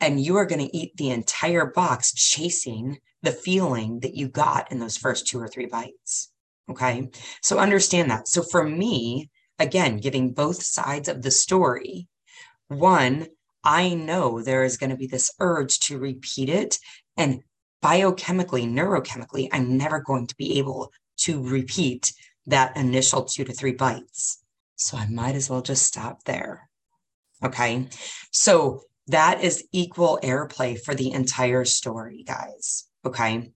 and 0.00 0.22
you 0.24 0.36
are 0.36 0.46
going 0.46 0.66
to 0.66 0.76
eat 0.76 0.96
the 0.96 1.10
entire 1.10 1.66
box 1.66 2.12
chasing 2.12 2.98
the 3.22 3.32
feeling 3.32 4.00
that 4.00 4.14
you 4.14 4.28
got 4.28 4.70
in 4.70 4.78
those 4.78 4.96
first 4.96 5.26
two 5.26 5.40
or 5.40 5.48
three 5.48 5.66
bites. 5.66 6.30
Okay. 6.70 7.10
So 7.42 7.58
understand 7.58 8.10
that. 8.10 8.28
So 8.28 8.42
for 8.42 8.62
me, 8.62 9.30
again, 9.58 9.96
giving 9.98 10.32
both 10.32 10.62
sides 10.62 11.08
of 11.08 11.22
the 11.22 11.30
story. 11.30 12.06
One, 12.68 13.26
I 13.68 13.92
know 13.92 14.40
there 14.40 14.64
is 14.64 14.78
going 14.78 14.88
to 14.88 14.96
be 14.96 15.06
this 15.06 15.30
urge 15.40 15.78
to 15.80 15.98
repeat 15.98 16.48
it. 16.48 16.78
And 17.18 17.42
biochemically, 17.84 18.66
neurochemically, 18.66 19.50
I'm 19.52 19.76
never 19.76 20.00
going 20.00 20.26
to 20.28 20.36
be 20.36 20.58
able 20.58 20.90
to 21.18 21.46
repeat 21.46 22.14
that 22.46 22.74
initial 22.78 23.26
two 23.26 23.44
to 23.44 23.52
three 23.52 23.72
bites. 23.72 24.42
So 24.76 24.96
I 24.96 25.06
might 25.08 25.34
as 25.34 25.50
well 25.50 25.60
just 25.60 25.82
stop 25.82 26.24
there. 26.24 26.70
Okay. 27.44 27.88
So 28.32 28.84
that 29.08 29.44
is 29.44 29.68
equal 29.70 30.18
airplay 30.22 30.80
for 30.80 30.94
the 30.94 31.12
entire 31.12 31.66
story, 31.66 32.24
guys. 32.26 32.86
Okay. 33.04 33.52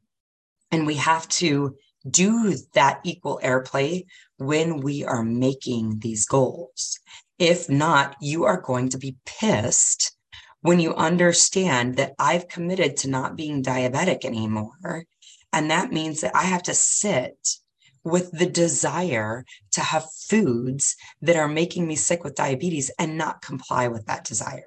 And 0.71 0.87
we 0.87 0.97
have 0.97 1.27
to 1.41 1.75
do 2.07 2.55
that 2.75 3.01
equal 3.03 3.41
airplay 3.43 4.05
when 4.37 4.81
we 4.81 5.05
are 5.05 5.25
making 5.25 6.01
these 6.01 6.27
goals. 6.27 6.99
If 7.43 7.69
not, 7.69 8.15
you 8.21 8.45
are 8.45 8.61
going 8.61 8.91
to 8.91 8.99
be 8.99 9.17
pissed 9.27 10.17
when 10.61 10.79
you 10.79 10.95
understand 10.95 11.97
that 11.97 12.15
I've 12.17 12.47
committed 12.47 12.97
to 12.99 13.11
not 13.11 13.35
being 13.35 13.65
diabetic 13.65 14.25
anymore. 14.25 15.07
And 15.53 15.69
that 15.69 15.91
means 15.91 16.21
that 16.21 16.37
I 16.37 16.45
have 16.45 16.63
to 16.63 16.73
sit 16.73 17.57
with 18.05 18.31
the 18.31 18.47
desire 18.47 19.45
to 19.73 19.81
have 19.81 20.07
foods 20.29 20.95
that 21.21 21.35
are 21.35 21.49
making 21.49 21.89
me 21.89 21.97
sick 21.97 22.23
with 22.23 22.37
diabetes 22.37 22.93
and 22.97 23.19
not 23.19 23.43
comply 23.43 23.89
with 23.89 24.07
that 24.07 24.23
desire. 24.23 24.63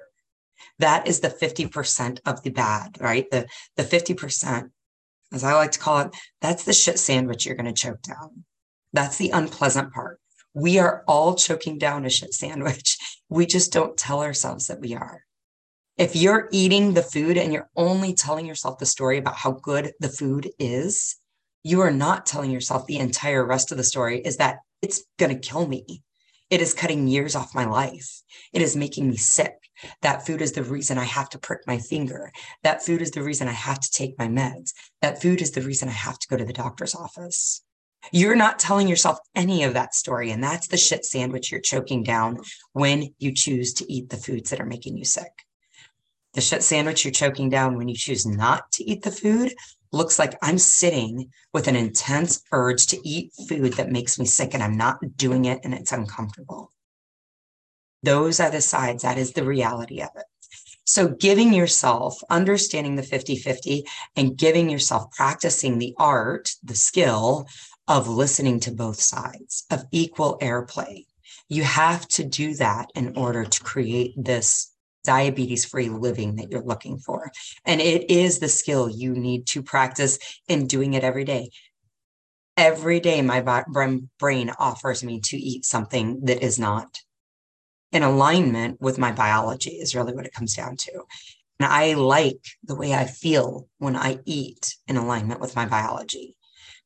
That 0.78 1.08
is 1.08 1.20
the 1.20 1.30
50% 1.30 2.18
of 2.26 2.42
the 2.42 2.50
bad, 2.50 2.98
right? 3.00 3.24
The, 3.30 3.46
the 3.76 3.84
50%, 3.84 4.68
as 5.32 5.44
I 5.44 5.54
like 5.54 5.70
to 5.70 5.78
call 5.78 6.00
it, 6.00 6.14
that's 6.42 6.64
the 6.64 6.74
shit 6.74 6.98
sandwich 6.98 7.46
you're 7.46 7.56
going 7.56 7.72
to 7.74 7.82
choke 7.82 8.02
down. 8.02 8.44
That's 8.92 9.16
the 9.16 9.30
unpleasant 9.30 9.94
part. 9.94 10.20
We 10.56 10.78
are 10.78 11.04
all 11.06 11.34
choking 11.34 11.76
down 11.76 12.06
a 12.06 12.10
shit 12.10 12.32
sandwich. 12.32 12.96
We 13.28 13.44
just 13.44 13.72
don't 13.72 13.96
tell 13.96 14.22
ourselves 14.22 14.68
that 14.68 14.80
we 14.80 14.94
are. 14.94 15.24
If 15.98 16.14
you're 16.14 16.48
eating 16.52 16.94
the 16.94 17.02
food 17.02 17.36
and 17.36 17.52
you're 17.52 17.68
only 17.74 18.14
telling 18.14 18.46
yourself 18.46 18.78
the 18.78 18.86
story 18.86 19.18
about 19.18 19.34
how 19.34 19.50
good 19.50 19.92
the 19.98 20.08
food 20.08 20.48
is, 20.60 21.16
you 21.64 21.80
are 21.80 21.90
not 21.90 22.24
telling 22.24 22.52
yourself 22.52 22.86
the 22.86 22.98
entire 22.98 23.44
rest 23.44 23.72
of 23.72 23.78
the 23.78 23.84
story 23.84 24.20
is 24.20 24.36
that 24.36 24.58
it's 24.80 25.02
going 25.18 25.34
to 25.34 25.48
kill 25.48 25.66
me. 25.66 26.04
It 26.50 26.62
is 26.62 26.72
cutting 26.72 27.08
years 27.08 27.34
off 27.34 27.52
my 27.52 27.64
life. 27.64 28.22
It 28.52 28.62
is 28.62 28.76
making 28.76 29.10
me 29.10 29.16
sick. 29.16 29.56
That 30.02 30.24
food 30.24 30.40
is 30.40 30.52
the 30.52 30.62
reason 30.62 30.96
I 30.96 31.04
have 31.04 31.28
to 31.30 31.38
prick 31.38 31.66
my 31.66 31.78
finger. 31.78 32.30
That 32.62 32.84
food 32.84 33.02
is 33.02 33.10
the 33.10 33.24
reason 33.24 33.48
I 33.48 33.52
have 33.52 33.80
to 33.80 33.90
take 33.90 34.16
my 34.18 34.28
meds. 34.28 34.70
That 35.02 35.20
food 35.20 35.42
is 35.42 35.50
the 35.50 35.62
reason 35.62 35.88
I 35.88 35.92
have 35.92 36.18
to 36.20 36.28
go 36.28 36.36
to 36.36 36.44
the 36.44 36.52
doctor's 36.52 36.94
office. 36.94 37.65
You're 38.12 38.36
not 38.36 38.58
telling 38.58 38.88
yourself 38.88 39.18
any 39.34 39.64
of 39.64 39.74
that 39.74 39.94
story. 39.94 40.30
And 40.30 40.42
that's 40.42 40.68
the 40.68 40.76
shit 40.76 41.04
sandwich 41.04 41.50
you're 41.50 41.60
choking 41.60 42.02
down 42.02 42.38
when 42.72 43.14
you 43.18 43.32
choose 43.32 43.72
to 43.74 43.92
eat 43.92 44.10
the 44.10 44.16
foods 44.16 44.50
that 44.50 44.60
are 44.60 44.66
making 44.66 44.96
you 44.96 45.04
sick. 45.04 45.32
The 46.34 46.40
shit 46.40 46.62
sandwich 46.62 47.04
you're 47.04 47.12
choking 47.12 47.48
down 47.48 47.76
when 47.76 47.88
you 47.88 47.96
choose 47.96 48.26
not 48.26 48.70
to 48.72 48.84
eat 48.84 49.02
the 49.02 49.10
food 49.10 49.54
looks 49.92 50.18
like 50.18 50.38
I'm 50.42 50.58
sitting 50.58 51.30
with 51.52 51.68
an 51.68 51.76
intense 51.76 52.42
urge 52.52 52.86
to 52.88 53.08
eat 53.08 53.32
food 53.48 53.74
that 53.74 53.90
makes 53.90 54.18
me 54.18 54.26
sick 54.26 54.52
and 54.52 54.62
I'm 54.62 54.76
not 54.76 55.16
doing 55.16 55.46
it 55.46 55.60
and 55.64 55.72
it's 55.72 55.92
uncomfortable. 55.92 56.72
Those 58.02 58.38
are 58.38 58.50
the 58.50 58.60
sides. 58.60 59.02
That 59.02 59.18
is 59.18 59.32
the 59.32 59.44
reality 59.44 60.02
of 60.02 60.10
it. 60.16 60.26
So, 60.84 61.08
giving 61.08 61.52
yourself, 61.52 62.22
understanding 62.30 62.94
the 62.94 63.02
50 63.02 63.36
50, 63.36 63.84
and 64.14 64.36
giving 64.36 64.70
yourself 64.70 65.10
practicing 65.10 65.78
the 65.78 65.94
art, 65.98 66.50
the 66.62 66.76
skill 66.76 67.48
of 67.88 68.08
listening 68.08 68.60
to 68.60 68.72
both 68.72 69.00
sides, 69.00 69.64
of 69.70 69.84
equal 69.92 70.38
airplay. 70.40 71.04
You 71.48 71.62
have 71.62 72.06
to 72.08 72.24
do 72.24 72.54
that 72.54 72.90
in 72.94 73.16
order 73.16 73.44
to 73.44 73.62
create 73.62 74.14
this 74.16 74.72
diabetes 75.04 75.64
free 75.64 75.88
living 75.88 76.36
that 76.36 76.50
you're 76.50 76.64
looking 76.64 76.98
for. 76.98 77.30
And 77.64 77.80
it 77.80 78.10
is 78.10 78.38
the 78.38 78.48
skill 78.48 78.88
you 78.88 79.12
need 79.12 79.46
to 79.48 79.62
practice 79.62 80.18
in 80.48 80.66
doing 80.66 80.94
it 80.94 81.04
every 81.04 81.24
day. 81.24 81.50
Every 82.56 83.00
day, 83.00 83.22
my 83.22 83.64
brain 84.18 84.50
offers 84.58 85.04
me 85.04 85.20
to 85.20 85.36
eat 85.36 85.64
something 85.64 86.24
that 86.24 86.42
is 86.42 86.58
not 86.58 86.98
in 87.92 88.02
alignment 88.02 88.80
with 88.80 88.98
my 88.98 89.12
biology, 89.12 89.70
is 89.70 89.94
really 89.94 90.14
what 90.14 90.26
it 90.26 90.32
comes 90.32 90.54
down 90.54 90.76
to. 90.76 91.04
And 91.60 91.72
I 91.72 91.94
like 91.94 92.40
the 92.64 92.74
way 92.74 92.92
I 92.92 93.04
feel 93.04 93.68
when 93.78 93.94
I 93.94 94.18
eat 94.24 94.76
in 94.88 94.96
alignment 94.96 95.40
with 95.40 95.54
my 95.54 95.66
biology 95.66 96.35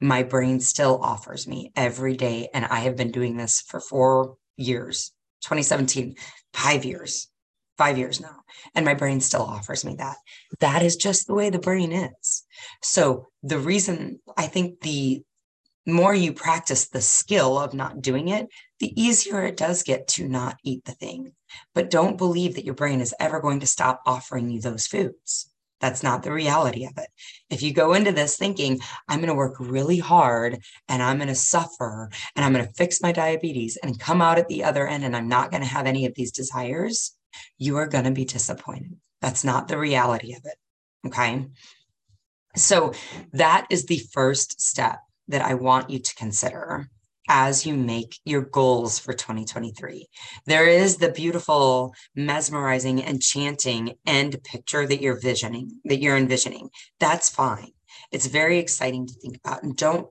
my 0.00 0.22
brain 0.22 0.60
still 0.60 0.98
offers 1.02 1.46
me 1.46 1.72
every 1.76 2.16
day. 2.16 2.48
And 2.54 2.64
I 2.64 2.80
have 2.80 2.96
been 2.96 3.10
doing 3.10 3.36
this 3.36 3.60
for 3.60 3.80
four 3.80 4.36
years, 4.56 5.12
2017, 5.42 6.16
five 6.52 6.84
years, 6.84 7.28
five 7.76 7.98
years 7.98 8.20
now. 8.20 8.36
And 8.74 8.84
my 8.84 8.94
brain 8.94 9.20
still 9.20 9.42
offers 9.42 9.84
me 9.84 9.96
that. 9.96 10.16
That 10.60 10.82
is 10.82 10.96
just 10.96 11.26
the 11.26 11.34
way 11.34 11.50
the 11.50 11.58
brain 11.58 11.92
is. 11.92 12.44
So 12.82 13.28
the 13.42 13.58
reason 13.58 14.20
I 14.36 14.46
think 14.46 14.80
the 14.80 15.22
more 15.86 16.14
you 16.14 16.32
practice 16.32 16.88
the 16.88 17.00
skill 17.00 17.58
of 17.58 17.74
not 17.74 18.02
doing 18.02 18.28
it, 18.28 18.48
the 18.78 19.00
easier 19.00 19.42
it 19.44 19.56
does 19.56 19.82
get 19.82 20.08
to 20.08 20.28
not 20.28 20.56
eat 20.62 20.84
the 20.84 20.92
thing. 20.92 21.32
But 21.74 21.90
don't 21.90 22.18
believe 22.18 22.54
that 22.54 22.64
your 22.64 22.74
brain 22.74 23.00
is 23.00 23.14
ever 23.18 23.40
going 23.40 23.60
to 23.60 23.66
stop 23.66 24.02
offering 24.06 24.50
you 24.50 24.60
those 24.60 24.86
foods. 24.86 25.49
That's 25.80 26.02
not 26.02 26.22
the 26.22 26.32
reality 26.32 26.84
of 26.84 26.92
it. 26.98 27.08
If 27.48 27.62
you 27.62 27.72
go 27.72 27.94
into 27.94 28.12
this 28.12 28.36
thinking, 28.36 28.80
I'm 29.08 29.20
going 29.20 29.28
to 29.28 29.34
work 29.34 29.56
really 29.58 29.98
hard 29.98 30.58
and 30.88 31.02
I'm 31.02 31.16
going 31.16 31.28
to 31.28 31.34
suffer 31.34 32.10
and 32.36 32.44
I'm 32.44 32.52
going 32.52 32.66
to 32.66 32.72
fix 32.74 33.00
my 33.00 33.12
diabetes 33.12 33.78
and 33.82 33.98
come 33.98 34.20
out 34.20 34.38
at 34.38 34.48
the 34.48 34.64
other 34.64 34.86
end 34.86 35.04
and 35.04 35.16
I'm 35.16 35.28
not 35.28 35.50
going 35.50 35.62
to 35.62 35.68
have 35.68 35.86
any 35.86 36.06
of 36.06 36.14
these 36.14 36.32
desires, 36.32 37.16
you 37.58 37.76
are 37.76 37.86
going 37.86 38.04
to 38.04 38.10
be 38.10 38.24
disappointed. 38.24 38.96
That's 39.20 39.44
not 39.44 39.68
the 39.68 39.78
reality 39.78 40.34
of 40.34 40.42
it. 40.44 40.56
Okay. 41.06 41.46
So 42.56 42.92
that 43.32 43.66
is 43.70 43.86
the 43.86 44.02
first 44.12 44.60
step. 44.60 45.00
that 45.28 45.42
I 45.42 45.54
want 45.54 45.90
you 45.90 46.00
to 46.00 46.14
consider 46.16 46.90
as 47.32 47.64
you 47.64 47.74
make 47.74 48.18
your 48.24 48.42
goals 48.42 48.98
for 48.98 49.12
2023. 49.12 50.08
There 50.46 50.66
is 50.66 50.96
the 50.96 51.12
beautiful, 51.12 51.94
mesmerizing, 52.16 52.98
enchanting 52.98 53.94
end 54.04 54.42
picture 54.42 54.84
that 54.84 55.00
you're 55.00 55.20
visioning, 55.20 55.80
that 55.84 56.00
you're 56.00 56.16
envisioning. 56.16 56.70
That's 56.98 57.30
fine. 57.30 57.70
It's 58.10 58.26
very 58.26 58.58
exciting 58.58 59.06
to 59.06 59.14
think 59.14 59.36
about. 59.36 59.62
And 59.62 59.76
don't 59.76 60.08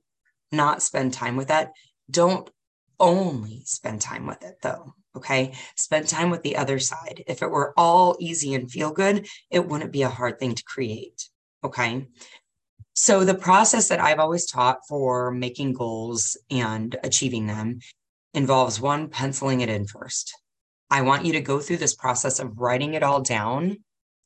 not 0.54 0.82
spend 0.82 1.14
time 1.14 1.36
with 1.36 1.50
that. 1.50 1.74
Don't 2.10 2.50
only 3.02 3.64
spend 3.66 4.00
time 4.00 4.26
with 4.26 4.42
it 4.44 4.56
though. 4.62 4.94
Okay. 5.16 5.54
Spend 5.76 6.08
time 6.08 6.30
with 6.30 6.44
the 6.44 6.56
other 6.56 6.80
side. 6.80 7.26
If 7.28 7.42
it 7.42 7.52
were 7.52 7.74
all 7.76 8.16
easy 8.22 8.54
and 8.54 8.72
feel 8.72 8.92
good, 8.92 9.28
it 9.52 9.68
wouldn't 9.68 9.92
be 9.92 10.04
a 10.04 10.10
hard 10.10 10.40
thing 10.40 10.56
to 10.56 10.64
create. 10.64 11.28
Okay. 11.66 12.08
So, 13.02 13.24
the 13.24 13.34
process 13.34 13.88
that 13.88 14.02
I've 14.02 14.20
always 14.20 14.46
taught 14.46 14.86
for 14.86 15.32
making 15.32 15.72
goals 15.72 16.36
and 16.52 16.94
achieving 17.02 17.48
them 17.48 17.80
involves 18.34 18.82
one, 18.82 19.08
penciling 19.08 19.62
it 19.62 19.70
in 19.70 19.88
first. 19.88 20.36
I 20.90 21.04
want 21.04 21.24
you 21.24 21.32
to 21.32 21.40
go 21.40 21.62
through 21.62 21.78
this 21.78 21.96
process 21.96 22.40
of 22.40 22.60
writing 22.60 22.96
it 22.96 23.02
all 23.02 23.22
down 23.22 23.78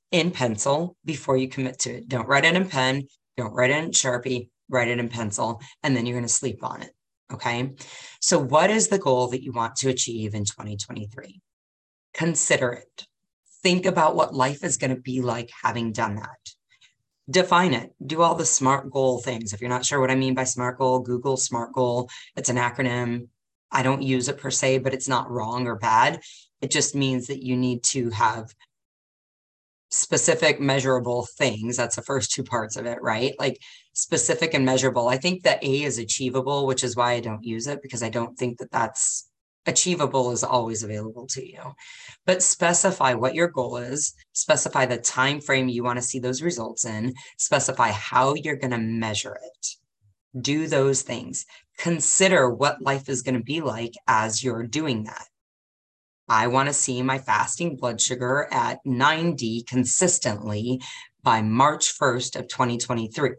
in 0.09 0.32
pencil 0.32 0.97
before 1.05 1.38
you 1.38 1.49
commit 1.49 1.78
to 1.82 1.97
it. 1.97 2.07
Don't 2.07 2.28
write 2.28 2.45
it 2.45 2.55
in 2.55 2.67
pen, 2.67 3.03
don't 3.38 3.53
write 3.53 3.69
it 3.69 3.84
in 3.84 3.91
Sharpie, 3.91 4.49
write 4.67 4.88
it 4.88 4.97
in 4.97 5.07
pencil, 5.07 5.61
and 5.84 5.95
then 5.95 6.07
you're 6.07 6.17
going 6.17 6.26
to 6.26 6.34
sleep 6.34 6.63
on 6.63 6.82
it. 6.82 6.95
Okay. 7.32 7.74
So, 8.21 8.39
what 8.39 8.71
is 8.71 8.88
the 8.88 8.97
goal 8.97 9.28
that 9.28 9.43
you 9.43 9.51
want 9.51 9.76
to 9.78 9.89
achieve 9.89 10.34
in 10.34 10.45
2023? 10.45 11.41
Consider 12.15 12.71
it. 12.71 13.05
Think 13.61 13.86
about 13.86 14.15
what 14.15 14.34
life 14.34 14.63
is 14.63 14.78
going 14.78 14.95
to 14.95 14.99
be 14.99 15.21
like 15.21 15.51
having 15.61 15.91
done 15.91 16.15
that 16.15 16.55
define 17.30 17.74
it. 17.74 17.93
Do 18.05 18.21
all 18.21 18.36
the 18.36 18.45
smart 18.45 18.91
goal 18.91 19.19
things. 19.19 19.53
If 19.53 19.61
you're 19.61 19.69
not 19.69 19.86
sure 19.86 19.99
what 19.99 20.11
i 20.11 20.15
mean 20.15 20.34
by 20.34 20.43
smart 20.43 20.78
goal 20.78 20.99
google 20.99 21.38
smart 21.38 21.74
goal. 21.74 22.09
It's 22.36 22.49
an 22.49 22.57
acronym. 22.57 23.28
I 23.71 23.84
don't 23.84 24.01
use 24.01 24.30
it 24.30 24.38
per 24.38 24.51
se 24.51 24.80
but 24.80 24.93
it's 24.93 25.07
not 25.07 25.30
wrong 25.30 25.67
or 25.67 25.76
bad. 25.76 26.21
It 26.61 26.71
just 26.71 26.95
means 26.95 27.28
that 27.28 27.43
you 27.43 27.55
need 27.55 27.84
to 27.86 28.09
have 28.11 28.53
specific 29.89 30.59
measurable 30.59 31.28
things. 31.38 31.78
That's 31.78 31.95
the 31.95 32.01
first 32.01 32.32
two 32.32 32.43
parts 32.43 32.76
of 32.76 32.86
it 32.86 32.99
right? 33.01 33.34
Like 33.39 33.59
specific 33.93 34.53
and 34.53 34.65
measurable. 34.65 35.07
I 35.07 35.17
think 35.17 35.43
that 35.43 35.63
a 35.63 35.84
is 35.84 35.97
achievable 35.97 36.65
which 36.67 36.84
is 36.84 36.95
why 36.95 37.13
i 37.13 37.19
don't 37.19 37.43
use 37.43 37.67
it 37.67 37.82
because 37.82 38.03
i 38.03 38.09
don't 38.09 38.38
think 38.38 38.57
that 38.59 38.71
that's 38.71 39.30
achievable 39.66 40.32
is 40.32 40.43
always 40.43 40.84
available 40.84 41.28
to 41.28 41.45
you. 41.45 41.74
But 42.26 42.43
specify 42.43 43.14
what 43.14 43.36
your 43.36 43.47
goal 43.47 43.78
is 43.78 44.14
specify 44.34 44.86
the 44.86 44.97
time 44.97 45.39
frame 45.39 45.70
you 45.70 45.84
want 45.84 45.97
to 45.97 46.01
see 46.01 46.20
those 46.20 46.41
results 46.41 46.86
in 46.86 47.14
specify 47.38 47.91
how 47.91 48.34
you're 48.34 48.55
going 48.55 48.72
to 48.72 48.78
measure 48.78 49.38
it. 49.41 49.68
Do 50.39 50.68
those 50.68 51.01
things. 51.01 51.45
Consider 51.78 52.49
what 52.49 52.82
life 52.82 53.09
is 53.09 53.22
going 53.22 53.36
to 53.36 53.43
be 53.43 53.61
like 53.61 53.93
as 54.07 54.43
you're 54.43 54.64
doing 54.64 55.03
that. 55.03 55.26
I 56.28 56.47
want 56.47 56.70
to 56.70 56.74
see 56.74 57.01
my 57.01 57.20
fasting 57.20 57.76
blood 57.76 58.01
sugar 58.01 58.47
at 58.51 58.80
90 58.86 59.64
consistently 59.64 60.82
by 61.22 61.41
march 61.41 61.97
1st 61.97 62.38
of 62.38 62.47
2023 62.47 63.32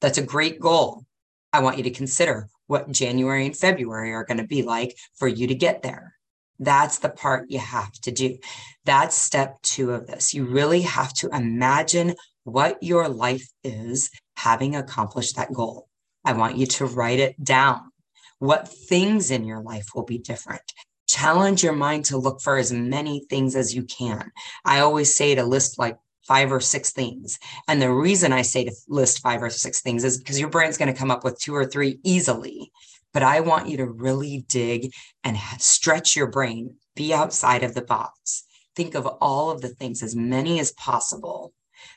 that's 0.00 0.18
a 0.18 0.22
great 0.22 0.60
goal. 0.60 1.04
I 1.52 1.60
want 1.60 1.76
you 1.76 1.82
to 1.84 1.90
consider 1.90 2.48
what 2.68 2.92
January 2.92 3.46
and 3.46 3.56
February 3.56 4.12
are 4.12 4.24
going 4.24 4.38
to 4.38 4.46
be 4.46 4.62
like 4.62 4.96
for 5.16 5.26
you 5.26 5.48
to 5.48 5.54
get 5.54 5.82
there. 5.82 6.14
That's 6.60 6.98
the 6.98 7.08
part 7.08 7.50
you 7.50 7.58
have 7.58 7.92
to 8.02 8.12
do. 8.12 8.38
That's 8.84 9.16
step 9.16 9.60
two 9.62 9.92
of 9.92 10.06
this. 10.06 10.34
You 10.34 10.44
really 10.44 10.82
have 10.82 11.12
to 11.14 11.28
imagine 11.28 12.14
what 12.44 12.82
your 12.82 13.08
life 13.08 13.46
is 13.64 14.10
having 14.36 14.76
accomplished 14.76 15.36
that 15.36 15.52
goal. 15.52 15.88
I 16.24 16.32
want 16.32 16.56
you 16.56 16.66
to 16.66 16.86
write 16.86 17.20
it 17.20 17.42
down. 17.42 17.90
What 18.38 18.68
things 18.68 19.30
in 19.30 19.44
your 19.44 19.60
life 19.60 19.86
will 19.94 20.04
be 20.04 20.18
different? 20.18 20.62
Challenge 21.08 21.62
your 21.62 21.72
mind 21.72 22.04
to 22.06 22.18
look 22.18 22.40
for 22.40 22.56
as 22.56 22.72
many 22.72 23.24
things 23.30 23.56
as 23.56 23.74
you 23.74 23.84
can. 23.84 24.30
I 24.64 24.80
always 24.80 25.14
say 25.14 25.34
to 25.34 25.44
list 25.44 25.78
like 25.78 25.96
five 26.28 26.52
or 26.52 26.60
six 26.60 26.92
things. 26.92 27.38
And 27.66 27.82
the 27.82 27.90
reason 27.90 28.32
I 28.32 28.42
say 28.42 28.64
to 28.64 28.72
list 28.86 29.20
five 29.20 29.42
or 29.42 29.50
six 29.50 29.80
things 29.80 30.04
is 30.04 30.18
because 30.18 30.38
your 30.38 30.50
brain's 30.50 30.76
going 30.76 30.92
to 30.92 30.98
come 30.98 31.10
up 31.10 31.24
with 31.24 31.40
two 31.40 31.54
or 31.54 31.64
three 31.64 31.98
easily. 32.04 32.70
But 33.14 33.22
I 33.22 33.40
want 33.40 33.68
you 33.68 33.78
to 33.78 33.86
really 33.86 34.44
dig 34.48 34.92
and 35.24 35.38
stretch 35.58 36.14
your 36.14 36.26
brain, 36.26 36.76
be 36.94 37.14
outside 37.14 37.64
of 37.64 37.74
the 37.74 37.82
box. 37.82 38.44
Think 38.76 38.94
of 38.94 39.06
all 39.06 39.50
of 39.50 39.62
the 39.62 39.70
things, 39.70 40.02
as 40.02 40.14
many 40.14 40.60
as 40.60 40.72
possible, 40.72 41.52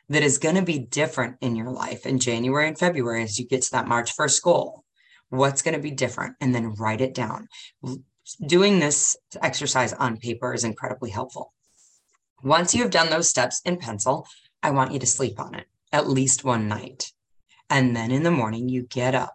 that 0.10 0.24
is 0.24 0.38
going 0.38 0.56
to 0.56 0.62
be 0.62 0.80
different 0.80 1.36
in 1.42 1.56
your 1.56 1.70
life 1.70 2.06
in 2.06 2.18
January 2.18 2.68
and 2.68 2.80
February 2.80 3.24
as 3.24 3.38
you 3.38 3.46
get 3.46 3.62
to 3.64 3.72
that 3.72 3.88
March 3.88 4.16
1st 4.16 4.42
goal. 4.42 4.84
What's 5.30 5.62
going 5.62 5.76
to 5.76 5.82
be 5.82 5.92
different? 5.92 6.36
And 6.42 6.56
then 6.56 6.74
write 6.76 7.02
it 7.02 7.14
down. 7.14 7.48
Doing 8.48 8.80
this 8.80 9.18
exercise 9.42 9.94
on 9.94 10.18
paper 10.18 10.54
is 10.54 10.64
incredibly 10.64 11.10
helpful. 11.10 11.54
Once 12.44 12.74
you 12.74 12.82
have 12.82 12.92
done 12.92 13.10
those 13.10 13.30
steps 13.30 13.62
in 13.66 13.78
pencil, 13.78 14.28
I 14.64 14.72
want 14.72 14.92
you 14.92 15.00
to 15.00 15.06
sleep 15.06 15.40
on 15.40 15.56
it 15.56 15.68
at 15.92 16.10
least 16.10 16.44
one 16.44 16.68
night. 16.68 17.12
And 17.70 17.96
then 17.96 18.12
in 18.12 18.24
the 18.24 18.32
morning, 18.32 18.70
you 18.70 18.84
get 18.84 19.16
up 19.16 19.34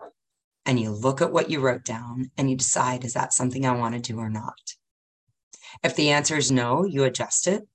and 0.64 0.80
you 0.80 0.90
look 0.90 1.20
at 1.20 1.32
what 1.32 1.50
you 1.50 1.60
wrote 1.60 1.84
down 1.84 2.30
and 2.36 2.50
you 2.50 2.56
decide, 2.56 3.04
is 3.04 3.14
that 3.14 3.32
something 3.32 3.64
I 3.64 3.76
want 3.76 3.94
to 3.94 4.00
do 4.00 4.18
or 4.18 4.28
not? 4.28 4.74
If 5.82 5.94
the 5.96 6.10
answer 6.10 6.36
is 6.36 6.50
no, 6.50 6.84
you 6.84 7.04
adjust 7.04 7.46
it. 7.46 7.66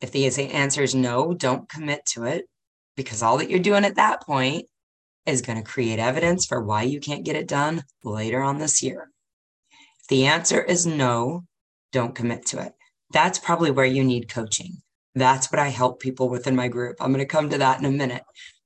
If 0.00 0.12
the 0.12 0.24
answer 0.26 0.82
is 0.82 0.94
no, 0.94 1.34
don't 1.34 1.68
commit 1.68 2.06
to 2.06 2.24
it 2.24 2.48
because 2.96 3.22
all 3.22 3.38
that 3.38 3.50
you're 3.50 3.58
doing 3.58 3.84
at 3.84 3.96
that 3.96 4.22
point 4.22 4.66
is 5.26 5.42
going 5.42 5.58
to 5.58 5.68
create 5.68 5.98
evidence 5.98 6.46
for 6.46 6.62
why 6.62 6.82
you 6.82 7.00
can't 7.00 7.24
get 7.24 7.36
it 7.36 7.48
done 7.48 7.84
later 8.02 8.40
on 8.42 8.58
this 8.58 8.82
year. 8.82 9.10
If 10.00 10.06
the 10.06 10.26
answer 10.26 10.62
is 10.62 10.86
no, 10.86 11.44
don't 11.92 12.14
commit 12.14 12.46
to 12.46 12.62
it 12.62 12.72
that's 13.12 13.38
probably 13.38 13.70
where 13.70 13.86
you 13.86 14.04
need 14.04 14.28
coaching. 14.28 14.82
That's 15.14 15.50
what 15.50 15.58
I 15.58 15.68
help 15.68 16.00
people 16.00 16.28
with 16.28 16.46
in 16.46 16.54
my 16.54 16.68
group. 16.68 16.96
I'm 17.00 17.12
going 17.12 17.24
to 17.24 17.26
come 17.26 17.50
to 17.50 17.58
that 17.58 17.78
in 17.78 17.84
a 17.84 17.90
minute. 17.90 18.22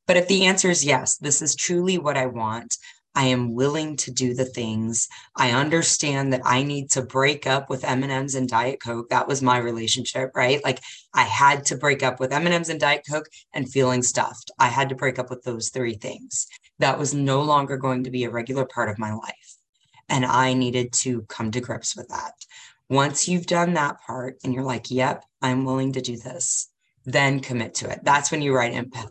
But 0.06 0.16
if 0.16 0.28
the 0.28 0.46
answer 0.46 0.68
is 0.68 0.84
yes, 0.84 1.16
this 1.16 1.40
is 1.40 1.54
truly 1.54 1.96
what 1.98 2.16
I 2.16 2.26
want, 2.26 2.76
I 3.14 3.24
am 3.26 3.54
willing 3.54 3.96
to 3.98 4.10
do 4.10 4.34
the 4.34 4.44
things. 4.44 5.08
I 5.36 5.50
understand 5.50 6.32
that 6.32 6.40
I 6.44 6.62
need 6.62 6.90
to 6.92 7.02
break 7.02 7.46
up 7.46 7.68
with 7.68 7.84
M&Ms 7.84 8.34
and 8.34 8.48
Diet 8.48 8.80
Coke. 8.80 9.10
That 9.10 9.28
was 9.28 9.42
my 9.42 9.58
relationship, 9.58 10.30
right? 10.34 10.64
Like 10.64 10.80
I 11.14 11.22
had 11.22 11.66
to 11.66 11.76
break 11.76 12.02
up 12.02 12.20
with 12.20 12.32
M&Ms 12.32 12.70
and 12.70 12.80
Diet 12.80 13.02
Coke 13.08 13.28
and 13.52 13.70
feeling 13.70 14.02
stuffed. 14.02 14.50
I 14.58 14.68
had 14.68 14.88
to 14.88 14.94
break 14.94 15.18
up 15.18 15.28
with 15.28 15.42
those 15.42 15.68
three 15.68 15.94
things. 15.94 16.46
That 16.78 16.98
was 16.98 17.12
no 17.12 17.42
longer 17.42 17.76
going 17.76 18.04
to 18.04 18.10
be 18.10 18.24
a 18.24 18.30
regular 18.30 18.64
part 18.64 18.88
of 18.88 18.98
my 18.98 19.12
life. 19.12 19.56
And 20.08 20.24
I 20.24 20.54
needed 20.54 20.92
to 21.00 21.22
come 21.22 21.50
to 21.52 21.60
grips 21.60 21.94
with 21.96 22.08
that. 22.08 22.32
Once 22.92 23.26
you've 23.26 23.46
done 23.46 23.72
that 23.72 23.98
part 24.06 24.36
and 24.44 24.52
you're 24.52 24.62
like, 24.62 24.90
yep, 24.90 25.24
I'm 25.40 25.64
willing 25.64 25.94
to 25.94 26.02
do 26.02 26.18
this, 26.18 26.68
then 27.06 27.40
commit 27.40 27.72
to 27.76 27.88
it. 27.90 28.00
That's 28.02 28.30
when 28.30 28.42
you 28.42 28.54
write 28.54 28.74
in 28.74 28.90
pen. 28.90 29.06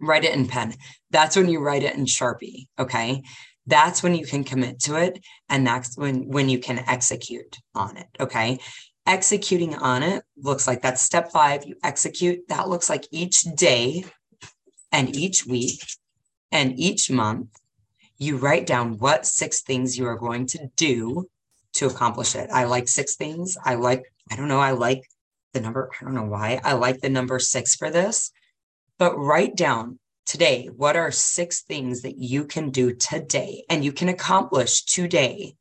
Write 0.00 0.24
it 0.24 0.34
in 0.34 0.48
pen. 0.48 0.74
That's 1.12 1.36
when 1.36 1.48
you 1.48 1.60
write 1.60 1.84
it 1.84 1.94
in 1.94 2.06
Sharpie. 2.06 2.66
Okay. 2.76 3.22
That's 3.68 4.02
when 4.02 4.16
you 4.16 4.26
can 4.26 4.42
commit 4.42 4.80
to 4.80 4.96
it. 4.96 5.20
And 5.48 5.64
that's 5.64 5.96
when 5.96 6.26
when 6.26 6.48
you 6.48 6.58
can 6.58 6.80
execute 6.88 7.56
on 7.72 7.96
it. 7.98 8.08
Okay. 8.18 8.58
Executing 9.06 9.76
on 9.76 10.02
it 10.02 10.24
looks 10.36 10.66
like 10.66 10.82
that's 10.82 11.00
step 11.00 11.30
five. 11.30 11.64
You 11.64 11.76
execute. 11.84 12.48
That 12.48 12.68
looks 12.68 12.90
like 12.90 13.06
each 13.12 13.42
day 13.54 14.06
and 14.90 15.14
each 15.14 15.46
week 15.46 15.84
and 16.50 16.76
each 16.76 17.12
month, 17.12 17.50
you 18.18 18.38
write 18.38 18.66
down 18.66 18.98
what 18.98 19.24
six 19.24 19.60
things 19.60 19.96
you 19.96 20.06
are 20.06 20.18
going 20.18 20.46
to 20.46 20.68
do 20.76 21.28
to 21.80 21.86
accomplish 21.86 22.34
it. 22.36 22.50
I 22.52 22.64
like 22.64 22.88
six 22.88 23.16
things. 23.16 23.56
I 23.64 23.74
like, 23.74 24.04
I 24.30 24.36
don't 24.36 24.48
know, 24.48 24.60
I 24.60 24.72
like 24.72 25.02
the 25.54 25.60
number, 25.60 25.90
I 25.98 26.04
don't 26.04 26.14
know 26.14 26.24
why. 26.24 26.60
I 26.62 26.74
like 26.74 27.00
the 27.00 27.08
number 27.08 27.38
six 27.38 27.74
for 27.74 27.90
this, 27.90 28.32
but 28.98 29.16
write 29.16 29.56
down 29.56 29.98
today 30.26 30.68
what 30.76 30.94
are 30.94 31.10
six 31.10 31.62
things 31.62 32.02
that 32.02 32.18
you 32.18 32.44
can 32.44 32.68
do 32.68 32.92
today 32.92 33.64
and 33.70 33.82
you 33.82 33.92
can 33.92 34.10
accomplish 34.10 34.84
today 34.84 35.54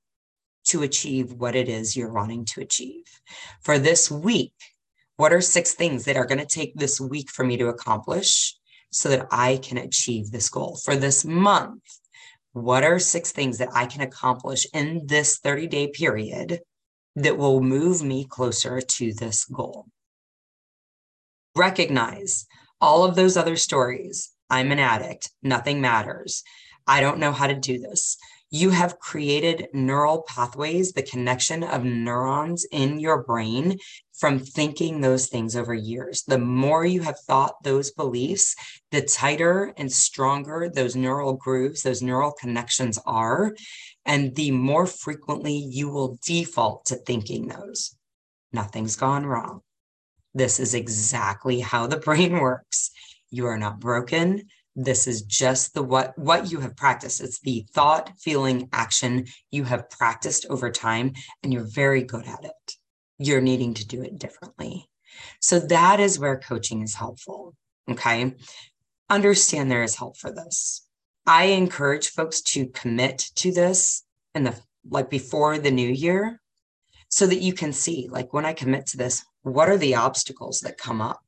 to 0.65 0.83
achieve 0.83 1.31
what 1.31 1.55
it 1.55 1.69
is 1.69 1.95
you're 1.95 2.11
wanting 2.11 2.43
to 2.45 2.61
achieve. 2.61 3.05
For 3.61 3.79
this 3.79 4.11
week, 4.11 4.53
what 5.15 5.31
are 5.31 5.41
six 5.41 5.73
things 5.73 6.03
that 6.03 6.17
are 6.17 6.25
going 6.25 6.39
to 6.39 6.45
take 6.45 6.75
this 6.75 6.99
week 6.99 7.31
for 7.31 7.45
me 7.45 7.55
to 7.57 7.67
accomplish 7.69 8.57
so 8.91 9.07
that 9.07 9.27
I 9.31 9.57
can 9.57 9.77
achieve 9.77 10.31
this 10.31 10.49
goal? 10.49 10.77
For 10.83 10.97
this 10.97 11.23
month, 11.23 11.81
what 12.63 12.83
are 12.83 12.99
six 12.99 13.31
things 13.31 13.57
that 13.57 13.69
I 13.73 13.85
can 13.85 14.01
accomplish 14.01 14.65
in 14.73 15.07
this 15.07 15.39
30 15.39 15.67
day 15.67 15.87
period 15.87 16.59
that 17.15 17.37
will 17.37 17.61
move 17.61 18.03
me 18.03 18.25
closer 18.25 18.81
to 18.81 19.13
this 19.13 19.45
goal? 19.45 19.87
Recognize 21.55 22.45
all 22.79 23.03
of 23.03 23.15
those 23.15 23.37
other 23.37 23.55
stories. 23.55 24.31
I'm 24.49 24.71
an 24.71 24.79
addict. 24.79 25.31
Nothing 25.43 25.81
matters. 25.81 26.43
I 26.87 27.01
don't 27.01 27.19
know 27.19 27.31
how 27.31 27.47
to 27.47 27.55
do 27.55 27.79
this. 27.79 28.17
You 28.51 28.71
have 28.71 28.99
created 28.99 29.67
neural 29.73 30.23
pathways, 30.27 30.93
the 30.93 31.03
connection 31.03 31.63
of 31.63 31.83
neurons 31.83 32.65
in 32.71 32.99
your 32.99 33.23
brain 33.23 33.77
from 34.19 34.37
thinking 34.37 34.99
those 34.99 35.27
things 35.27 35.55
over 35.55 35.73
years. 35.73 36.23
The 36.23 36.37
more 36.37 36.85
you 36.85 37.01
have 37.03 37.19
thought 37.19 37.63
those 37.63 37.91
beliefs, 37.91 38.55
the 38.91 39.01
tighter 39.01 39.73
and 39.77 39.91
stronger 39.91 40.69
those 40.69 40.95
neural 40.95 41.33
grooves, 41.33 41.83
those 41.83 42.01
neural 42.01 42.33
connections 42.33 42.99
are, 43.05 43.55
and 44.05 44.35
the 44.35 44.51
more 44.51 44.85
frequently 44.85 45.53
you 45.53 45.89
will 45.89 46.19
default 46.25 46.85
to 46.87 46.95
thinking 46.95 47.47
those. 47.47 47.95
Nothing's 48.51 48.97
gone 48.97 49.25
wrong. 49.25 49.61
This 50.33 50.59
is 50.59 50.73
exactly 50.73 51.61
how 51.61 51.87
the 51.87 51.97
brain 52.07 52.39
works. 52.39 52.91
You 53.31 53.45
are 53.45 53.57
not 53.57 53.79
broken. 53.79 54.47
This 54.75 55.07
is 55.07 55.23
just 55.23 55.73
the 55.73 55.83
what 55.83 56.17
what 56.17 56.51
you 56.51 56.59
have 56.59 56.75
practiced. 56.75 57.21
It's 57.21 57.39
the 57.39 57.65
thought, 57.73 58.11
feeling, 58.19 58.69
action 58.71 59.25
you 59.51 59.63
have 59.63 59.89
practiced 59.89 60.45
over 60.49 60.71
time 60.71 61.13
and 61.43 61.53
you're 61.53 61.67
very 61.67 62.03
good 62.03 62.25
at 62.27 62.43
it. 62.43 62.78
You're 63.19 63.41
needing 63.41 63.75
to 63.75 63.87
do 63.87 64.01
it 64.01 64.17
differently. 64.17 64.89
So 65.39 65.59
that 65.59 65.99
is 65.99 66.17
where 66.17 66.39
coaching 66.39 66.81
is 66.81 66.95
helpful. 66.95 67.55
Okay? 67.89 68.33
Understand 69.09 69.69
there 69.69 69.83
is 69.83 69.95
help 69.95 70.17
for 70.17 70.31
this. 70.31 70.87
I 71.25 71.45
encourage 71.45 72.09
folks 72.09 72.41
to 72.41 72.67
commit 72.67 73.29
to 73.35 73.51
this 73.51 74.03
in 74.33 74.43
the 74.43 74.55
like 74.89 75.09
before 75.09 75.59
the 75.59 75.71
new 75.71 75.89
year 75.89 76.41
so 77.09 77.27
that 77.27 77.41
you 77.41 77.53
can 77.53 77.73
see 77.73 78.07
like 78.09 78.33
when 78.33 78.45
I 78.45 78.53
commit 78.53 78.87
to 78.87 78.97
this, 78.97 79.25
what 79.41 79.69
are 79.69 79.77
the 79.77 79.95
obstacles 79.95 80.61
that 80.61 80.77
come 80.77 81.01
up? 81.01 81.21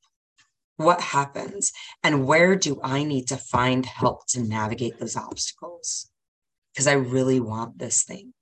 What 0.77 1.01
happens? 1.01 1.71
And 2.03 2.25
where 2.25 2.55
do 2.55 2.79
I 2.83 3.03
need 3.03 3.27
to 3.27 3.37
find 3.37 3.85
help 3.85 4.25
to 4.29 4.41
navigate 4.41 4.99
those 4.99 5.15
obstacles? 5.15 6.09
Because 6.73 6.87
I 6.87 6.93
really 6.93 7.39
want 7.39 7.77
this 7.77 8.03
thing. 8.03 8.33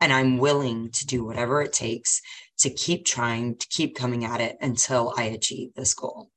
And 0.00 0.12
I'm 0.12 0.38
willing 0.38 0.90
to 0.90 1.06
do 1.06 1.24
whatever 1.24 1.62
it 1.62 1.72
takes 1.72 2.20
to 2.62 2.70
keep 2.70 3.04
trying, 3.04 3.56
to 3.56 3.66
keep 3.68 3.94
coming 3.94 4.24
at 4.24 4.40
it 4.40 4.56
until 4.60 5.14
I 5.16 5.24
achieve 5.24 5.74
this 5.74 5.94
goal. 5.94 6.30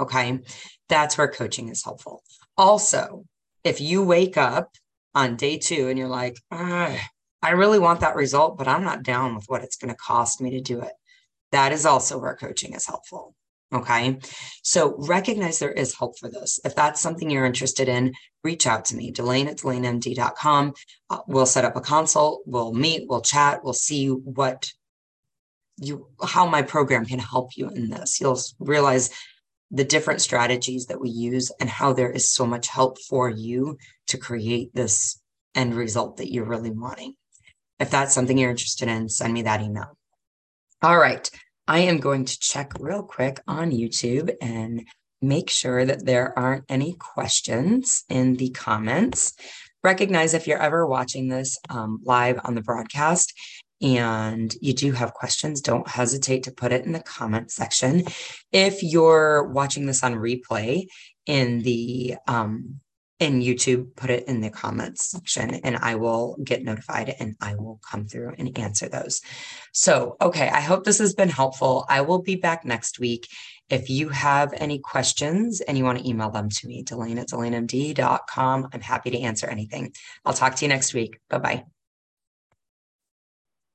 Okay. 0.00 0.40
That's 0.88 1.16
where 1.16 1.28
coaching 1.28 1.68
is 1.68 1.84
helpful. 1.84 2.22
Also, 2.56 3.24
if 3.64 3.80
you 3.80 4.02
wake 4.02 4.36
up 4.36 4.74
on 5.14 5.36
day 5.36 5.58
two 5.58 5.88
and 5.88 5.98
you're 5.98 6.08
like, 6.08 6.36
I 6.50 7.50
really 7.50 7.78
want 7.78 8.00
that 8.00 8.16
result, 8.16 8.58
but 8.58 8.68
I'm 8.68 8.84
not 8.84 9.02
down 9.02 9.34
with 9.34 9.44
what 9.46 9.62
it's 9.62 9.76
going 9.76 9.90
to 9.90 9.96
cost 9.96 10.40
me 10.40 10.50
to 10.52 10.60
do 10.60 10.80
it. 10.80 10.92
That 11.52 11.72
is 11.72 11.86
also 11.86 12.18
where 12.18 12.36
coaching 12.36 12.74
is 12.74 12.86
helpful. 12.86 13.34
Okay. 13.72 14.18
So 14.62 14.94
recognize 14.98 15.58
there 15.58 15.72
is 15.72 15.94
help 15.94 16.18
for 16.18 16.28
this. 16.28 16.60
If 16.64 16.74
that's 16.74 17.00
something 17.00 17.30
you're 17.30 17.46
interested 17.46 17.88
in, 17.88 18.12
reach 18.44 18.66
out 18.66 18.84
to 18.86 18.96
me, 18.96 19.10
Delane 19.12 19.48
at 19.48 19.58
DelaneMD.com. 19.58 20.74
Uh, 21.08 21.18
we'll 21.26 21.46
set 21.46 21.64
up 21.64 21.76
a 21.76 21.80
consult, 21.80 22.42
we'll 22.44 22.74
meet, 22.74 23.08
we'll 23.08 23.22
chat, 23.22 23.64
we'll 23.64 23.72
see 23.72 24.08
what 24.08 24.70
you, 25.84 26.08
how 26.22 26.46
my 26.46 26.62
program 26.62 27.04
can 27.04 27.18
help 27.18 27.56
you 27.56 27.68
in 27.68 27.90
this. 27.90 28.20
You'll 28.20 28.40
realize 28.58 29.10
the 29.70 29.84
different 29.84 30.20
strategies 30.20 30.86
that 30.86 31.00
we 31.00 31.08
use 31.08 31.50
and 31.58 31.68
how 31.68 31.92
there 31.92 32.10
is 32.10 32.30
so 32.30 32.46
much 32.46 32.68
help 32.68 32.98
for 33.08 33.30
you 33.30 33.78
to 34.08 34.18
create 34.18 34.74
this 34.74 35.20
end 35.54 35.74
result 35.74 36.18
that 36.18 36.30
you're 36.30 36.44
really 36.44 36.70
wanting. 36.70 37.14
If 37.78 37.90
that's 37.90 38.14
something 38.14 38.36
you're 38.36 38.50
interested 38.50 38.88
in, 38.88 39.08
send 39.08 39.32
me 39.32 39.42
that 39.42 39.62
email. 39.62 39.96
All 40.82 40.98
right. 40.98 41.28
I 41.66 41.80
am 41.80 41.98
going 41.98 42.24
to 42.26 42.38
check 42.38 42.72
real 42.78 43.02
quick 43.02 43.40
on 43.48 43.70
YouTube 43.70 44.34
and 44.42 44.86
make 45.22 45.48
sure 45.48 45.84
that 45.84 46.04
there 46.04 46.36
aren't 46.38 46.64
any 46.68 46.94
questions 46.94 48.04
in 48.08 48.36
the 48.36 48.50
comments. 48.50 49.34
Recognize 49.82 50.34
if 50.34 50.46
you're 50.46 50.62
ever 50.62 50.86
watching 50.86 51.28
this 51.28 51.58
um, 51.70 52.00
live 52.04 52.40
on 52.44 52.54
the 52.54 52.62
broadcast 52.62 53.32
and 53.82 54.54
you 54.60 54.72
do 54.72 54.92
have 54.92 55.12
questions, 55.12 55.60
don't 55.60 55.88
hesitate 55.88 56.44
to 56.44 56.52
put 56.52 56.72
it 56.72 56.84
in 56.84 56.92
the 56.92 57.00
comment 57.00 57.50
section. 57.50 58.04
If 58.52 58.82
you're 58.82 59.44
watching 59.44 59.86
this 59.86 60.02
on 60.02 60.14
replay 60.14 60.86
in 61.26 61.62
the 61.62 62.16
um, 62.28 62.80
in 63.22 63.40
YouTube, 63.40 63.94
put 63.94 64.10
it 64.10 64.26
in 64.26 64.40
the 64.40 64.50
comments 64.50 65.12
section 65.12 65.54
and 65.54 65.76
I 65.76 65.94
will 65.94 66.36
get 66.42 66.64
notified 66.64 67.14
and 67.20 67.36
I 67.40 67.54
will 67.54 67.80
come 67.88 68.06
through 68.06 68.34
and 68.36 68.58
answer 68.58 68.88
those. 68.88 69.20
So, 69.72 70.16
okay, 70.20 70.48
I 70.48 70.60
hope 70.60 70.82
this 70.82 70.98
has 70.98 71.14
been 71.14 71.28
helpful. 71.28 71.86
I 71.88 72.00
will 72.00 72.20
be 72.20 72.34
back 72.34 72.64
next 72.64 72.98
week. 72.98 73.28
If 73.70 73.88
you 73.88 74.08
have 74.08 74.52
any 74.54 74.80
questions 74.80 75.60
and 75.60 75.78
you 75.78 75.84
want 75.84 75.98
to 76.00 76.08
email 76.08 76.30
them 76.30 76.48
to 76.48 76.66
me, 76.66 76.82
Delane 76.82 77.18
at 77.18 77.28
DelaneMD.com, 77.28 78.68
I'm 78.72 78.80
happy 78.80 79.10
to 79.10 79.20
answer 79.20 79.46
anything. 79.46 79.92
I'll 80.24 80.34
talk 80.34 80.56
to 80.56 80.64
you 80.64 80.68
next 80.68 80.92
week. 80.92 81.20
Bye 81.30 81.38
bye. 81.38 81.71